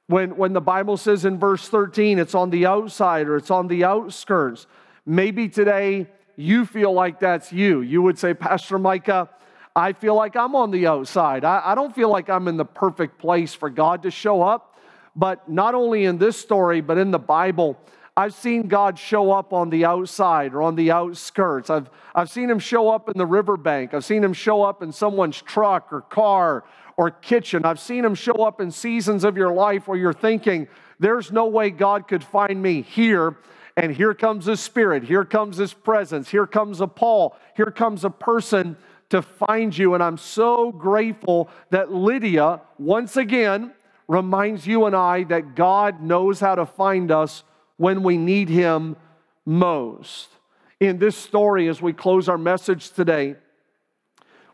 When, 0.07 0.37
when 0.37 0.55
the 0.55 0.61
Bible 0.61 0.97
says 0.97 1.25
in 1.25 1.39
verse 1.39 1.69
13, 1.69 2.19
it's 2.19 2.35
on 2.35 2.51
the 2.51 2.67
outside 2.67 3.29
or 3.29 3.37
it's 3.37 3.51
on 3.51 3.69
the 3.69 3.85
outskirts. 3.85 4.67
Maybe 5.11 5.49
today 5.49 6.07
you 6.37 6.65
feel 6.65 6.93
like 6.93 7.19
that's 7.19 7.53
you. 7.53 7.81
You 7.81 8.01
would 8.01 8.17
say, 8.17 8.33
Pastor 8.33 8.79
Micah, 8.79 9.29
I 9.75 9.93
feel 9.93 10.15
like 10.15 10.37
I'm 10.37 10.55
on 10.55 10.71
the 10.71 10.87
outside. 10.87 11.45
I, 11.45 11.61
I 11.65 11.75
don't 11.75 11.93
feel 11.93 12.09
like 12.09 12.31
I'm 12.31 12.47
in 12.47 12.57
the 12.57 12.65
perfect 12.65 13.19
place 13.19 13.53
for 13.53 13.71
God 13.71 14.05
to 14.05 14.13
show 14.13 14.41
up. 14.41 14.79
But 15.17 15.49
not 15.49 15.75
only 15.75 16.05
in 16.05 16.19
this 16.19 16.39
story, 16.39 16.81
but 16.81 16.97
in 16.97 17.11
the 17.11 17.19
Bible, 17.19 17.77
I've 18.17 18.35
seen 18.35 18.69
God 18.69 19.01
show 19.01 19.33
up 19.33 19.53
on 19.53 19.69
the 19.69 19.85
outside 19.85 20.55
or 20.55 20.63
on 20.63 20.77
the 20.77 20.93
outskirts. 20.93 21.71
I've, 21.71 21.91
I've 22.15 22.31
seen 22.31 22.49
him 22.49 22.61
show 22.61 22.89
up 22.89 23.09
in 23.09 23.19
the 23.19 23.27
riverbank. 23.27 23.95
I've 23.95 24.05
seen 24.05 24.23
him 24.23 24.33
show 24.33 24.63
up 24.63 24.81
in 24.81 24.93
someone's 24.93 25.43
truck 25.43 25.93
or 25.93 26.03
car 26.03 26.63
or 26.97 27.11
kitchen. 27.11 27.65
I've 27.65 27.81
seen 27.81 28.05
him 28.05 28.15
show 28.15 28.45
up 28.45 28.61
in 28.61 28.71
seasons 28.71 29.25
of 29.25 29.37
your 29.37 29.53
life 29.53 29.89
where 29.89 29.99
you're 29.99 30.13
thinking, 30.13 30.69
there's 31.01 31.33
no 31.33 31.47
way 31.47 31.71
God 31.71 32.07
could 32.07 32.23
find 32.23 32.63
me 32.63 32.83
here. 32.83 33.39
And 33.81 33.97
here 33.97 34.13
comes 34.13 34.45
his 34.45 34.61
spirit. 34.61 35.05
Here 35.05 35.25
comes 35.25 35.57
his 35.57 35.73
presence. 35.73 36.29
Here 36.29 36.47
comes 36.47 36.83
a 36.83 36.87
Paul. 36.87 37.35
Here 37.57 37.71
comes 37.71 38.05
a 38.05 38.11
person 38.11 38.77
to 39.09 39.23
find 39.23 39.77
you. 39.77 39.95
And 39.95 40.03
I'm 40.03 40.19
so 40.19 40.71
grateful 40.71 41.49
that 41.71 41.91
Lydia, 41.91 42.61
once 42.79 43.17
again, 43.17 43.73
reminds 44.07 44.67
you 44.67 44.85
and 44.85 44.95
I 44.95 45.25
that 45.25 45.55
God 45.55 46.03
knows 46.03 46.41
how 46.41 46.57
to 46.57 46.67
find 46.67 47.11
us 47.11 47.43
when 47.79 48.03
we 48.03 48.19
need 48.19 48.51
Him 48.51 48.97
most. 49.47 50.29
In 50.79 50.99
this 50.99 51.17
story, 51.17 51.67
as 51.67 51.81
we 51.81 51.95
close 51.95 52.29
our 52.29 52.37
message 52.37 52.91
today, 52.91 53.37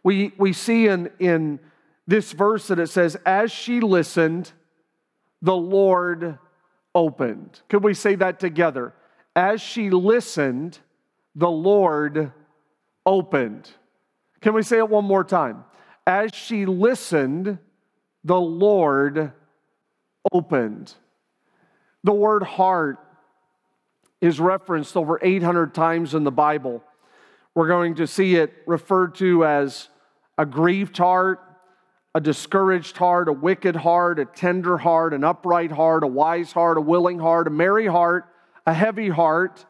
we, 0.04 0.34
we 0.38 0.52
see 0.52 0.86
in, 0.86 1.10
in 1.18 1.58
this 2.06 2.30
verse 2.30 2.68
that 2.68 2.78
it 2.78 2.90
says, 2.90 3.16
As 3.26 3.50
she 3.50 3.80
listened, 3.80 4.52
the 5.42 5.56
Lord 5.56 6.38
opened. 6.94 7.60
Could 7.68 7.82
we 7.82 7.92
say 7.92 8.14
that 8.14 8.38
together? 8.38 8.94
As 9.37 9.61
she 9.61 9.90
listened, 9.90 10.79
the 11.35 11.51
Lord 11.51 12.33
opened. 13.05 13.68
Can 14.40 14.55
we 14.55 14.62
say 14.62 14.79
it 14.79 14.88
one 14.88 15.05
more 15.05 15.25
time? 15.25 15.64
As 16.07 16.35
she 16.35 16.64
listened, 16.64 17.59
the 18.25 18.40
Lord 18.40 19.33
opened. 20.33 20.94
The 22.03 22.12
word 22.12 22.44
heart 22.44 22.99
is 24.22 24.40
referenced 24.40 24.96
over 24.96 25.18
800 25.22 25.75
times 25.75 26.14
in 26.14 26.25
the 26.25 26.33
Bible. 26.33 26.83
We're 27.55 27.68
going 27.68 27.96
to 27.96 28.07
see 28.07 28.37
it 28.37 28.55
referred 28.66 29.16
to 29.16 29.44
as 29.44 29.90
a 30.38 30.46
grieved 30.46 30.96
heart, 30.96 31.40
a 32.14 32.20
discouraged 32.20 32.96
heart, 32.96 33.29
a 33.29 33.33
wicked 33.33 33.77
heart, 33.77 34.18
a 34.18 34.25
tender 34.25 34.79
heart, 34.79 35.12
an 35.12 35.25
upright 35.25 35.72
heart, 35.72 36.05
a 36.05 36.07
wise 36.07 36.53
heart, 36.53 36.79
a 36.79 36.81
willing 36.81 37.18
heart, 37.18 37.46
a 37.46 37.51
merry 37.51 37.87
heart, 37.87 38.25
a 38.66 38.74
heavy 38.74 39.09
heart, 39.09 39.64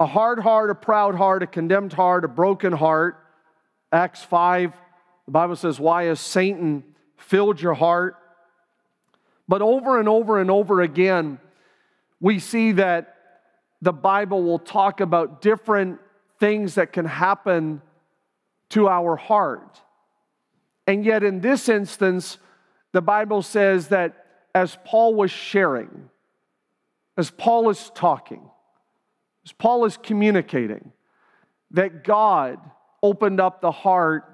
a 0.00 0.06
hard 0.06 0.40
heart, 0.40 0.70
a 0.70 0.74
proud 0.74 1.14
heart, 1.14 1.42
a 1.42 1.46
condemned 1.46 1.92
heart, 1.92 2.24
a 2.24 2.28
broken 2.28 2.72
heart. 2.72 3.16
Acts 3.92 4.22
5, 4.22 4.74
the 5.26 5.30
Bible 5.30 5.56
says, 5.56 5.78
Why 5.78 6.04
has 6.04 6.20
Satan 6.20 6.82
filled 7.16 7.60
your 7.60 7.74
heart? 7.74 8.16
But 9.48 9.62
over 9.62 9.98
and 10.00 10.08
over 10.08 10.40
and 10.40 10.50
over 10.50 10.80
again, 10.80 11.38
we 12.20 12.38
see 12.38 12.72
that 12.72 13.14
the 13.80 13.92
Bible 13.92 14.42
will 14.42 14.58
talk 14.58 15.00
about 15.00 15.40
different 15.40 16.00
things 16.40 16.74
that 16.74 16.92
can 16.92 17.04
happen 17.04 17.80
to 18.70 18.88
our 18.88 19.16
heart. 19.16 19.80
And 20.86 21.04
yet, 21.04 21.22
in 21.22 21.40
this 21.40 21.68
instance, 21.68 22.38
the 22.92 23.02
Bible 23.02 23.42
says 23.42 23.88
that 23.88 24.26
as 24.54 24.76
Paul 24.84 25.14
was 25.14 25.30
sharing, 25.30 26.10
as 27.16 27.30
Paul 27.30 27.70
is 27.70 27.90
talking, 27.94 28.48
as 29.44 29.52
Paul 29.52 29.84
is 29.84 29.96
communicating, 29.96 30.92
that 31.72 32.04
God 32.04 32.58
opened 33.02 33.40
up 33.40 33.60
the 33.60 33.70
heart 33.70 34.24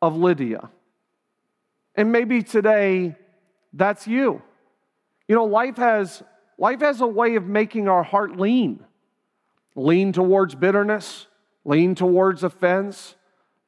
of 0.00 0.16
Lydia. 0.16 0.70
And 1.94 2.12
maybe 2.12 2.42
today, 2.42 3.16
that's 3.72 4.06
you. 4.06 4.42
You 5.28 5.34
know, 5.34 5.44
life 5.44 5.76
has, 5.76 6.22
life 6.58 6.80
has 6.80 7.00
a 7.00 7.06
way 7.06 7.36
of 7.36 7.46
making 7.46 7.88
our 7.88 8.02
heart 8.02 8.38
lean 8.38 8.84
lean 9.76 10.10
towards 10.10 10.54
bitterness, 10.54 11.26
lean 11.64 11.94
towards 11.94 12.42
offense, 12.42 13.14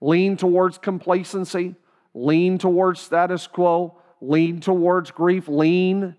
lean 0.00 0.37
towards 0.37 0.78
complacency, 0.78 1.76
lean 2.14 2.58
towards 2.58 3.00
status 3.00 3.46
quo, 3.46 4.00
lean 4.20 4.58
towards 4.61 5.11
grief, 5.11 5.46
lean. 5.48 6.16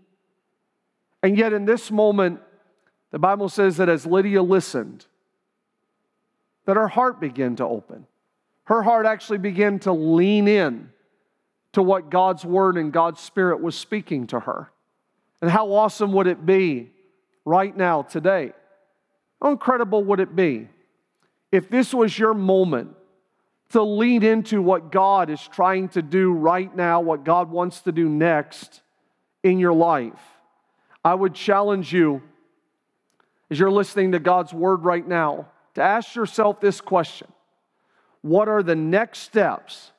And 1.22 1.38
yet, 1.38 1.54
in 1.54 1.66
this 1.66 1.92
moment, 1.92 2.40
the 3.12 3.20
Bible 3.20 3.50
says 3.50 3.78
that 3.78 3.90
as 3.90 4.06
Lydia 4.06 4.42
listened, 4.42 5.06
that 6.66 6.76
her 6.76 6.88
heart 6.88 7.20
began 7.20 7.56
to 7.58 7.66
open. 7.66 8.06
Her 8.66 8.84
heart 8.84 9.06
actually 9.06 9.40
began 9.40 9.80
to 9.80 9.92
lean 9.92 10.48
in 10.48 10.92
to 11.74 11.82
what 11.82 12.10
God's 12.10 12.46
word 12.46 12.78
and 12.78 12.94
God's 12.94 13.20
spirit 13.20 13.62
was 13.62 13.76
speaking 13.76 14.28
to 14.28 14.40
her. 14.40 14.72
And 15.42 15.50
how 15.50 15.72
awesome 15.72 16.14
would 16.14 16.28
it 16.28 16.46
be 16.46 16.92
right 17.46 17.76
now, 17.76 18.04
today? 18.04 18.54
How 19.42 19.52
incredible 19.52 20.04
would 20.04 20.20
it 20.20 20.36
be 20.36 20.68
if 21.52 21.70
this 21.70 21.94
was 21.94 22.18
your 22.18 22.34
moment 22.34 22.96
to 23.70 23.82
lean 23.82 24.24
into 24.24 24.62
what 24.62 24.92
God 24.92 25.30
is 25.30 25.42
trying 25.48 25.90
to 25.90 26.02
do 26.02 26.32
right 26.32 26.76
now, 26.76 27.02
what 27.02 27.24
God 27.24 27.50
wants 27.50 27.82
to 27.82 27.92
do 27.92 28.08
next 28.08 28.82
in 29.44 29.60
your 29.60 29.74
life? 29.74 30.39
I 31.04 31.14
would 31.14 31.34
challenge 31.34 31.94
you 31.94 32.22
as 33.50 33.60
you're 33.60 33.72
listening 33.72 34.12
to 34.12 34.20
God's 34.20 34.54
word 34.54 34.84
right 34.84 35.08
now 35.08 35.48
to 35.76 35.82
ask 35.82 36.16
yourself 36.16 36.60
this 36.60 36.82
question 36.82 37.28
What 38.22 38.48
are 38.48 38.64
the 38.64 38.76
next 38.76 39.20
steps 39.20 39.92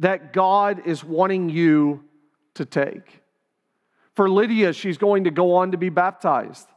that 0.00 0.32
God 0.32 0.82
is 0.86 1.04
wanting 1.04 1.48
you 1.48 2.04
to 2.54 2.64
take? 2.64 3.22
For 4.14 4.28
Lydia, 4.28 4.72
she's 4.72 4.98
going 4.98 5.24
to 5.24 5.30
go 5.30 5.54
on 5.54 5.72
to 5.72 5.78
be 5.78 5.88
baptized. 5.88 6.68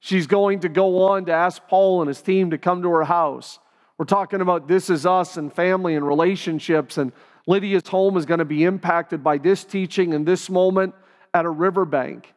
She's 0.00 0.26
going 0.26 0.60
to 0.60 0.68
go 0.68 1.04
on 1.04 1.24
to 1.26 1.32
ask 1.32 1.62
Paul 1.66 2.02
and 2.02 2.08
his 2.08 2.20
team 2.20 2.50
to 2.50 2.58
come 2.58 2.82
to 2.82 2.90
her 2.90 3.04
house. 3.04 3.58
We're 3.96 4.04
talking 4.04 4.42
about 4.42 4.68
this 4.68 4.90
is 4.90 5.06
us 5.06 5.38
and 5.38 5.50
family 5.50 5.94
and 5.94 6.06
relationships, 6.06 6.98
and 6.98 7.12
Lydia's 7.46 7.88
home 7.88 8.18
is 8.18 8.26
going 8.26 8.38
to 8.38 8.44
be 8.44 8.64
impacted 8.64 9.24
by 9.24 9.38
this 9.38 9.64
teaching 9.64 10.12
in 10.12 10.26
this 10.26 10.50
moment 10.50 10.94
at 11.32 11.46
a 11.46 11.50
riverbank. 11.50 12.33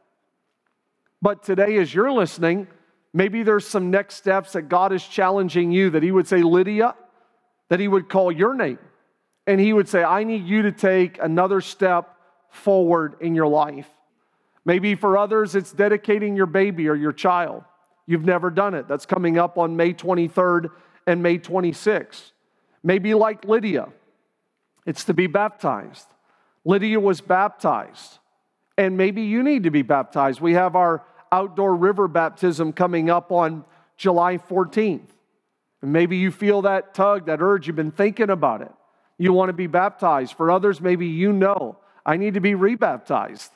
But 1.22 1.44
today, 1.44 1.78
as 1.78 1.94
you're 1.94 2.12
listening, 2.12 2.68
maybe 3.14 3.44
there's 3.44 3.66
some 3.68 3.90
next 3.90 4.16
steps 4.16 4.54
that 4.54 4.64
God 4.64 4.94
is 4.94 5.04
challenging 5.04 5.72
you 5.72 5.90
that 5.92 6.04
He 6.04 6.12
would 6.12 6.28
say, 6.28 6.44
Lydia, 6.44 6.96
that 7.70 7.80
He 7.80 7.88
would 7.88 8.10
call 8.10 8.32
your 8.32 8.54
name, 8.54 8.80
and 9.46 9.60
He 9.60 9.74
would 9.74 9.90
say, 9.90 10.04
I 10.04 10.24
need 10.24 10.46
you 10.46 10.64
to 10.64 10.72
take 10.72 11.18
another 11.22 11.62
step 11.62 12.16
forward 12.50 13.16
in 13.22 13.36
your 13.36 13.48
life. 13.48 13.88
Maybe 14.66 14.96
for 14.96 15.18
others, 15.18 15.56
it's 15.56 15.72
dedicating 15.72 16.36
your 16.36 16.46
baby 16.46 16.90
or 16.90 16.96
your 16.96 17.14
child. 17.14 17.64
You've 18.06 18.26
never 18.26 18.50
done 18.50 18.74
it. 18.74 18.88
That's 18.88 19.06
coming 19.06 19.38
up 19.38 19.58
on 19.58 19.76
May 19.76 19.94
23rd 19.94 20.72
and 21.06 21.24
May 21.24 21.40
26th. 21.40 22.32
Maybe 22.84 23.14
like 23.14 23.46
Lydia, 23.46 23.90
it's 24.86 25.06
to 25.06 25.14
be 25.14 25.28
baptized. 25.28 26.08
Lydia 26.64 27.00
was 27.00 27.22
baptized, 27.22 28.20
and 28.78 28.96
maybe 28.96 29.24
you 29.24 29.42
need 29.44 29.64
to 29.64 29.72
be 29.72 29.82
baptized. 29.82 30.40
We 30.40 30.54
have 30.54 30.76
our 30.76 31.04
outdoor 31.32 31.76
river 31.76 32.08
baptism 32.08 32.74
coming 32.74 33.10
up 33.10 33.32
on 33.32 33.66
July 33.98 34.38
14th. 34.38 35.08
And 35.82 35.92
maybe 35.92 36.18
you 36.18 36.32
feel 36.32 36.62
that 36.64 36.94
tug, 36.94 37.26
that 37.26 37.42
urge, 37.42 37.68
you've 37.68 37.76
been 37.76 37.92
thinking 37.92 38.30
about 38.30 38.62
it. 38.62 38.72
You 39.18 39.34
want 39.34 39.50
to 39.50 39.54
be 39.54 39.68
baptized. 39.68 40.36
For 40.36 40.52
others, 40.52 40.80
maybe 40.80 41.08
you 41.08 41.34
know, 41.34 41.78
I 42.06 42.18
need 42.18 42.36
to 42.36 42.40
be 42.40 42.56
rebaptized. 42.56 43.52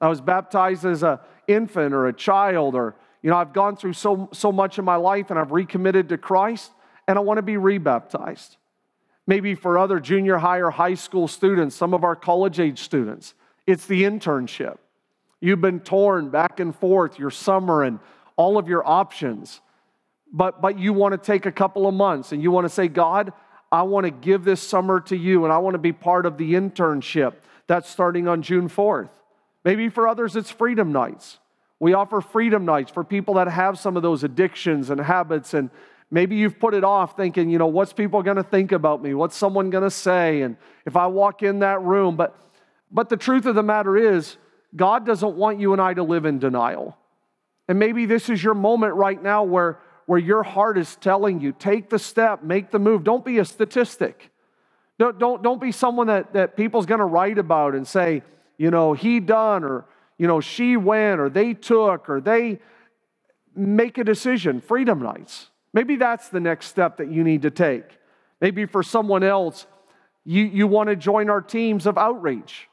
I 0.00 0.08
was 0.08 0.20
baptized 0.20 0.84
as 0.84 1.02
an 1.02 1.18
infant 1.46 1.94
or 1.94 2.06
a 2.06 2.12
child, 2.12 2.74
or, 2.74 2.96
you 3.22 3.30
know, 3.30 3.36
I've 3.36 3.52
gone 3.52 3.76
through 3.76 3.92
so, 3.92 4.28
so 4.32 4.50
much 4.50 4.78
in 4.78 4.84
my 4.84 4.96
life 4.96 5.30
and 5.30 5.38
I've 5.38 5.52
recommitted 5.52 6.08
to 6.08 6.18
Christ 6.18 6.72
and 7.06 7.18
I 7.18 7.20
want 7.20 7.38
to 7.38 7.42
be 7.42 7.56
rebaptized. 7.56 8.56
Maybe 9.26 9.54
for 9.54 9.78
other 9.78 10.00
junior 10.00 10.38
high 10.38 10.58
or 10.58 10.70
high 10.70 10.94
school 10.94 11.28
students, 11.28 11.76
some 11.76 11.94
of 11.94 12.04
our 12.04 12.16
college 12.16 12.58
age 12.58 12.80
students, 12.80 13.34
it's 13.66 13.86
the 13.86 14.02
internship. 14.02 14.78
You've 15.40 15.60
been 15.60 15.80
torn 15.80 16.30
back 16.30 16.60
and 16.60 16.74
forth 16.74 17.18
your 17.18 17.30
summer 17.30 17.82
and 17.82 17.98
all 18.36 18.58
of 18.58 18.68
your 18.68 18.86
options, 18.86 19.60
but, 20.32 20.62
but 20.62 20.78
you 20.78 20.92
want 20.92 21.12
to 21.12 21.18
take 21.18 21.46
a 21.46 21.52
couple 21.52 21.86
of 21.86 21.94
months 21.94 22.32
and 22.32 22.42
you 22.42 22.50
want 22.50 22.64
to 22.64 22.68
say, 22.68 22.88
God, 22.88 23.32
I 23.70 23.82
want 23.82 24.04
to 24.04 24.10
give 24.10 24.44
this 24.44 24.60
summer 24.62 25.00
to 25.00 25.16
you 25.16 25.44
and 25.44 25.52
I 25.52 25.58
want 25.58 25.74
to 25.74 25.78
be 25.78 25.92
part 25.92 26.26
of 26.26 26.38
the 26.38 26.54
internship 26.54 27.34
that's 27.66 27.88
starting 27.88 28.28
on 28.28 28.42
June 28.42 28.68
4th. 28.68 29.10
Maybe 29.64 29.88
for 29.88 30.08
others, 30.08 30.36
it's 30.36 30.50
freedom 30.50 30.92
nights. 30.92 31.38
We 31.80 31.94
offer 31.94 32.20
freedom 32.20 32.64
nights 32.64 32.90
for 32.90 33.02
people 33.02 33.34
that 33.34 33.48
have 33.48 33.78
some 33.78 33.96
of 33.96 34.02
those 34.02 34.24
addictions 34.24 34.90
and 34.90 35.00
habits. 35.00 35.54
And 35.54 35.70
maybe 36.10 36.36
you've 36.36 36.58
put 36.58 36.74
it 36.74 36.84
off 36.84 37.16
thinking, 37.16 37.50
you 37.50 37.58
know, 37.58 37.66
what's 37.66 37.92
people 37.92 38.22
going 38.22 38.36
to 38.36 38.42
think 38.42 38.72
about 38.72 39.02
me? 39.02 39.14
What's 39.14 39.36
someone 39.36 39.70
going 39.70 39.84
to 39.84 39.90
say? 39.90 40.42
And 40.42 40.56
if 40.86 40.96
I 40.96 41.06
walk 41.06 41.42
in 41.42 41.60
that 41.60 41.82
room, 41.82 42.14
but, 42.14 42.38
but 42.92 43.08
the 43.08 43.16
truth 43.16 43.46
of 43.46 43.54
the 43.54 43.62
matter 43.62 43.96
is, 43.96 44.36
God 44.74 45.04
doesn't 45.06 45.36
want 45.36 45.60
you 45.60 45.72
and 45.72 45.80
I 45.80 45.94
to 45.94 46.02
live 46.02 46.24
in 46.24 46.38
denial. 46.38 46.96
And 47.68 47.78
maybe 47.78 48.06
this 48.06 48.28
is 48.28 48.42
your 48.42 48.54
moment 48.54 48.94
right 48.94 49.22
now 49.22 49.44
where, 49.44 49.78
where 50.06 50.18
your 50.18 50.42
heart 50.42 50.78
is 50.78 50.96
telling 50.96 51.40
you, 51.40 51.52
take 51.52 51.90
the 51.90 51.98
step, 51.98 52.42
make 52.42 52.70
the 52.70 52.78
move. 52.78 53.04
Don't 53.04 53.24
be 53.24 53.38
a 53.38 53.44
statistic. 53.44 54.30
Don't, 54.98 55.18
don't, 55.18 55.42
don't 55.42 55.60
be 55.60 55.72
someone 55.72 56.06
that, 56.08 56.32
that 56.34 56.56
people's 56.56 56.86
going 56.86 57.00
to 57.00 57.06
write 57.06 57.38
about 57.38 57.74
and 57.74 57.86
say, 57.86 58.22
you 58.58 58.70
know, 58.70 58.92
he 58.92 59.20
done 59.20 59.64
or, 59.64 59.86
you 60.18 60.26
know, 60.26 60.40
she 60.40 60.76
went 60.76 61.20
or 61.20 61.28
they 61.28 61.54
took 61.54 62.08
or 62.08 62.20
they 62.20 62.60
make 63.54 63.98
a 63.98 64.04
decision, 64.04 64.60
freedom 64.60 65.00
nights. 65.00 65.48
Maybe 65.74 65.96
that's 65.96 66.28
the 66.28 66.40
next 66.40 66.66
step 66.66 66.98
that 66.98 67.10
you 67.10 67.24
need 67.24 67.42
to 67.42 67.50
take. 67.50 67.84
Maybe 68.40 68.66
for 68.66 68.82
someone 68.82 69.22
else, 69.22 69.66
you, 70.24 70.44
you 70.44 70.66
want 70.66 70.88
to 70.88 70.96
join 70.96 71.30
our 71.30 71.40
teams 71.40 71.86
of 71.86 71.96
outreach. 71.96 72.68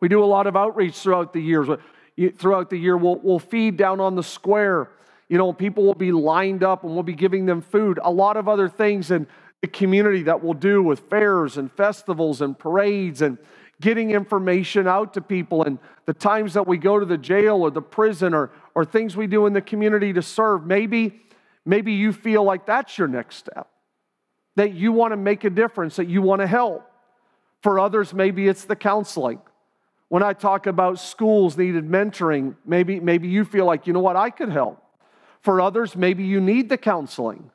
We 0.00 0.08
do 0.08 0.22
a 0.22 0.26
lot 0.26 0.46
of 0.46 0.56
outreach 0.56 0.94
throughout 0.94 1.32
the 1.32 1.40
years. 1.40 1.68
Throughout 2.36 2.70
the 2.70 2.76
year, 2.76 2.96
we'll, 2.96 3.16
we'll 3.16 3.38
feed 3.38 3.76
down 3.76 4.00
on 4.00 4.16
the 4.16 4.22
square. 4.22 4.90
You 5.28 5.38
know, 5.38 5.52
people 5.52 5.84
will 5.84 5.94
be 5.94 6.12
lined 6.12 6.64
up 6.64 6.84
and 6.84 6.92
we'll 6.94 7.02
be 7.02 7.14
giving 7.14 7.46
them 7.46 7.60
food. 7.60 8.00
A 8.02 8.10
lot 8.10 8.36
of 8.36 8.48
other 8.48 8.68
things 8.68 9.10
in 9.10 9.26
the 9.60 9.68
community 9.68 10.22
that 10.24 10.42
we'll 10.42 10.54
do 10.54 10.82
with 10.82 11.00
fairs 11.10 11.56
and 11.56 11.70
festivals 11.72 12.40
and 12.40 12.58
parades 12.58 13.22
and 13.22 13.38
getting 13.80 14.10
information 14.10 14.88
out 14.88 15.14
to 15.14 15.20
people 15.20 15.62
and 15.62 15.78
the 16.06 16.14
times 16.14 16.54
that 16.54 16.66
we 16.66 16.78
go 16.78 16.98
to 16.98 17.06
the 17.06 17.18
jail 17.18 17.62
or 17.62 17.70
the 17.70 17.82
prison 17.82 18.34
or, 18.34 18.50
or 18.74 18.84
things 18.84 19.16
we 19.16 19.26
do 19.26 19.46
in 19.46 19.52
the 19.52 19.60
community 19.60 20.12
to 20.12 20.22
serve. 20.22 20.66
Maybe, 20.66 21.20
maybe 21.64 21.92
you 21.92 22.12
feel 22.12 22.42
like 22.42 22.66
that's 22.66 22.98
your 22.98 23.08
next 23.08 23.36
step. 23.36 23.68
that 24.58 24.74
you 24.74 24.90
want 24.90 25.12
to 25.12 25.16
make 25.16 25.44
a 25.44 25.50
difference, 25.50 25.96
that 25.96 26.08
you 26.08 26.20
want 26.20 26.40
to 26.40 26.46
help. 26.46 26.84
For 27.62 27.78
others, 27.78 28.12
maybe 28.12 28.48
it's 28.48 28.64
the 28.64 28.74
counseling. 28.74 29.40
When 30.08 30.22
I 30.22 30.32
talk 30.32 30.66
about 30.66 30.98
schools 30.98 31.56
needed 31.56 31.84
mentoring, 31.84 32.56
maybe, 32.64 32.98
maybe 33.00 33.28
you 33.28 33.44
feel 33.44 33.66
like, 33.66 33.86
you 33.86 33.92
know 33.92 34.00
what, 34.00 34.16
I 34.16 34.30
could 34.30 34.48
help. 34.48 34.82
For 35.40 35.60
others, 35.60 35.96
maybe 35.96 36.24
you 36.24 36.40
need 36.40 36.68
the 36.68 36.78
counseling. 36.78 37.50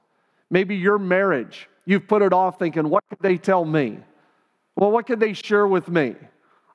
Maybe 0.49 0.75
your 0.75 0.99
marriage, 0.99 1.67
you've 1.85 2.07
put 2.07 2.21
it 2.21 2.31
off 2.31 2.59
thinking, 2.59 2.89
what 2.89 3.03
could 3.09 3.19
they 3.21 3.37
tell 3.37 3.65
me? 3.65 3.97
Well, 4.75 4.91
what 4.91 5.07
could 5.07 5.19
they 5.19 5.33
share 5.33 5.67
with 5.67 5.87
me? 5.87 6.15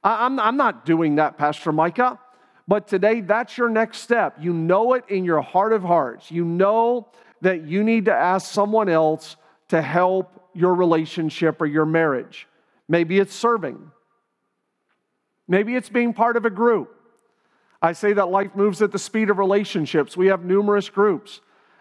I, 0.02 0.26
I'm, 0.26 0.38
I'm 0.40 0.56
not 0.56 0.84
doing 0.84 1.16
that, 1.16 1.38
Pastor 1.38 1.72
Micah. 1.72 2.18
But 2.66 2.86
today, 2.86 3.22
that's 3.22 3.56
your 3.56 3.70
next 3.70 3.98
step. 3.98 4.36
You 4.40 4.52
know 4.52 4.92
it 4.92 5.04
in 5.08 5.24
your 5.24 5.40
heart 5.40 5.72
of 5.72 5.82
hearts. 5.82 6.30
You 6.30 6.44
know 6.44 7.08
that 7.40 7.66
you 7.66 7.82
need 7.82 8.04
to 8.06 8.14
ask 8.14 8.52
someone 8.52 8.88
else 8.88 9.36
to 9.68 9.80
help 9.80 10.50
your 10.54 10.74
relationship 10.74 11.62
or 11.62 11.66
your 11.66 11.86
marriage. 11.86 12.46
Maybe 12.88 13.18
it's 13.18 13.34
serving, 13.34 13.90
maybe 15.48 15.74
it's 15.74 15.88
being 15.88 16.12
part 16.12 16.36
of 16.36 16.44
a 16.44 16.50
group. 16.50 16.94
I 17.80 17.92
say 17.92 18.12
that 18.12 18.28
life 18.28 18.54
moves 18.54 18.82
at 18.82 18.92
the 18.92 18.98
speed 18.98 19.30
of 19.30 19.38
relationships. 19.38 20.16
We 20.16 20.26
have 20.26 20.44
numerous 20.44 20.88
groups 20.88 21.40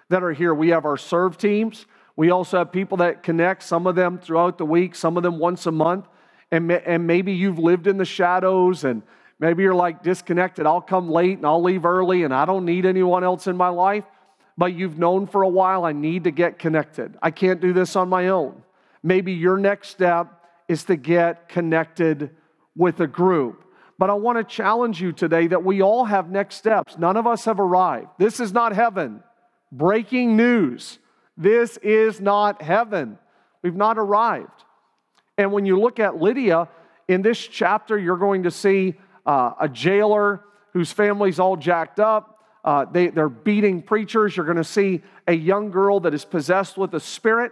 that 0.10 0.24
are 0.24 0.34
here. 0.34 0.54
We 0.54 0.70
have 0.70 0.86
our 0.86 0.98
serve 0.98 1.38
teams. 1.38 1.86
We 2.16 2.32
also 2.32 2.58
have 2.60 2.72
people 2.72 2.98
that 2.98 3.24
connect, 3.24 3.64
some 3.64 3.88
of 3.88 3.96
them 3.96 4.18
throughout 4.18 4.58
the 4.58 4.66
week, 4.66 4.96
some 4.96 5.18
of 5.18 5.24
them 5.24 5.38
once 5.38 5.66
a 5.66 5.72
month. 5.72 6.06
And, 6.52 6.72
and 6.72 7.06
maybe 7.06 7.34
you've 7.34 7.60
lived 7.60 7.88
in 7.88 7.98
the 7.98 8.06
shadows 8.06 8.84
and 8.84 9.04
maybe 9.40 9.64
you're 9.64 9.76
like 9.76 10.04
disconnected. 10.04 10.66
I'll 10.66 10.82
come 10.82 11.10
late 11.10 11.38
and 11.38 11.46
I'll 11.46 11.62
leave 11.62 11.86
early 11.86 12.24
and 12.24 12.34
I 12.34 12.46
don't 12.46 12.66
need 12.66 12.86
anyone 12.86 13.24
else 13.24 13.48
in 13.48 13.58
my 13.58 13.70
life. 13.70 14.06
But 14.58 14.74
you've 14.74 14.98
known 14.98 15.28
for 15.28 15.44
a 15.44 15.48
while, 15.48 15.86
I 15.86 15.92
need 15.92 16.24
to 16.24 16.32
get 16.32 16.58
connected. 16.58 17.18
I 17.22 17.30
can't 17.30 17.62
do 17.62 17.74
this 17.74 17.96
on 17.96 18.10
my 18.10 18.30
own. 18.30 18.64
Maybe 19.04 19.34
your 19.34 19.58
next 19.58 19.90
step 19.90 20.44
is 20.68 20.86
to 20.86 20.96
get 20.96 21.50
connected 21.50 22.36
with 22.78 23.00
a 23.02 23.08
group. 23.08 23.64
But 24.00 24.10
I 24.10 24.14
want 24.14 24.38
to 24.38 24.44
challenge 24.44 25.02
you 25.02 25.12
today 25.12 25.48
that 25.48 25.64
we 25.64 25.82
all 25.82 26.06
have 26.06 26.30
next 26.30 26.56
steps. 26.56 26.98
None 26.98 27.18
of 27.18 27.26
us 27.26 27.46
have 27.46 27.60
arrived. 27.60 28.10
This 28.20 28.40
is 28.40 28.54
not 28.54 28.74
heaven. 28.74 29.24
Breaking 29.72 30.38
news. 30.38 31.00
This 31.36 31.78
is 31.78 32.22
not 32.22 32.62
heaven. 32.62 33.18
We've 33.64 33.76
not 33.76 33.98
arrived. 33.98 34.64
And 35.38 35.52
when 35.52 35.66
you 35.66 35.80
look 35.80 36.00
at 36.00 36.22
Lydia, 36.22 36.70
in 37.08 37.22
this 37.22 37.40
chapter, 37.40 37.98
you're 37.98 38.18
going 38.18 38.44
to 38.44 38.52
see 38.52 38.96
uh, 39.26 39.54
a 39.60 39.68
jailer 39.68 40.42
whose 40.74 40.92
family's 40.92 41.40
all 41.40 41.56
jacked 41.56 42.00
up. 42.00 42.40
Uh, 42.64 42.86
they, 42.86 43.08
they're 43.08 43.30
beating 43.30 43.82
preachers. 43.82 44.36
You're 44.36 44.46
going 44.46 44.58
to 44.58 44.64
see 44.64 45.02
a 45.28 45.34
young 45.34 45.72
girl 45.72 46.00
that 46.02 46.14
is 46.14 46.26
possessed 46.26 46.78
with 46.78 46.94
a 46.94 47.00
spirit. 47.00 47.52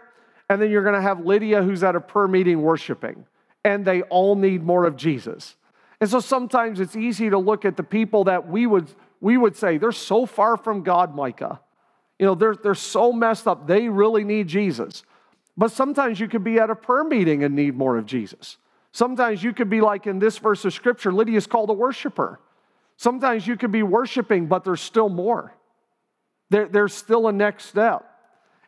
And 0.50 0.62
then 0.62 0.70
you're 0.70 0.84
going 0.84 0.96
to 0.96 1.02
have 1.02 1.26
Lydia, 1.26 1.64
who's 1.64 1.84
at 1.84 1.96
a 1.96 2.02
prayer 2.02 2.28
meeting 2.28 2.62
worshiping. 2.62 3.26
And 3.66 3.84
they 3.84 4.04
all 4.04 4.36
need 4.36 4.64
more 4.64 4.86
of 4.86 4.96
Jesus. 4.96 5.56
And 6.00 6.10
so 6.10 6.22
sometimes 6.22 6.80
it's 6.80 6.96
easy 6.96 7.30
to 7.30 7.38
look 7.38 7.66
at 7.66 7.76
the 7.76 7.84
people 7.84 8.26
that 8.26 8.48
we 8.48 8.68
would, 8.68 8.88
we 9.20 9.36
would 9.38 9.58
say, 9.58 9.78
they're 9.78 9.92
so 9.92 10.26
far 10.26 10.56
from 10.56 10.84
God, 10.84 11.14
Micah. 11.14 11.60
You 12.20 12.28
know, 12.28 12.36
they're, 12.36 12.56
they're 12.56 12.76
so 12.76 13.12
messed 13.12 13.48
up. 13.48 13.68
They 13.68 13.90
really 13.90 14.24
need 14.24 14.48
Jesus. 14.48 15.04
But 15.58 15.72
sometimes 15.72 16.20
you 16.20 16.28
could 16.28 16.44
be 16.44 16.60
at 16.60 16.70
a 16.70 16.76
prayer 16.76 17.04
meeting 17.04 17.44
and 17.44 17.56
need 17.56 17.76
more 17.76 17.98
of 17.98 18.06
Jesus. 18.06 18.58
Sometimes 18.92 19.44
you 19.44 19.52
could 19.52 19.70
be 19.70 19.82
like 19.82 20.08
in 20.08 20.20
this 20.20 20.38
verse 20.38 20.64
of 20.64 20.74
scripture, 20.74 21.12
Lydia 21.12 21.38
is 21.38 21.48
called 21.48 21.70
a 21.70 21.74
worshiper. 21.74 22.40
Sometimes 22.98 23.46
you 23.46 23.58
could 23.58 23.72
be 23.72 23.84
worshiping, 23.84 24.48
but 24.48 24.64
there's 24.64 24.80
still 24.80 25.10
more. 25.10 25.54
There, 26.50 26.68
there's 26.68 26.94
still 26.94 27.28
a 27.28 27.34
next 27.34 27.66
step. 27.66 28.06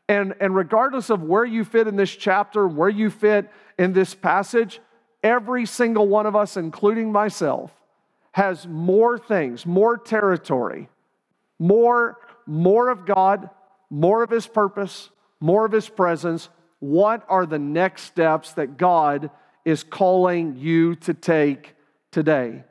And, 0.10 0.34
and 0.40 0.56
regardless 0.56 1.10
of 1.10 1.22
where 1.22 1.46
you 1.46 1.64
fit 1.64 1.88
in 1.88 1.96
this 1.96 2.14
chapter, 2.14 2.68
where 2.68 2.90
you 2.90 3.10
fit 3.10 3.50
in 3.78 3.94
this 3.94 4.16
passage, 4.16 4.80
every 5.28 5.66
single 5.66 6.08
one 6.08 6.26
of 6.26 6.36
us, 6.36 6.56
including 6.56 7.12
myself, 7.12 7.72
has 8.32 8.66
more 8.68 9.18
things, 9.18 9.66
more 9.66 9.98
territory, 9.98 10.88
more, 11.60 12.18
more 12.46 12.90
of 12.90 13.06
God, 13.06 13.50
more 13.90 14.24
of 14.24 14.30
His 14.30 14.48
purpose, 14.48 15.10
more 15.40 15.66
of 15.66 15.72
His 15.72 15.90
presence. 15.90 16.50
What 16.80 17.26
are 17.28 17.46
the 17.46 17.60
next 17.60 18.04
steps 18.04 18.54
that 18.54 18.78
God 18.78 19.30
is 19.66 19.84
calling 19.84 20.56
you 20.56 20.96
to 20.96 21.14
take 21.14 21.76
today? 22.12 22.64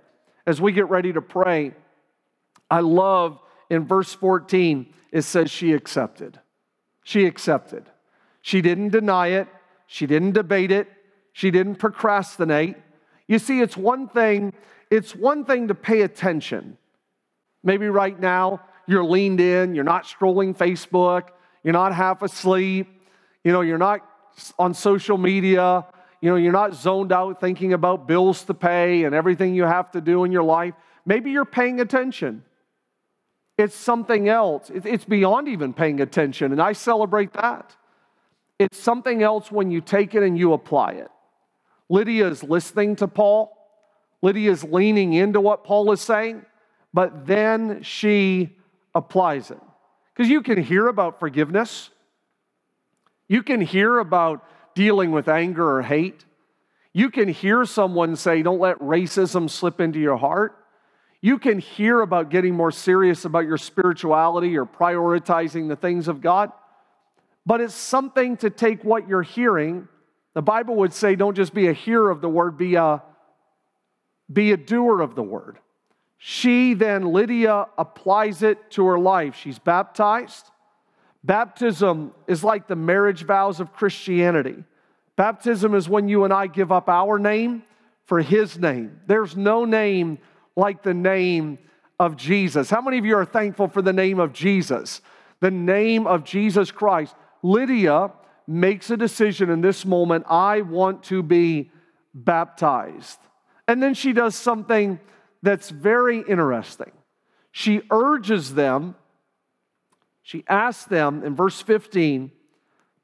As 0.47 0.61
we 0.61 0.73
get 0.73 0.89
ready 0.89 1.13
to 1.13 1.21
pray, 1.21 1.75
I 2.71 2.81
love 2.81 3.39
in 3.69 3.85
verse 3.85 4.13
14, 4.15 4.95
it 5.13 5.23
says 5.23 5.51
she 5.51 5.73
accepted. 5.73 6.41
She 7.03 7.27
accepted. 7.27 7.85
She 8.41 8.61
didn't 8.63 8.91
deny 8.91 9.29
it, 9.29 9.49
she 9.87 10.07
didn't 10.07 10.33
debate 10.33 10.71
it, 10.71 10.89
she 11.37 11.51
didn't 11.51 11.75
procrastinate. 11.75 12.77
You 13.29 13.39
see, 13.39 13.61
it's 13.61 13.77
one 13.77 14.09
thing, 14.09 14.55
it's 14.91 15.15
one 15.15 15.45
thing 15.45 15.69
to 15.69 15.75
pay 15.75 16.01
attention. 16.01 16.79
Maybe 17.63 17.89
right 17.89 18.19
now 18.19 18.63
you're 18.87 19.05
leaned 19.05 19.39
in, 19.39 19.75
you're 19.75 19.85
not 19.85 20.05
scrolling 20.05 20.57
Facebook, 20.57 21.29
you're 21.63 21.75
not 21.75 21.95
half 21.95 22.23
asleep, 22.23 22.89
you 23.45 23.53
know, 23.53 23.61
you're 23.61 23.77
not 23.77 24.01
on 24.59 24.73
social 24.73 25.19
media, 25.19 25.85
you 26.23 26.31
know, 26.31 26.37
you're 26.37 26.53
not 26.53 26.75
zoned 26.75 27.13
out 27.13 27.39
thinking 27.39 27.75
about 27.75 28.09
bills 28.09 28.45
to 28.45 28.55
pay 28.55 29.05
and 29.05 29.15
everything 29.15 29.55
you 29.55 29.65
have 29.65 29.91
to 29.91 30.01
do 30.01 30.25
in 30.25 30.33
your 30.33 30.43
life. 30.43 30.73
Maybe 31.05 31.33
you're 31.33 31.45
paying 31.45 31.81
attention. 31.81 32.45
It's 33.59 33.77
something 33.77 34.27
else. 34.27 34.71
It's 34.75 35.05
beyond 35.05 35.49
even 35.49 35.75
paying 35.75 36.01
attention, 36.01 36.53
and 36.53 36.63
I 36.63 36.73
celebrate 36.73 37.35
that. 37.35 37.77
It's 38.59 38.79
something 38.79 39.23
else 39.23 39.53
when 39.53 39.71
you 39.71 39.83
take 39.83 40.15
it 40.15 40.23
and 40.23 40.39
you 40.39 40.55
apply 40.55 40.93
it. 40.93 41.11
Lydia 41.89 42.29
is 42.29 42.43
listening 42.43 42.97
to 42.97 43.09
Paul. 43.09 43.57
Lydia 44.23 44.51
is 44.51 44.65
leaning 44.65 45.13
into 45.13 45.41
what 45.41 45.65
Paul 45.65 45.93
is 45.93 46.01
saying, 46.01 46.45
but 46.93 47.27
then 47.27 47.83
she 47.83 48.57
applies 48.95 49.51
it. 49.51 49.61
Because 50.15 50.31
you 50.31 50.43
can 50.43 50.63
hear 50.63 50.89
about 50.89 51.21
forgiveness, 51.21 51.91
you 53.29 53.43
can 53.43 53.61
hear 53.61 53.99
about 53.99 54.45
dealing 54.75 55.11
with 55.11 55.29
anger 55.29 55.79
or 55.79 55.83
hate. 55.83 56.25
You 56.93 57.11
can 57.11 57.29
hear 57.29 57.65
someone 57.65 58.17
say, 58.17 58.43
Don't 58.43 58.61
let 58.61 58.79
racism 58.79 59.51
slip 59.51 59.81
into 59.81 59.99
your 59.99 60.17
heart. 60.17 60.57
You 61.21 61.39
can 61.39 61.59
hear 61.59 62.01
about 62.01 62.31
getting 62.31 62.55
more 62.55 62.71
serious 62.71 63.25
about 63.25 63.47
your 63.47 63.59
spirituality 63.59 64.57
or 64.57 64.65
prioritizing 64.65 65.69
the 65.69 65.77
things 65.77 66.09
of 66.09 66.21
God. 66.21 66.53
But 67.45 67.61
it's 67.61 67.75
something 67.75 68.37
to 68.39 68.51
take 68.51 68.85
what 68.85 69.09
you're 69.09 69.23
hearing 69.23 69.89
the 70.37 70.43
Bible 70.43 70.75
would 70.77 70.93
say, 70.93 71.17
don't 71.17 71.35
just 71.35 71.55
be 71.55 71.69
a 71.69 71.73
hearer 71.73 72.11
of 72.11 72.21
the 72.21 72.29
word, 72.29 72.59
be 72.59 72.75
a, 72.75 73.03
be 74.31 74.53
a 74.53 74.59
doer 74.59 75.01
of 75.01 75.15
the 75.15 75.23
word. 75.23 75.59
She 76.19 76.75
then, 76.75 77.11
Lydia, 77.11 77.69
applies 77.79 78.43
it 78.43 78.71
to 78.73 78.85
her 78.85 78.99
life. 78.99 79.35
She's 79.35 79.59
baptized. 79.59 80.51
Baptism 81.25 82.13
is 82.27 82.45
like 82.45 82.69
the 82.69 82.77
marriage 82.77 83.25
vows 83.25 83.61
of 83.61 83.73
Christianity. 83.73 84.63
Baptism 85.17 85.75
is 85.75 85.89
when 85.89 86.07
you 86.07 86.25
and 86.25 86.35
I 86.35 86.49
give 86.49 86.71
up 86.71 86.91
our 86.91 87.19
name 87.19 87.63
for 88.05 88.21
his 88.21 88.59
name. 88.59 89.01
There's 89.07 89.39
no 89.39 89.65
name 89.65 90.19
like 90.55 90.83
the 90.83 90.93
name 90.93 91.59
of 91.99 92.15
Jesus. 92.15 92.69
How 92.69 92.83
many 92.83 92.99
of 92.99 93.07
you 93.07 93.17
are 93.17 93.25
thankful 93.25 93.69
for 93.69 93.81
the 93.81 93.95
name 93.95 94.21
of 94.21 94.35
Jesus? 94.35 95.01
The 95.41 95.51
name 95.51 96.07
of 96.07 96.25
Jesus 96.25 96.71
Christ. 96.71 97.15
Lydia 97.43 98.11
makes 98.47 98.91
a 98.91 98.97
decision 98.97 99.51
in 99.51 99.61
this 99.61 99.85
moment 99.85 100.25
I 100.29 100.63
want 100.63 101.03
to 101.05 101.23
be 101.23 101.71
baptized. 102.15 103.19
And 103.69 103.83
then 103.83 103.95
she 103.95 104.13
does 104.13 104.35
something 104.35 105.01
that's 105.43 105.71
very 105.71 106.21
interesting. 106.21 106.93
She 107.53 107.83
urges 107.91 108.55
them, 108.55 108.95
she 110.23 110.45
asks 110.49 110.85
them 110.85 111.25
in 111.25 111.35
verse 111.35 111.61
15 111.63 112.33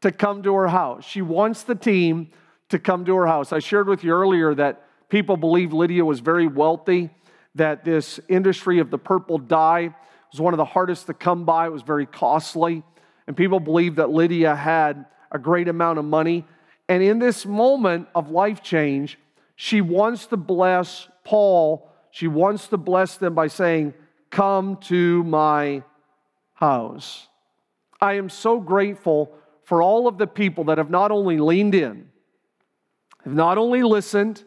to 0.02 0.12
come 0.12 0.42
to 0.42 0.54
her 0.54 0.68
house. 0.68 1.04
She 1.04 1.22
wants 1.22 1.62
the 1.62 1.74
team 1.74 2.30
to 2.68 2.78
come 2.78 3.04
to 3.04 3.14
her 3.14 3.26
house. 3.26 3.52
I 3.52 3.60
shared 3.60 3.88
with 3.88 4.02
you 4.02 4.12
earlier 4.12 4.54
that 4.54 4.84
people 5.08 5.36
believe 5.36 5.72
Lydia 5.72 6.04
was 6.04 6.20
very 6.20 6.46
wealthy, 6.46 7.10
that 7.54 7.84
this 7.84 8.18
industry 8.28 8.78
of 8.78 8.90
the 8.90 8.98
purple 8.98 9.38
dye 9.38 9.94
was 10.32 10.40
one 10.40 10.54
of 10.54 10.58
the 10.58 10.64
hardest 10.64 11.06
to 11.06 11.14
come 11.14 11.44
by, 11.44 11.66
it 11.66 11.72
was 11.72 11.82
very 11.82 12.06
costly. 12.06 12.82
And 13.26 13.36
people 13.36 13.60
believe 13.60 13.96
that 13.96 14.10
Lydia 14.10 14.56
had 14.56 15.06
a 15.32 15.38
great 15.38 15.66
amount 15.66 15.98
of 15.98 16.04
money. 16.04 16.44
And 16.88 17.02
in 17.02 17.18
this 17.18 17.44
moment 17.44 18.06
of 18.14 18.30
life 18.30 18.62
change, 18.62 19.18
she 19.56 19.80
wants 19.80 20.26
to 20.26 20.36
bless 20.36 21.08
Paul. 21.24 21.90
She 22.10 22.28
wants 22.28 22.68
to 22.68 22.76
bless 22.76 23.16
them 23.16 23.34
by 23.34 23.48
saying, 23.48 23.94
Come 24.30 24.76
to 24.82 25.24
my 25.24 25.82
house. 26.54 27.26
I 28.00 28.14
am 28.14 28.28
so 28.28 28.60
grateful 28.60 29.32
for 29.64 29.82
all 29.82 30.08
of 30.08 30.18
the 30.18 30.26
people 30.26 30.64
that 30.64 30.78
have 30.78 30.90
not 30.90 31.10
only 31.10 31.38
leaned 31.38 31.74
in, 31.74 32.08
have 33.24 33.34
not 33.34 33.58
only 33.58 33.82
listened, 33.82 34.42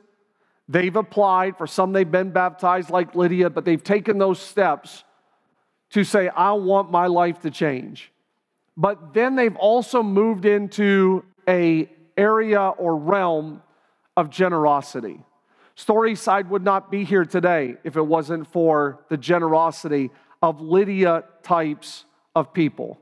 they've 0.68 0.96
applied. 0.96 1.58
For 1.58 1.68
some, 1.68 1.94
they've 1.94 2.10
been 2.10 2.32
baptized 2.32 2.90
like 2.90 3.16
Lydia, 3.16 3.50
but 3.50 3.64
they've 3.64 3.84
taken 3.84 4.18
those 4.18 4.40
steps 4.40 5.04
to 5.92 6.04
say, 6.04 6.30
I 6.30 6.54
want 6.54 6.92
my 6.92 7.08
life 7.08 7.42
to 7.42 7.52
change 7.52 8.12
but 8.78 9.14
then 9.14 9.36
they've 9.36 9.56
also 9.56 10.04
moved 10.04 10.46
into 10.46 11.24
a 11.48 11.90
area 12.18 12.62
or 12.62 12.98
realm 12.98 13.62
of 14.18 14.30
generosity. 14.30 15.20
Storyside 15.78 16.48
would 16.50 16.64
not 16.64 16.90
be 16.90 17.04
here 17.04 17.26
today 17.26 17.76
if 17.84 17.98
it 17.98 18.02
wasn't 18.02 18.48
for 18.48 19.04
the 19.10 19.18
generosity 19.18 20.10
of 20.42 20.62
Lydia 20.62 21.26
types 21.44 22.06
of 22.36 22.54
people. 22.54 23.00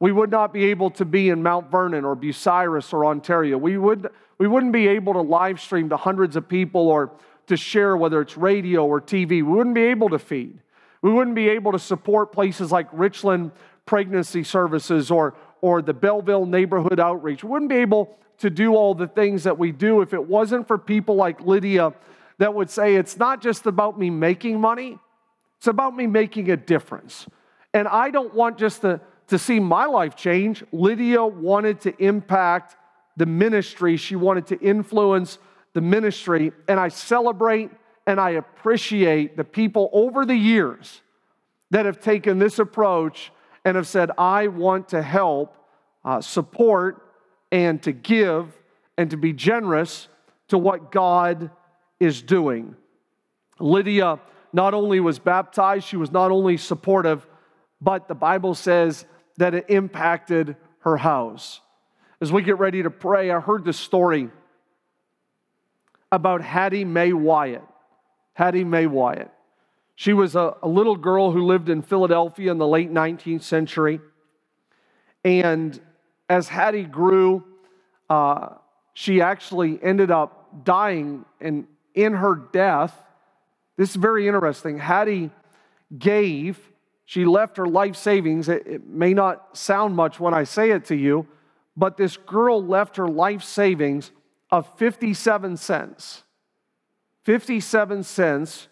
We 0.00 0.10
would 0.12 0.30
not 0.30 0.52
be 0.52 0.66
able 0.66 0.90
to 0.92 1.04
be 1.04 1.28
in 1.28 1.42
Mount 1.42 1.70
Vernon 1.70 2.04
or 2.04 2.16
Bucyrus 2.16 2.92
or 2.92 3.06
Ontario. 3.06 3.58
We, 3.58 3.76
would, 3.76 4.10
we 4.38 4.46
wouldn't 4.46 4.72
be 4.72 4.88
able 4.88 5.14
to 5.14 5.20
live 5.20 5.60
stream 5.60 5.88
to 5.90 5.96
hundreds 5.96 6.36
of 6.36 6.48
people 6.48 6.88
or 6.88 7.12
to 7.46 7.56
share, 7.56 7.96
whether 7.96 8.20
it's 8.20 8.36
radio 8.36 8.86
or 8.86 9.00
TV. 9.00 9.28
We 9.28 9.42
wouldn't 9.42 9.74
be 9.74 9.84
able 9.84 10.08
to 10.10 10.18
feed. 10.18 10.58
We 11.02 11.12
wouldn't 11.12 11.36
be 11.36 11.50
able 11.50 11.72
to 11.72 11.78
support 11.78 12.32
places 12.32 12.72
like 12.72 12.88
Richland 12.92 13.52
Pregnancy 13.86 14.42
Services 14.42 15.10
or, 15.10 15.34
or 15.60 15.82
the 15.82 15.94
Bellville 15.94 16.46
Neighborhood 16.46 17.00
Outreach. 17.00 17.44
We 17.44 17.50
wouldn't 17.50 17.68
be 17.68 17.76
able 17.76 18.16
to 18.38 18.50
do 18.50 18.74
all 18.74 18.94
the 18.94 19.06
things 19.06 19.44
that 19.44 19.58
we 19.58 19.72
do 19.72 20.00
if 20.00 20.12
it 20.12 20.26
wasn't 20.26 20.66
for 20.66 20.78
people 20.78 21.14
like 21.14 21.40
Lydia 21.40 21.92
that 22.38 22.52
would 22.52 22.68
say, 22.70 22.96
it's 22.96 23.16
not 23.16 23.40
just 23.40 23.66
about 23.66 23.98
me 23.98 24.10
making 24.10 24.60
money, 24.60 24.98
it's 25.58 25.68
about 25.68 25.94
me 25.94 26.06
making 26.06 26.50
a 26.50 26.56
difference. 26.56 27.26
And 27.72 27.86
I 27.88 28.10
don't 28.10 28.34
want 28.34 28.58
just 28.58 28.82
to, 28.82 29.00
to 29.28 29.38
see 29.38 29.60
my 29.60 29.86
life 29.86 30.16
change. 30.16 30.64
Lydia 30.72 31.24
wanted 31.24 31.80
to 31.82 32.04
impact 32.04 32.76
the 33.16 33.26
ministry, 33.26 33.96
she 33.96 34.16
wanted 34.16 34.46
to 34.48 34.60
influence 34.60 35.38
the 35.72 35.80
ministry. 35.80 36.52
And 36.68 36.80
I 36.80 36.88
celebrate 36.88 37.70
and 38.06 38.20
I 38.20 38.30
appreciate 38.30 39.36
the 39.36 39.44
people 39.44 39.88
over 39.92 40.26
the 40.26 40.34
years 40.34 41.00
that 41.70 41.86
have 41.86 42.00
taken 42.00 42.38
this 42.38 42.58
approach 42.58 43.32
and 43.64 43.76
have 43.76 43.86
said, 43.86 44.10
I 44.18 44.48
want 44.48 44.90
to 44.90 45.02
help 45.02 45.56
uh, 46.04 46.20
support 46.20 47.02
and 47.50 47.82
to 47.82 47.92
give 47.92 48.52
and 48.96 49.10
to 49.10 49.16
be 49.16 49.32
generous 49.32 50.08
to 50.48 50.58
what 50.58 50.92
God 50.92 51.50
is 51.98 52.22
doing. 52.22 52.76
Lydia 53.58 54.20
not 54.52 54.74
only 54.74 55.00
was 55.00 55.18
baptized, 55.18 55.86
she 55.86 55.96
was 55.96 56.12
not 56.12 56.30
only 56.30 56.56
supportive, 56.56 57.26
but 57.80 58.08
the 58.08 58.14
Bible 58.14 58.54
says 58.54 59.04
that 59.36 59.54
it 59.54 59.66
impacted 59.68 60.56
her 60.80 60.96
house. 60.96 61.60
As 62.20 62.30
we 62.30 62.42
get 62.42 62.58
ready 62.58 62.82
to 62.82 62.90
pray, 62.90 63.30
I 63.30 63.40
heard 63.40 63.64
this 63.64 63.78
story 63.78 64.30
about 66.12 66.40
Hattie 66.40 66.84
May 66.84 67.10
Wiatt. 67.10 67.66
Hattie 68.34 68.64
May 68.64 68.86
Wiatt. 68.86 69.30
She 69.96 70.12
was 70.12 70.34
a, 70.34 70.56
a 70.62 70.68
little 70.68 70.96
girl 70.96 71.30
who 71.30 71.44
lived 71.44 71.68
in 71.68 71.82
Philadelphia 71.82 72.50
in 72.50 72.58
the 72.58 72.66
late 72.66 72.92
19th 72.92 73.42
century. 73.42 74.00
And 75.24 75.80
as 76.28 76.48
Hattie 76.48 76.84
grew, 76.84 77.44
uh, 78.10 78.56
she 78.92 79.20
actually 79.20 79.78
ended 79.82 80.10
up 80.10 80.64
dying. 80.64 81.24
And 81.40 81.66
in 81.94 82.14
her 82.14 82.34
death, 82.34 82.94
this 83.76 83.90
is 83.90 83.96
very 83.96 84.26
interesting. 84.26 84.78
Hattie 84.78 85.30
gave, 85.96 86.58
she 87.04 87.24
left 87.24 87.56
her 87.56 87.66
life 87.66 87.96
savings. 87.96 88.48
It, 88.48 88.66
it 88.66 88.86
may 88.86 89.14
not 89.14 89.56
sound 89.56 89.94
much 89.94 90.18
when 90.18 90.34
I 90.34 90.44
say 90.44 90.70
it 90.70 90.86
to 90.86 90.96
you, 90.96 91.26
but 91.76 91.96
this 91.96 92.16
girl 92.16 92.64
left 92.64 92.96
her 92.96 93.08
life 93.08 93.42
savings 93.42 94.10
of 94.50 94.68
57 94.78 95.56
cents. 95.56 96.22
57 97.22 98.02
cents 98.02 98.68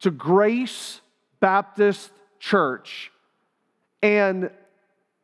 to 0.00 0.10
Grace 0.10 1.00
Baptist 1.40 2.10
Church. 2.38 3.12
And 4.02 4.50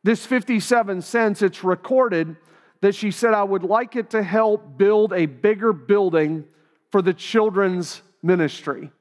this 0.03 0.25
57 0.25 1.01
cents, 1.01 1.41
it's 1.41 1.63
recorded 1.63 2.35
that 2.81 2.95
she 2.95 3.11
said, 3.11 3.33
I 3.33 3.43
would 3.43 3.63
like 3.63 3.95
it 3.95 4.11
to 4.11 4.21
help 4.21 4.77
build 4.77 5.13
a 5.13 5.25
bigger 5.25 5.73
building 5.73 6.45
for 6.91 7.01
the 7.01 7.13
children's 7.13 8.01
ministry. 8.21 8.91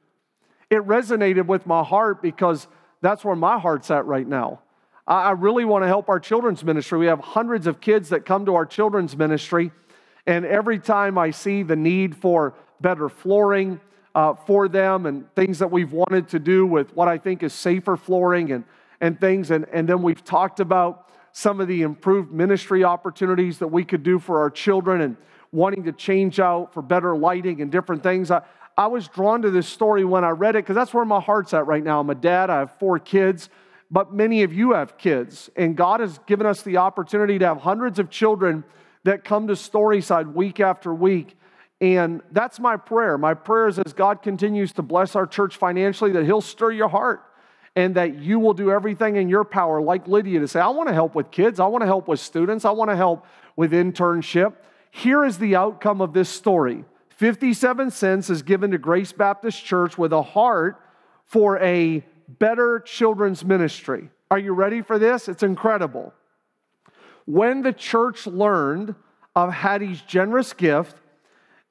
It 0.70 0.83
resonated 0.87 1.47
with 1.47 1.66
my 1.66 1.85
heart 1.85 2.22
because 2.22 2.66
that's 3.03 3.24
where 3.24 3.37
my 3.37 3.59
heart's 3.59 3.91
at 3.91 4.07
right 4.07 4.27
now. 4.27 4.61
I 5.07 5.31
really 5.33 5.64
want 5.64 5.85
to 5.85 5.87
help 5.87 6.09
our 6.09 6.18
children's 6.18 6.64
ministry. 6.64 6.99
We 6.99 7.07
have 7.07 7.20
hundreds 7.20 7.68
of 7.68 7.81
kids 7.81 8.09
that 8.09 8.27
come 8.27 8.47
to 8.47 8.57
our 8.57 8.66
children's 8.66 9.16
ministry, 9.16 9.70
and 10.27 10.45
every 10.45 10.81
time 10.81 11.16
I 11.16 11.31
see 11.31 11.62
the 11.62 11.77
need 11.77 12.16
for 12.16 12.55
better 12.81 13.09
flooring, 13.09 13.81
uh, 14.17 14.33
for 14.33 14.67
them 14.67 15.05
and 15.05 15.33
things 15.35 15.59
that 15.59 15.71
we've 15.71 15.93
wanted 15.93 16.27
to 16.27 16.39
do 16.39 16.67
with 16.67 16.97
what 16.97 17.07
I 17.07 17.19
think 17.19 17.43
is 17.43 17.53
safer 17.53 17.99
flooring 17.99 18.51
and, 18.51 18.64
and 18.99 19.21
things. 19.21 19.51
And, 19.51 19.67
and 19.73 19.87
then 19.87 20.01
we've 20.01 20.25
talked 20.25 20.59
about 20.59 21.11
some 21.33 21.61
of 21.61 21.69
the 21.69 21.83
improved 21.83 22.33
ministry 22.33 22.83
opportunities 22.83 23.59
that 23.59 23.69
we 23.69 23.85
could 23.85 24.03
do 24.03 24.19
for 24.19 24.41
our 24.41 24.49
children 24.49 25.03
and 25.03 25.19
wanting 25.53 25.85
to 25.85 25.93
change 25.93 26.41
out 26.41 26.73
for 26.73 26.81
better 26.81 27.14
lighting 27.14 27.61
and 27.61 27.71
different 27.71 28.03
things. 28.03 28.31
I, 28.31 28.41
I 28.79 28.87
was 28.87 29.07
drawn 29.07 29.43
to 29.43 29.51
this 29.51 29.69
story 29.69 30.07
when 30.07 30.25
I 30.25 30.31
read 30.31 30.57
it 30.57 30.64
because 30.64 30.77
that's 30.77 30.95
where 30.95 31.05
my 31.05 31.21
heart's 31.21 31.53
at 31.53 31.67
right 31.67 31.85
now. 31.85 32.01
I'm 32.01 32.09
a 32.09 32.14
dad, 32.14 32.49
I 32.49 32.61
have 32.61 32.79
four 32.79 32.99
kids, 32.99 33.51
but 33.91 34.14
many 34.14 34.45
of 34.45 34.53
you 34.53 34.73
have 34.73 34.97
kids. 34.97 35.51
And 35.57 35.77
God 35.77 36.01
has 36.01 36.19
given 36.27 36.47
us 36.47 36.62
the 36.62 36.79
opportunity 36.79 37.39
to 37.39 37.47
have 37.47 37.59
hundreds 37.59 37.99
of 37.99 38.09
children 38.09 38.64
that 39.05 39.25
come 39.25 39.47
to 39.49 39.53
Storyside 39.53 40.33
week 40.33 40.59
after 40.59 40.95
week 40.95 41.37
and 41.81 42.22
that's 42.33 42.59
my 42.59 42.77
prayer. 42.77 43.18
My 43.18 43.35
prayer 43.35 43.68
is 43.68 43.79
as 43.79 43.93
God 43.93 44.22
continues 44.22 44.72
to 44.74 44.83
bless 44.83 45.14
our 45.14 45.27
church 45.27 45.57
financially, 45.57 46.12
that 46.12 46.24
He'll 46.24 46.41
stir 46.41 46.72
your 46.72 46.89
heart 46.89 47.22
and 47.74 47.95
that 47.95 48.16
you 48.16 48.39
will 48.39 48.55
do 48.55 48.70
everything 48.70 49.16
in 49.16 49.29
your 49.29 49.45
power, 49.45 49.83
like 49.83 50.09
Lydia, 50.09 50.41
to 50.41 50.49
say, 50.49 50.59
I 50.61 50.68
want 50.68 50.89
to 50.89 50.95
help 50.95 51.14
with 51.14 51.31
kids, 51.31 51.61
I 51.61 51.66
want 51.66 51.83
to 51.83 51.87
help 51.87 52.09
with 52.09 52.20
students, 52.20 52.64
I 52.64 52.70
want 52.70 52.91
to 52.91 52.97
help 52.97 53.27
with 53.55 53.72
internship. 53.72 54.55
Here 54.91 55.24
is 55.27 55.39
the 55.39 55.57
outcome 55.57 56.01
of 56.01 56.14
this 56.14 56.31
story 56.31 56.85
57 57.11 57.91
cents 57.91 58.31
is 58.31 58.43
given 58.43 58.70
to 58.70 58.79
Grace 58.79 59.12
Baptist 59.12 59.64
Church 59.64 59.99
with 59.99 60.12
a 60.12 60.22
heart 60.22 60.81
for 61.24 61.59
a 61.59 62.05
better 62.29 62.81
children's 62.81 63.45
ministry. 63.45 64.11
Are 64.31 64.39
you 64.39 64.53
ready 64.53 64.83
for 64.83 64.99
this? 64.99 65.29
It's 65.29 65.43
incredible. 65.43 66.12
When 67.27 67.62
the 67.62 67.72
church 67.72 68.27
learned 68.27 68.95
of 69.35 69.53
Hattie's 69.53 70.01
generous 70.03 70.53
gift, 70.53 70.97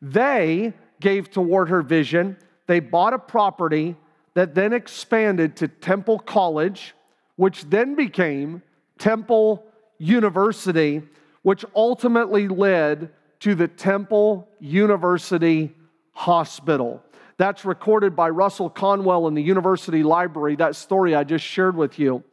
they 0.06 0.72
gave 1.01 1.32
toward 1.32 1.70
her 1.70 1.82
vision. 1.82 2.38
They 2.68 2.80
bought 2.80 3.14
a 3.14 3.20
property 3.20 3.95
that 4.36 4.53
then 4.53 4.72
expanded 4.72 5.56
to 5.58 5.68
Temple 5.68 6.20
College, 6.20 6.93
which 7.38 7.64
then 7.66 7.95
became 7.95 8.62
Temple 8.99 9.66
University, 9.97 11.01
which 11.41 11.66
ultimately 11.76 12.47
led 12.47 13.10
to 13.39 13.56
the 13.56 13.68
Temple 13.68 14.47
University 14.60 15.74
Hospital. 16.12 17.01
That's 17.38 17.66
recorded 17.66 18.16
by 18.16 18.30
Russell 18.30 18.70
Conwell 18.70 19.28
in 19.28 19.34
the 19.34 19.43
University 19.43 20.03
Library, 20.03 20.56
that 20.58 20.76
story 20.76 21.16
I 21.16 21.24
just 21.24 21.43
shared 21.43 21.76
with 21.76 21.97
you. 21.97 22.24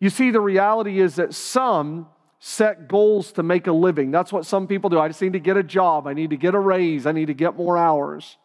You 0.00 0.10
see, 0.10 0.30
the 0.30 0.40
reality 0.40 1.00
is 1.00 1.14
that 1.16 1.32
some 1.32 2.08
set 2.46 2.88
goals 2.88 3.32
to 3.32 3.42
make 3.42 3.66
a 3.68 3.72
living. 3.72 4.10
That's 4.10 4.30
what 4.30 4.44
some 4.44 4.66
people 4.66 4.90
do. 4.90 5.00
I 5.00 5.08
just 5.08 5.22
need 5.22 5.32
to 5.32 5.40
get 5.40 5.56
a 5.56 5.62
job. 5.62 6.06
I 6.06 6.12
need 6.12 6.28
to 6.28 6.36
get 6.36 6.54
a 6.54 6.58
raise. 6.58 7.06
I 7.06 7.12
need 7.12 7.28
to 7.28 7.34
get 7.34 7.56
more 7.56 7.78
hours. 7.78 8.36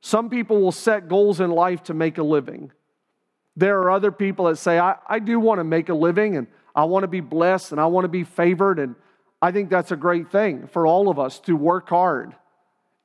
Some 0.00 0.28
people 0.28 0.60
will 0.60 0.72
set 0.72 1.08
goals 1.08 1.38
in 1.38 1.52
life 1.52 1.84
to 1.84 1.94
make 1.94 2.18
a 2.18 2.24
living. 2.24 2.72
There 3.54 3.78
are 3.82 3.92
other 3.92 4.10
people 4.10 4.46
that 4.46 4.56
say, 4.56 4.80
I, 4.80 4.96
I 5.06 5.20
do 5.20 5.38
want 5.38 5.60
to 5.60 5.64
make 5.64 5.90
a 5.90 5.94
living 5.94 6.36
and 6.36 6.48
I 6.74 6.86
want 6.86 7.04
to 7.04 7.08
be 7.08 7.20
blessed 7.20 7.70
and 7.70 7.80
I 7.80 7.86
want 7.86 8.02
to 8.02 8.08
be 8.08 8.24
favored. 8.24 8.80
And 8.80 8.96
I 9.40 9.52
think 9.52 9.70
that's 9.70 9.92
a 9.92 9.96
great 9.96 10.32
thing 10.32 10.66
for 10.66 10.84
all 10.84 11.08
of 11.08 11.20
us 11.20 11.38
to 11.42 11.54
work 11.54 11.90
hard. 11.90 12.34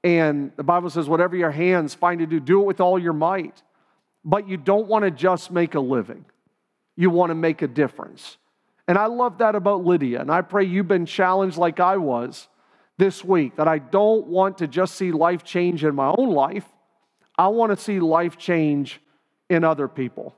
And 0.04 0.52
the 0.58 0.64
Bible 0.64 0.90
says, 0.90 1.08
whatever 1.08 1.36
your 1.36 1.52
hands 1.52 1.94
find 1.94 2.20
to 2.22 2.26
do, 2.26 2.40
do 2.40 2.62
it 2.62 2.66
with 2.66 2.82
all 2.82 2.98
your 2.98 3.14
might. 3.14 3.62
But 4.26 4.50
you 4.50 4.58
don't 4.58 4.88
want 4.88 5.06
to 5.06 5.12
just 5.12 5.52
make 5.52 5.76
a 5.76 5.80
living, 5.80 6.26
you 6.96 7.12
want 7.12 7.30
to 7.30 7.36
make 7.36 7.62
a 7.62 7.68
difference. 7.68 8.40
And 8.90 8.98
I 8.98 9.06
love 9.06 9.38
that 9.38 9.54
about 9.54 9.86
Lydia. 9.86 10.20
And 10.20 10.32
I 10.32 10.42
pray 10.42 10.66
you've 10.66 10.88
been 10.88 11.06
challenged 11.06 11.58
like 11.58 11.80
I 11.80 11.98
was 11.98 12.48
this 12.98 13.24
week 13.24 13.56
that 13.58 13.68
I 13.68 13.78
don't 13.78 14.26
want 14.26 14.58
to 14.58 14.68
just 14.68 14.96
see 14.96 15.12
life 15.12 15.44
change 15.44 15.86
in 15.86 15.94
my 15.94 16.12
own 16.18 16.32
life. 16.32 16.66
I 17.38 17.50
want 17.50 17.72
to 17.72 17.78
see 17.78 18.00
life 18.00 18.36
change 18.40 19.00
in 19.48 19.64
other 19.64 19.88
people. 19.88 20.36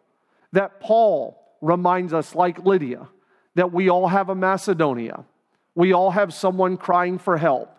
That 0.51 0.81
Paul 0.81 1.41
reminds 1.61 2.13
us, 2.13 2.35
like 2.35 2.65
Lydia, 2.65 3.07
that 3.55 3.71
we 3.71 3.87
all 3.87 4.09
have 4.09 4.27
a 4.27 4.35
Macedonia. 4.35 5.23
We 5.73 5.93
all 5.93 6.11
have 6.11 6.33
someone 6.33 6.75
crying 6.75 7.19
for 7.19 7.37
help. 7.37 7.73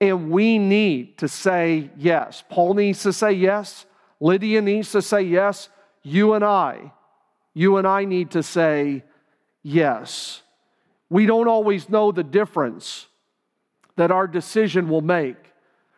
And 0.00 0.32
we 0.32 0.58
need 0.58 1.18
to 1.18 1.28
say 1.28 1.88
yes. 1.96 2.42
Paul 2.50 2.74
needs 2.74 3.04
to 3.04 3.12
say 3.12 3.30
yes. 3.30 3.86
Lydia 4.18 4.60
needs 4.60 4.90
to 4.90 5.02
say 5.02 5.22
yes. 5.22 5.68
You 6.02 6.32
and 6.32 6.44
I, 6.44 6.92
you 7.54 7.76
and 7.76 7.86
I 7.86 8.06
need 8.06 8.32
to 8.32 8.42
say 8.42 9.04
yes. 9.62 10.42
We 11.08 11.26
don't 11.26 11.48
always 11.48 11.88
know 11.88 12.12
the 12.12 12.24
difference 12.24 13.06
that 13.96 14.10
our 14.10 14.26
decision 14.26 14.88
will 14.88 15.02
make. 15.02 15.36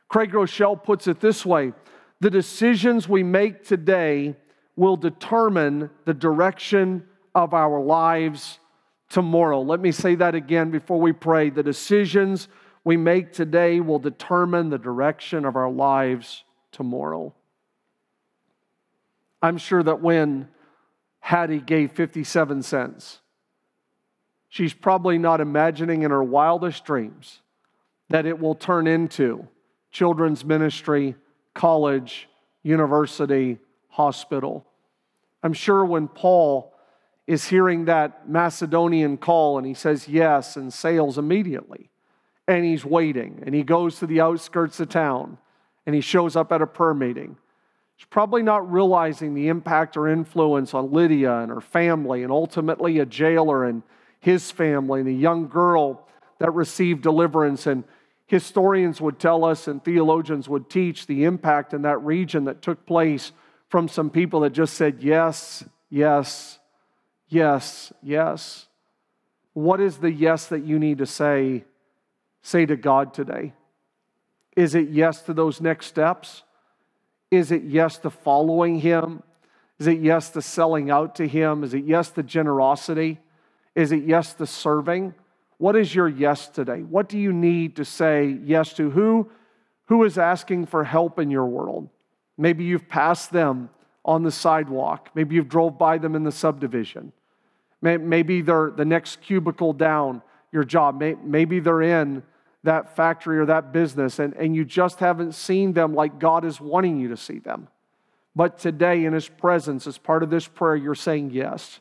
Craig 0.09 0.33
Groeschel 0.33 0.83
puts 0.83 1.07
it 1.07 1.21
this 1.21 1.47
way 1.47 1.73
the 2.21 2.31
decisions 2.31 3.09
we 3.09 3.23
make 3.23 3.65
today 3.65 4.37
will 4.77 4.97
determine 4.97 5.91
the 6.05 6.15
direction 6.15 7.05
of 7.35 7.53
our 7.53 7.81
lives 7.81 8.61
tomorrow. 9.09 9.61
Let 9.61 9.81
me 9.81 9.93
say 9.93 10.15
that 10.15 10.35
again 10.35 10.71
before 10.71 11.01
we 11.01 11.13
pray. 11.13 11.51
The 11.51 11.63
decisions 11.63 12.49
we 12.85 12.97
make 12.97 13.33
today 13.33 13.81
will 13.81 13.99
determine 13.99 14.71
the 14.71 14.79
direction 14.79 15.45
of 15.45 15.57
our 15.57 15.71
lives 15.71 16.45
tomorrow. 16.71 17.35
I'm 19.43 19.59
sure 19.59 19.83
that 19.83 20.01
when 20.01 20.49
Hattie 21.21 21.61
gave 21.61 21.93
57 21.93 22.63
cents, 22.63 23.22
she's 24.53 24.75
probably 24.75 25.17
not 25.17 25.41
imagining 25.41 26.03
in 26.03 26.11
her 26.11 26.23
wildest 26.23 26.85
dreams 26.85 27.41
that 28.11 28.27
it 28.27 28.39
will 28.39 28.55
turn 28.55 28.87
into 28.87 29.49
children's 29.91 30.45
ministry, 30.45 31.15
college, 31.55 32.29
university, 32.63 33.59
hospital. 33.89 34.67
I'm 35.43 35.55
sure 35.55 35.87
when 35.87 36.07
Paul 36.07 36.75
is 37.27 37.49
hearing 37.49 37.87
that 37.87 38.29
Macedonian 38.29 39.17
call 39.17 39.57
and 39.57 39.67
he 39.67 39.73
says 39.73 40.07
yes 40.07 40.55
and 40.55 40.71
sails 40.71 41.17
immediately, 41.17 41.89
and 42.47 42.63
he's 42.63 42.85
waiting, 42.85 43.43
and 43.47 43.55
he 43.55 43.63
goes 43.63 43.99
to 44.01 44.07
the 44.07 44.21
outskirts 44.21 44.79
of 44.81 44.91
town, 44.91 45.39
and 45.87 45.95
he 45.95 46.03
shows 46.03 46.37
up 46.37 46.53
at 46.53 46.61
a 46.61 46.67
prayer 46.67 46.93
meeting. 46.93 47.39
He's 47.97 48.05
probably 48.05 48.43
not 48.43 48.71
realizing 48.71 49.33
the 49.33 49.49
impact 49.49 49.97
or 49.97 50.09
influence 50.09 50.75
on 50.75 50.93
Lydia 50.93 51.39
and 51.39 51.51
her 51.51 51.63
family, 51.63 52.23
and 52.23 52.31
ultimately 52.31 52.99
a 52.99 53.07
jailer 53.07 53.65
and 53.65 53.83
his 54.23 54.53
family, 54.53 55.01
and 55.01 55.09
a 55.09 55.13
young 55.13 55.49
girl 55.49 56.07
that 56.39 56.55
received 56.55 57.03
deliverance. 57.03 57.67
And 57.67 57.83
historians 58.27 59.01
would 59.01 59.19
tell 59.19 59.45
us, 59.45 59.67
and 59.67 59.85
theologians 59.85 60.49
would 60.49 60.71
teach, 60.71 61.07
the 61.07 61.25
impact 61.25 61.75
in 61.75 61.83
that 61.83 61.99
region 61.99 62.45
that 62.45 62.63
took 62.63 62.87
place 62.87 63.33
from 63.69 63.89
some 63.89 64.11
people 64.11 64.41
that 64.41 64.51
just 64.51 64.75
said, 64.75 65.03
Yes, 65.03 65.65
yes, 65.91 66.61
yes, 67.27 67.93
yes. 68.01 68.69
What 69.55 69.81
is 69.81 69.99
the 69.99 70.13
yes 70.13 70.47
that 70.47 70.65
you 70.65 70.79
need 70.79 70.99
to 70.99 71.07
say 71.07 71.65
say 72.43 72.65
to 72.65 72.77
God 72.77 73.13
today? 73.15 73.55
Is 74.57 74.77
it 74.77 74.91
yes 74.91 75.23
to 75.23 75.35
those 75.35 75.61
next 75.61 75.87
steps? 75.87 76.45
Is 77.33 77.51
it 77.51 77.65
yes 77.65 77.99
to 77.99 78.11
following 78.11 78.79
Him? 78.79 79.25
Is 79.81 79.89
it 79.89 79.99
yes 79.99 80.31
to 80.31 80.43
selling 80.43 80.93
out 80.93 81.17
to 81.17 81.27
Him? 81.27 81.65
Is 81.65 81.75
it 81.75 81.85
yes 81.85 82.11
to 82.11 82.23
generosity? 82.23 83.19
Is 83.75 83.93
it 83.93 84.05
yes 84.05 84.35
to 84.35 84.47
serving? 84.47 85.15
What 85.59 85.77
is 85.77 85.95
your 85.95 86.09
yes 86.09 86.49
today? 86.49 86.83
What 86.83 87.09
do 87.09 87.19
you 87.19 87.33
need 87.33 87.77
to 87.77 87.85
say 87.85 88.39
yes 88.45 88.73
to? 88.75 88.91
Who, 88.91 89.31
who 89.87 90.05
is 90.05 90.19
asking 90.19 90.67
for 90.67 90.85
help 90.85 91.19
in 91.19 91.31
your 91.31 91.47
world? 91.47 91.89
Maybe 92.37 92.65
you've 92.65 92.89
passed 92.89 93.33
them 93.33 93.71
on 94.05 94.23
the 94.23 94.33
sidewalk. 94.33 95.11
Maybe 95.15 95.37
you've 95.37 95.49
drove 95.49 95.79
by 95.79 95.99
them 95.99 96.15
in 96.17 96.25
the 96.25 96.33
subdivision. 96.33 97.13
Maybe 97.81 98.43
they're 98.43 98.71
the 98.71 98.85
next 98.85 99.21
cubicle 99.23 99.73
down 99.73 100.23
your 100.53 100.65
job. 100.65 101.03
Maybe 101.25 101.61
they're 101.61 101.83
in 101.83 102.23
that 102.65 102.95
factory 102.95 103.39
or 103.39 103.47
that 103.47 103.73
business 103.73 104.19
and, 104.19 104.35
and 104.35 104.55
you 104.55 104.65
just 104.65 105.01
haven't 105.01 105.33
seen 105.33 105.73
them 105.73 105.95
like 105.95 106.21
God 106.21 106.45
is 106.45 106.61
wanting 106.61 107.01
you 107.01 107.09
to 107.09 107.17
see 107.17 107.41
them. 107.41 107.69
But 108.35 108.59
today, 108.59 109.05
in 109.05 109.13
His 109.13 109.29
presence, 109.29 109.87
as 109.87 109.99
part 109.99 110.23
of 110.23 110.31
this 110.31 110.47
prayer, 110.47 110.77
you're 110.77 110.95
saying 110.95 111.31
yes. 111.33 111.81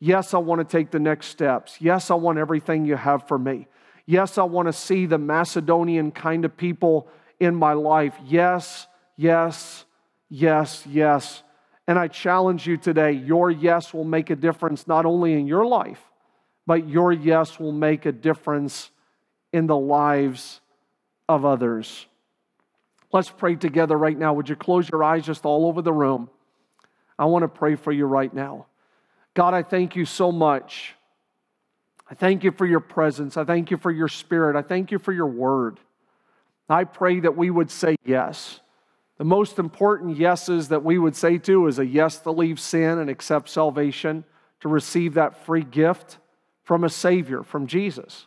Yes, 0.00 0.32
I 0.32 0.38
want 0.38 0.60
to 0.60 0.64
take 0.64 0.90
the 0.90 0.98
next 0.98 1.26
steps. 1.26 1.76
Yes, 1.78 2.10
I 2.10 2.14
want 2.14 2.38
everything 2.38 2.86
you 2.86 2.96
have 2.96 3.28
for 3.28 3.38
me. 3.38 3.68
Yes, 4.06 4.38
I 4.38 4.42
want 4.44 4.66
to 4.66 4.72
see 4.72 5.04
the 5.04 5.18
Macedonian 5.18 6.10
kind 6.10 6.44
of 6.46 6.56
people 6.56 7.06
in 7.38 7.54
my 7.54 7.74
life. 7.74 8.14
Yes, 8.24 8.86
yes, 9.16 9.84
yes, 10.30 10.84
yes. 10.86 11.42
And 11.86 11.98
I 11.98 12.08
challenge 12.08 12.66
you 12.66 12.78
today 12.78 13.12
your 13.12 13.50
yes 13.50 13.92
will 13.92 14.04
make 14.04 14.30
a 14.30 14.36
difference 14.36 14.86
not 14.86 15.04
only 15.04 15.34
in 15.34 15.46
your 15.46 15.66
life, 15.66 16.00
but 16.66 16.88
your 16.88 17.12
yes 17.12 17.60
will 17.60 17.72
make 17.72 18.06
a 18.06 18.12
difference 18.12 18.90
in 19.52 19.66
the 19.66 19.76
lives 19.76 20.60
of 21.28 21.44
others. 21.44 22.06
Let's 23.12 23.30
pray 23.30 23.56
together 23.56 23.98
right 23.98 24.16
now. 24.16 24.32
Would 24.34 24.48
you 24.48 24.56
close 24.56 24.88
your 24.88 25.04
eyes 25.04 25.26
just 25.26 25.44
all 25.44 25.66
over 25.66 25.82
the 25.82 25.92
room? 25.92 26.30
I 27.18 27.26
want 27.26 27.42
to 27.42 27.48
pray 27.48 27.74
for 27.74 27.92
you 27.92 28.06
right 28.06 28.32
now. 28.32 28.66
God, 29.34 29.54
I 29.54 29.62
thank 29.62 29.96
you 29.96 30.04
so 30.04 30.32
much. 30.32 30.94
I 32.10 32.14
thank 32.14 32.42
you 32.42 32.50
for 32.50 32.66
your 32.66 32.80
presence. 32.80 33.36
I 33.36 33.44
thank 33.44 33.70
you 33.70 33.76
for 33.76 33.90
your 33.90 34.08
spirit. 34.08 34.56
I 34.56 34.62
thank 34.62 34.90
you 34.90 34.98
for 34.98 35.12
your 35.12 35.28
word. 35.28 35.78
I 36.68 36.84
pray 36.84 37.20
that 37.20 37.36
we 37.36 37.50
would 37.50 37.70
say 37.70 37.96
yes. 38.04 38.60
The 39.18 39.24
most 39.24 39.58
important 39.58 40.16
yeses 40.16 40.68
that 40.68 40.84
we 40.84 40.98
would 40.98 41.14
say 41.14 41.38
to 41.38 41.66
is 41.66 41.78
a 41.78 41.86
yes 41.86 42.18
to 42.20 42.30
leave 42.30 42.58
sin 42.58 42.98
and 42.98 43.10
accept 43.10 43.48
salvation, 43.48 44.24
to 44.60 44.68
receive 44.68 45.14
that 45.14 45.44
free 45.44 45.62
gift 45.62 46.18
from 46.62 46.84
a 46.84 46.88
Savior, 46.88 47.42
from 47.42 47.66
Jesus. 47.66 48.26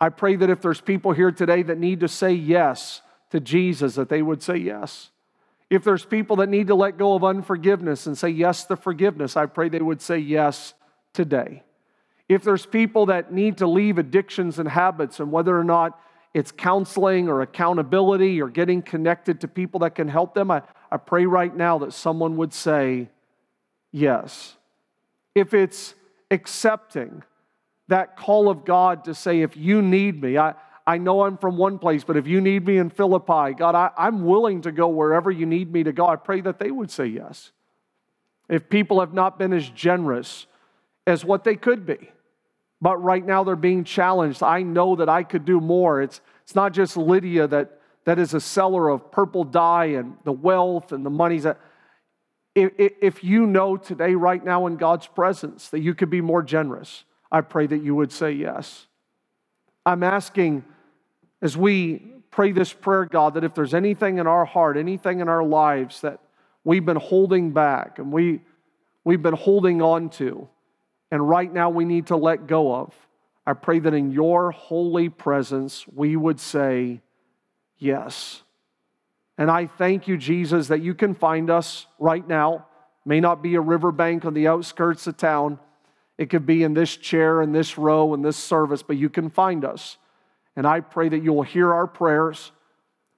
I 0.00 0.08
pray 0.08 0.36
that 0.36 0.50
if 0.50 0.60
there's 0.60 0.80
people 0.80 1.12
here 1.12 1.30
today 1.30 1.62
that 1.62 1.78
need 1.78 2.00
to 2.00 2.08
say 2.08 2.32
yes 2.32 3.02
to 3.30 3.40
Jesus, 3.40 3.96
that 3.96 4.08
they 4.08 4.22
would 4.22 4.42
say 4.42 4.56
yes. 4.56 5.10
If 5.70 5.84
there's 5.84 6.04
people 6.04 6.36
that 6.36 6.48
need 6.48 6.68
to 6.68 6.74
let 6.74 6.98
go 6.98 7.14
of 7.14 7.24
unforgiveness 7.24 8.06
and 8.06 8.16
say 8.16 8.28
yes 8.28 8.64
to 8.66 8.76
forgiveness, 8.76 9.36
I 9.36 9.46
pray 9.46 9.68
they 9.68 9.80
would 9.80 10.02
say 10.02 10.18
yes 10.18 10.74
today. 11.12 11.62
If 12.28 12.42
there's 12.42 12.66
people 12.66 13.06
that 13.06 13.32
need 13.32 13.58
to 13.58 13.66
leave 13.66 13.98
addictions 13.98 14.58
and 14.58 14.68
habits, 14.68 15.20
and 15.20 15.32
whether 15.32 15.58
or 15.58 15.64
not 15.64 15.98
it's 16.32 16.50
counseling 16.50 17.28
or 17.28 17.42
accountability 17.42 18.40
or 18.40 18.48
getting 18.48 18.82
connected 18.82 19.40
to 19.42 19.48
people 19.48 19.80
that 19.80 19.94
can 19.94 20.08
help 20.08 20.34
them, 20.34 20.50
I, 20.50 20.62
I 20.90 20.96
pray 20.96 21.26
right 21.26 21.54
now 21.54 21.78
that 21.78 21.92
someone 21.92 22.36
would 22.36 22.52
say 22.52 23.08
yes. 23.92 24.56
If 25.34 25.54
it's 25.54 25.94
accepting, 26.30 27.22
that 27.88 28.16
call 28.16 28.48
of 28.48 28.64
God 28.64 29.04
to 29.04 29.14
say, 29.14 29.42
if 29.42 29.56
you 29.56 29.82
need 29.82 30.22
me, 30.22 30.38
I, 30.38 30.54
I 30.86 30.98
know 30.98 31.22
I'm 31.22 31.38
from 31.38 31.56
one 31.56 31.78
place, 31.78 32.04
but 32.04 32.16
if 32.16 32.26
you 32.26 32.40
need 32.40 32.66
me 32.66 32.76
in 32.76 32.90
Philippi, 32.90 33.54
God, 33.54 33.74
I, 33.74 33.90
I'm 33.96 34.24
willing 34.24 34.62
to 34.62 34.72
go 34.72 34.88
wherever 34.88 35.30
you 35.30 35.46
need 35.46 35.72
me 35.72 35.82
to 35.84 35.92
go. 35.92 36.06
I 36.06 36.16
pray 36.16 36.42
that 36.42 36.58
they 36.58 36.70
would 36.70 36.90
say 36.90 37.06
yes. 37.06 37.52
If 38.48 38.68
people 38.68 39.00
have 39.00 39.14
not 39.14 39.38
been 39.38 39.54
as 39.54 39.68
generous 39.70 40.46
as 41.06 41.24
what 41.24 41.44
they 41.44 41.56
could 41.56 41.86
be, 41.86 42.10
but 42.82 43.02
right 43.02 43.24
now 43.24 43.44
they're 43.44 43.56
being 43.56 43.84
challenged, 43.84 44.42
I 44.42 44.62
know 44.62 44.96
that 44.96 45.08
I 45.08 45.22
could 45.22 45.46
do 45.46 45.58
more. 45.58 46.02
It's, 46.02 46.20
it's 46.42 46.54
not 46.54 46.74
just 46.74 46.98
Lydia 46.98 47.46
that, 47.48 47.80
that 48.04 48.18
is 48.18 48.34
a 48.34 48.40
seller 48.40 48.90
of 48.90 49.10
purple 49.10 49.44
dye 49.44 49.86
and 49.86 50.18
the 50.24 50.32
wealth 50.32 50.92
and 50.92 51.04
the 51.04 51.10
monies 51.10 51.44
that. 51.44 51.58
If, 52.54 52.72
if 52.78 53.24
you 53.24 53.46
know 53.46 53.76
today, 53.76 54.14
right 54.14 54.44
now 54.44 54.66
in 54.66 54.76
God's 54.76 55.08
presence, 55.08 55.70
that 55.70 55.80
you 55.80 55.92
could 55.92 56.10
be 56.10 56.20
more 56.20 56.42
generous, 56.42 57.04
I 57.32 57.40
pray 57.40 57.66
that 57.66 57.82
you 57.82 57.96
would 57.96 58.12
say 58.12 58.30
yes. 58.30 58.86
I'm 59.84 60.04
asking 60.04 60.64
as 61.44 61.56
we 61.56 61.98
pray 62.32 62.50
this 62.50 62.72
prayer, 62.72 63.04
God, 63.04 63.34
that 63.34 63.44
if 63.44 63.54
there's 63.54 63.74
anything 63.74 64.18
in 64.18 64.26
our 64.26 64.44
heart, 64.44 64.76
anything 64.76 65.20
in 65.20 65.28
our 65.28 65.44
lives 65.44 66.00
that 66.00 66.18
we've 66.64 66.84
been 66.84 66.96
holding 66.96 67.52
back 67.52 68.00
and 68.00 68.10
we, 68.10 68.40
we've 69.04 69.22
been 69.22 69.34
holding 69.34 69.80
on 69.80 70.10
to, 70.10 70.48
and 71.12 71.28
right 71.28 71.52
now 71.52 71.70
we 71.70 71.84
need 71.84 72.08
to 72.08 72.16
let 72.16 72.48
go 72.48 72.74
of, 72.74 72.92
I 73.46 73.52
pray 73.52 73.78
that 73.78 73.94
in 73.94 74.10
your 74.10 74.50
holy 74.50 75.08
presence 75.08 75.86
we 75.86 76.16
would 76.16 76.40
say 76.40 77.02
yes. 77.78 78.42
And 79.38 79.50
I 79.50 79.66
thank 79.66 80.08
you, 80.08 80.16
Jesus, 80.16 80.68
that 80.68 80.80
you 80.80 80.94
can 80.94 81.14
find 81.14 81.50
us 81.50 81.86
right 82.00 82.26
now. 82.26 82.66
May 83.04 83.20
not 83.20 83.42
be 83.42 83.54
a 83.54 83.60
riverbank 83.60 84.24
on 84.24 84.34
the 84.34 84.48
outskirts 84.48 85.06
of 85.06 85.16
town 85.16 85.60
it 86.16 86.30
could 86.30 86.46
be 86.46 86.62
in 86.62 86.74
this 86.74 86.96
chair, 86.96 87.42
in 87.42 87.52
this 87.52 87.76
row, 87.76 88.14
in 88.14 88.22
this 88.22 88.36
service, 88.36 88.82
but 88.82 88.96
you 88.96 89.08
can 89.08 89.30
find 89.30 89.64
us. 89.64 89.98
And 90.56 90.66
I 90.66 90.80
pray 90.80 91.08
that 91.08 91.22
you'll 91.22 91.42
hear 91.42 91.72
our 91.72 91.86
prayers. 91.86 92.52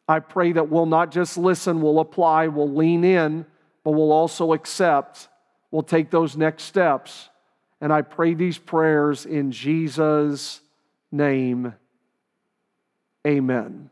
I 0.09 0.21
pray 0.21 0.53
that 0.53 0.69
we'll 0.69 0.87
not 0.87 1.11
just 1.11 1.37
listen, 1.37 1.83
we'll 1.83 2.01
apply, 2.01 2.49
we'll 2.49 2.73
lean 2.73 3.05
in, 3.05 3.45
but 3.85 3.93
we'll 3.93 4.13
also 4.13 4.53
accept. 4.53 5.29
We'll 5.71 5.83
take 5.83 6.11
those 6.11 6.37
next 6.37 6.65
steps. 6.65 7.29
And 7.81 7.93
I 7.93 8.03
pray 8.03 8.35
these 8.35 8.59
prayers 8.59 9.27
in 9.27 9.53
Jesus' 9.53 10.61
name. 11.11 11.75
Amen. 13.27 13.91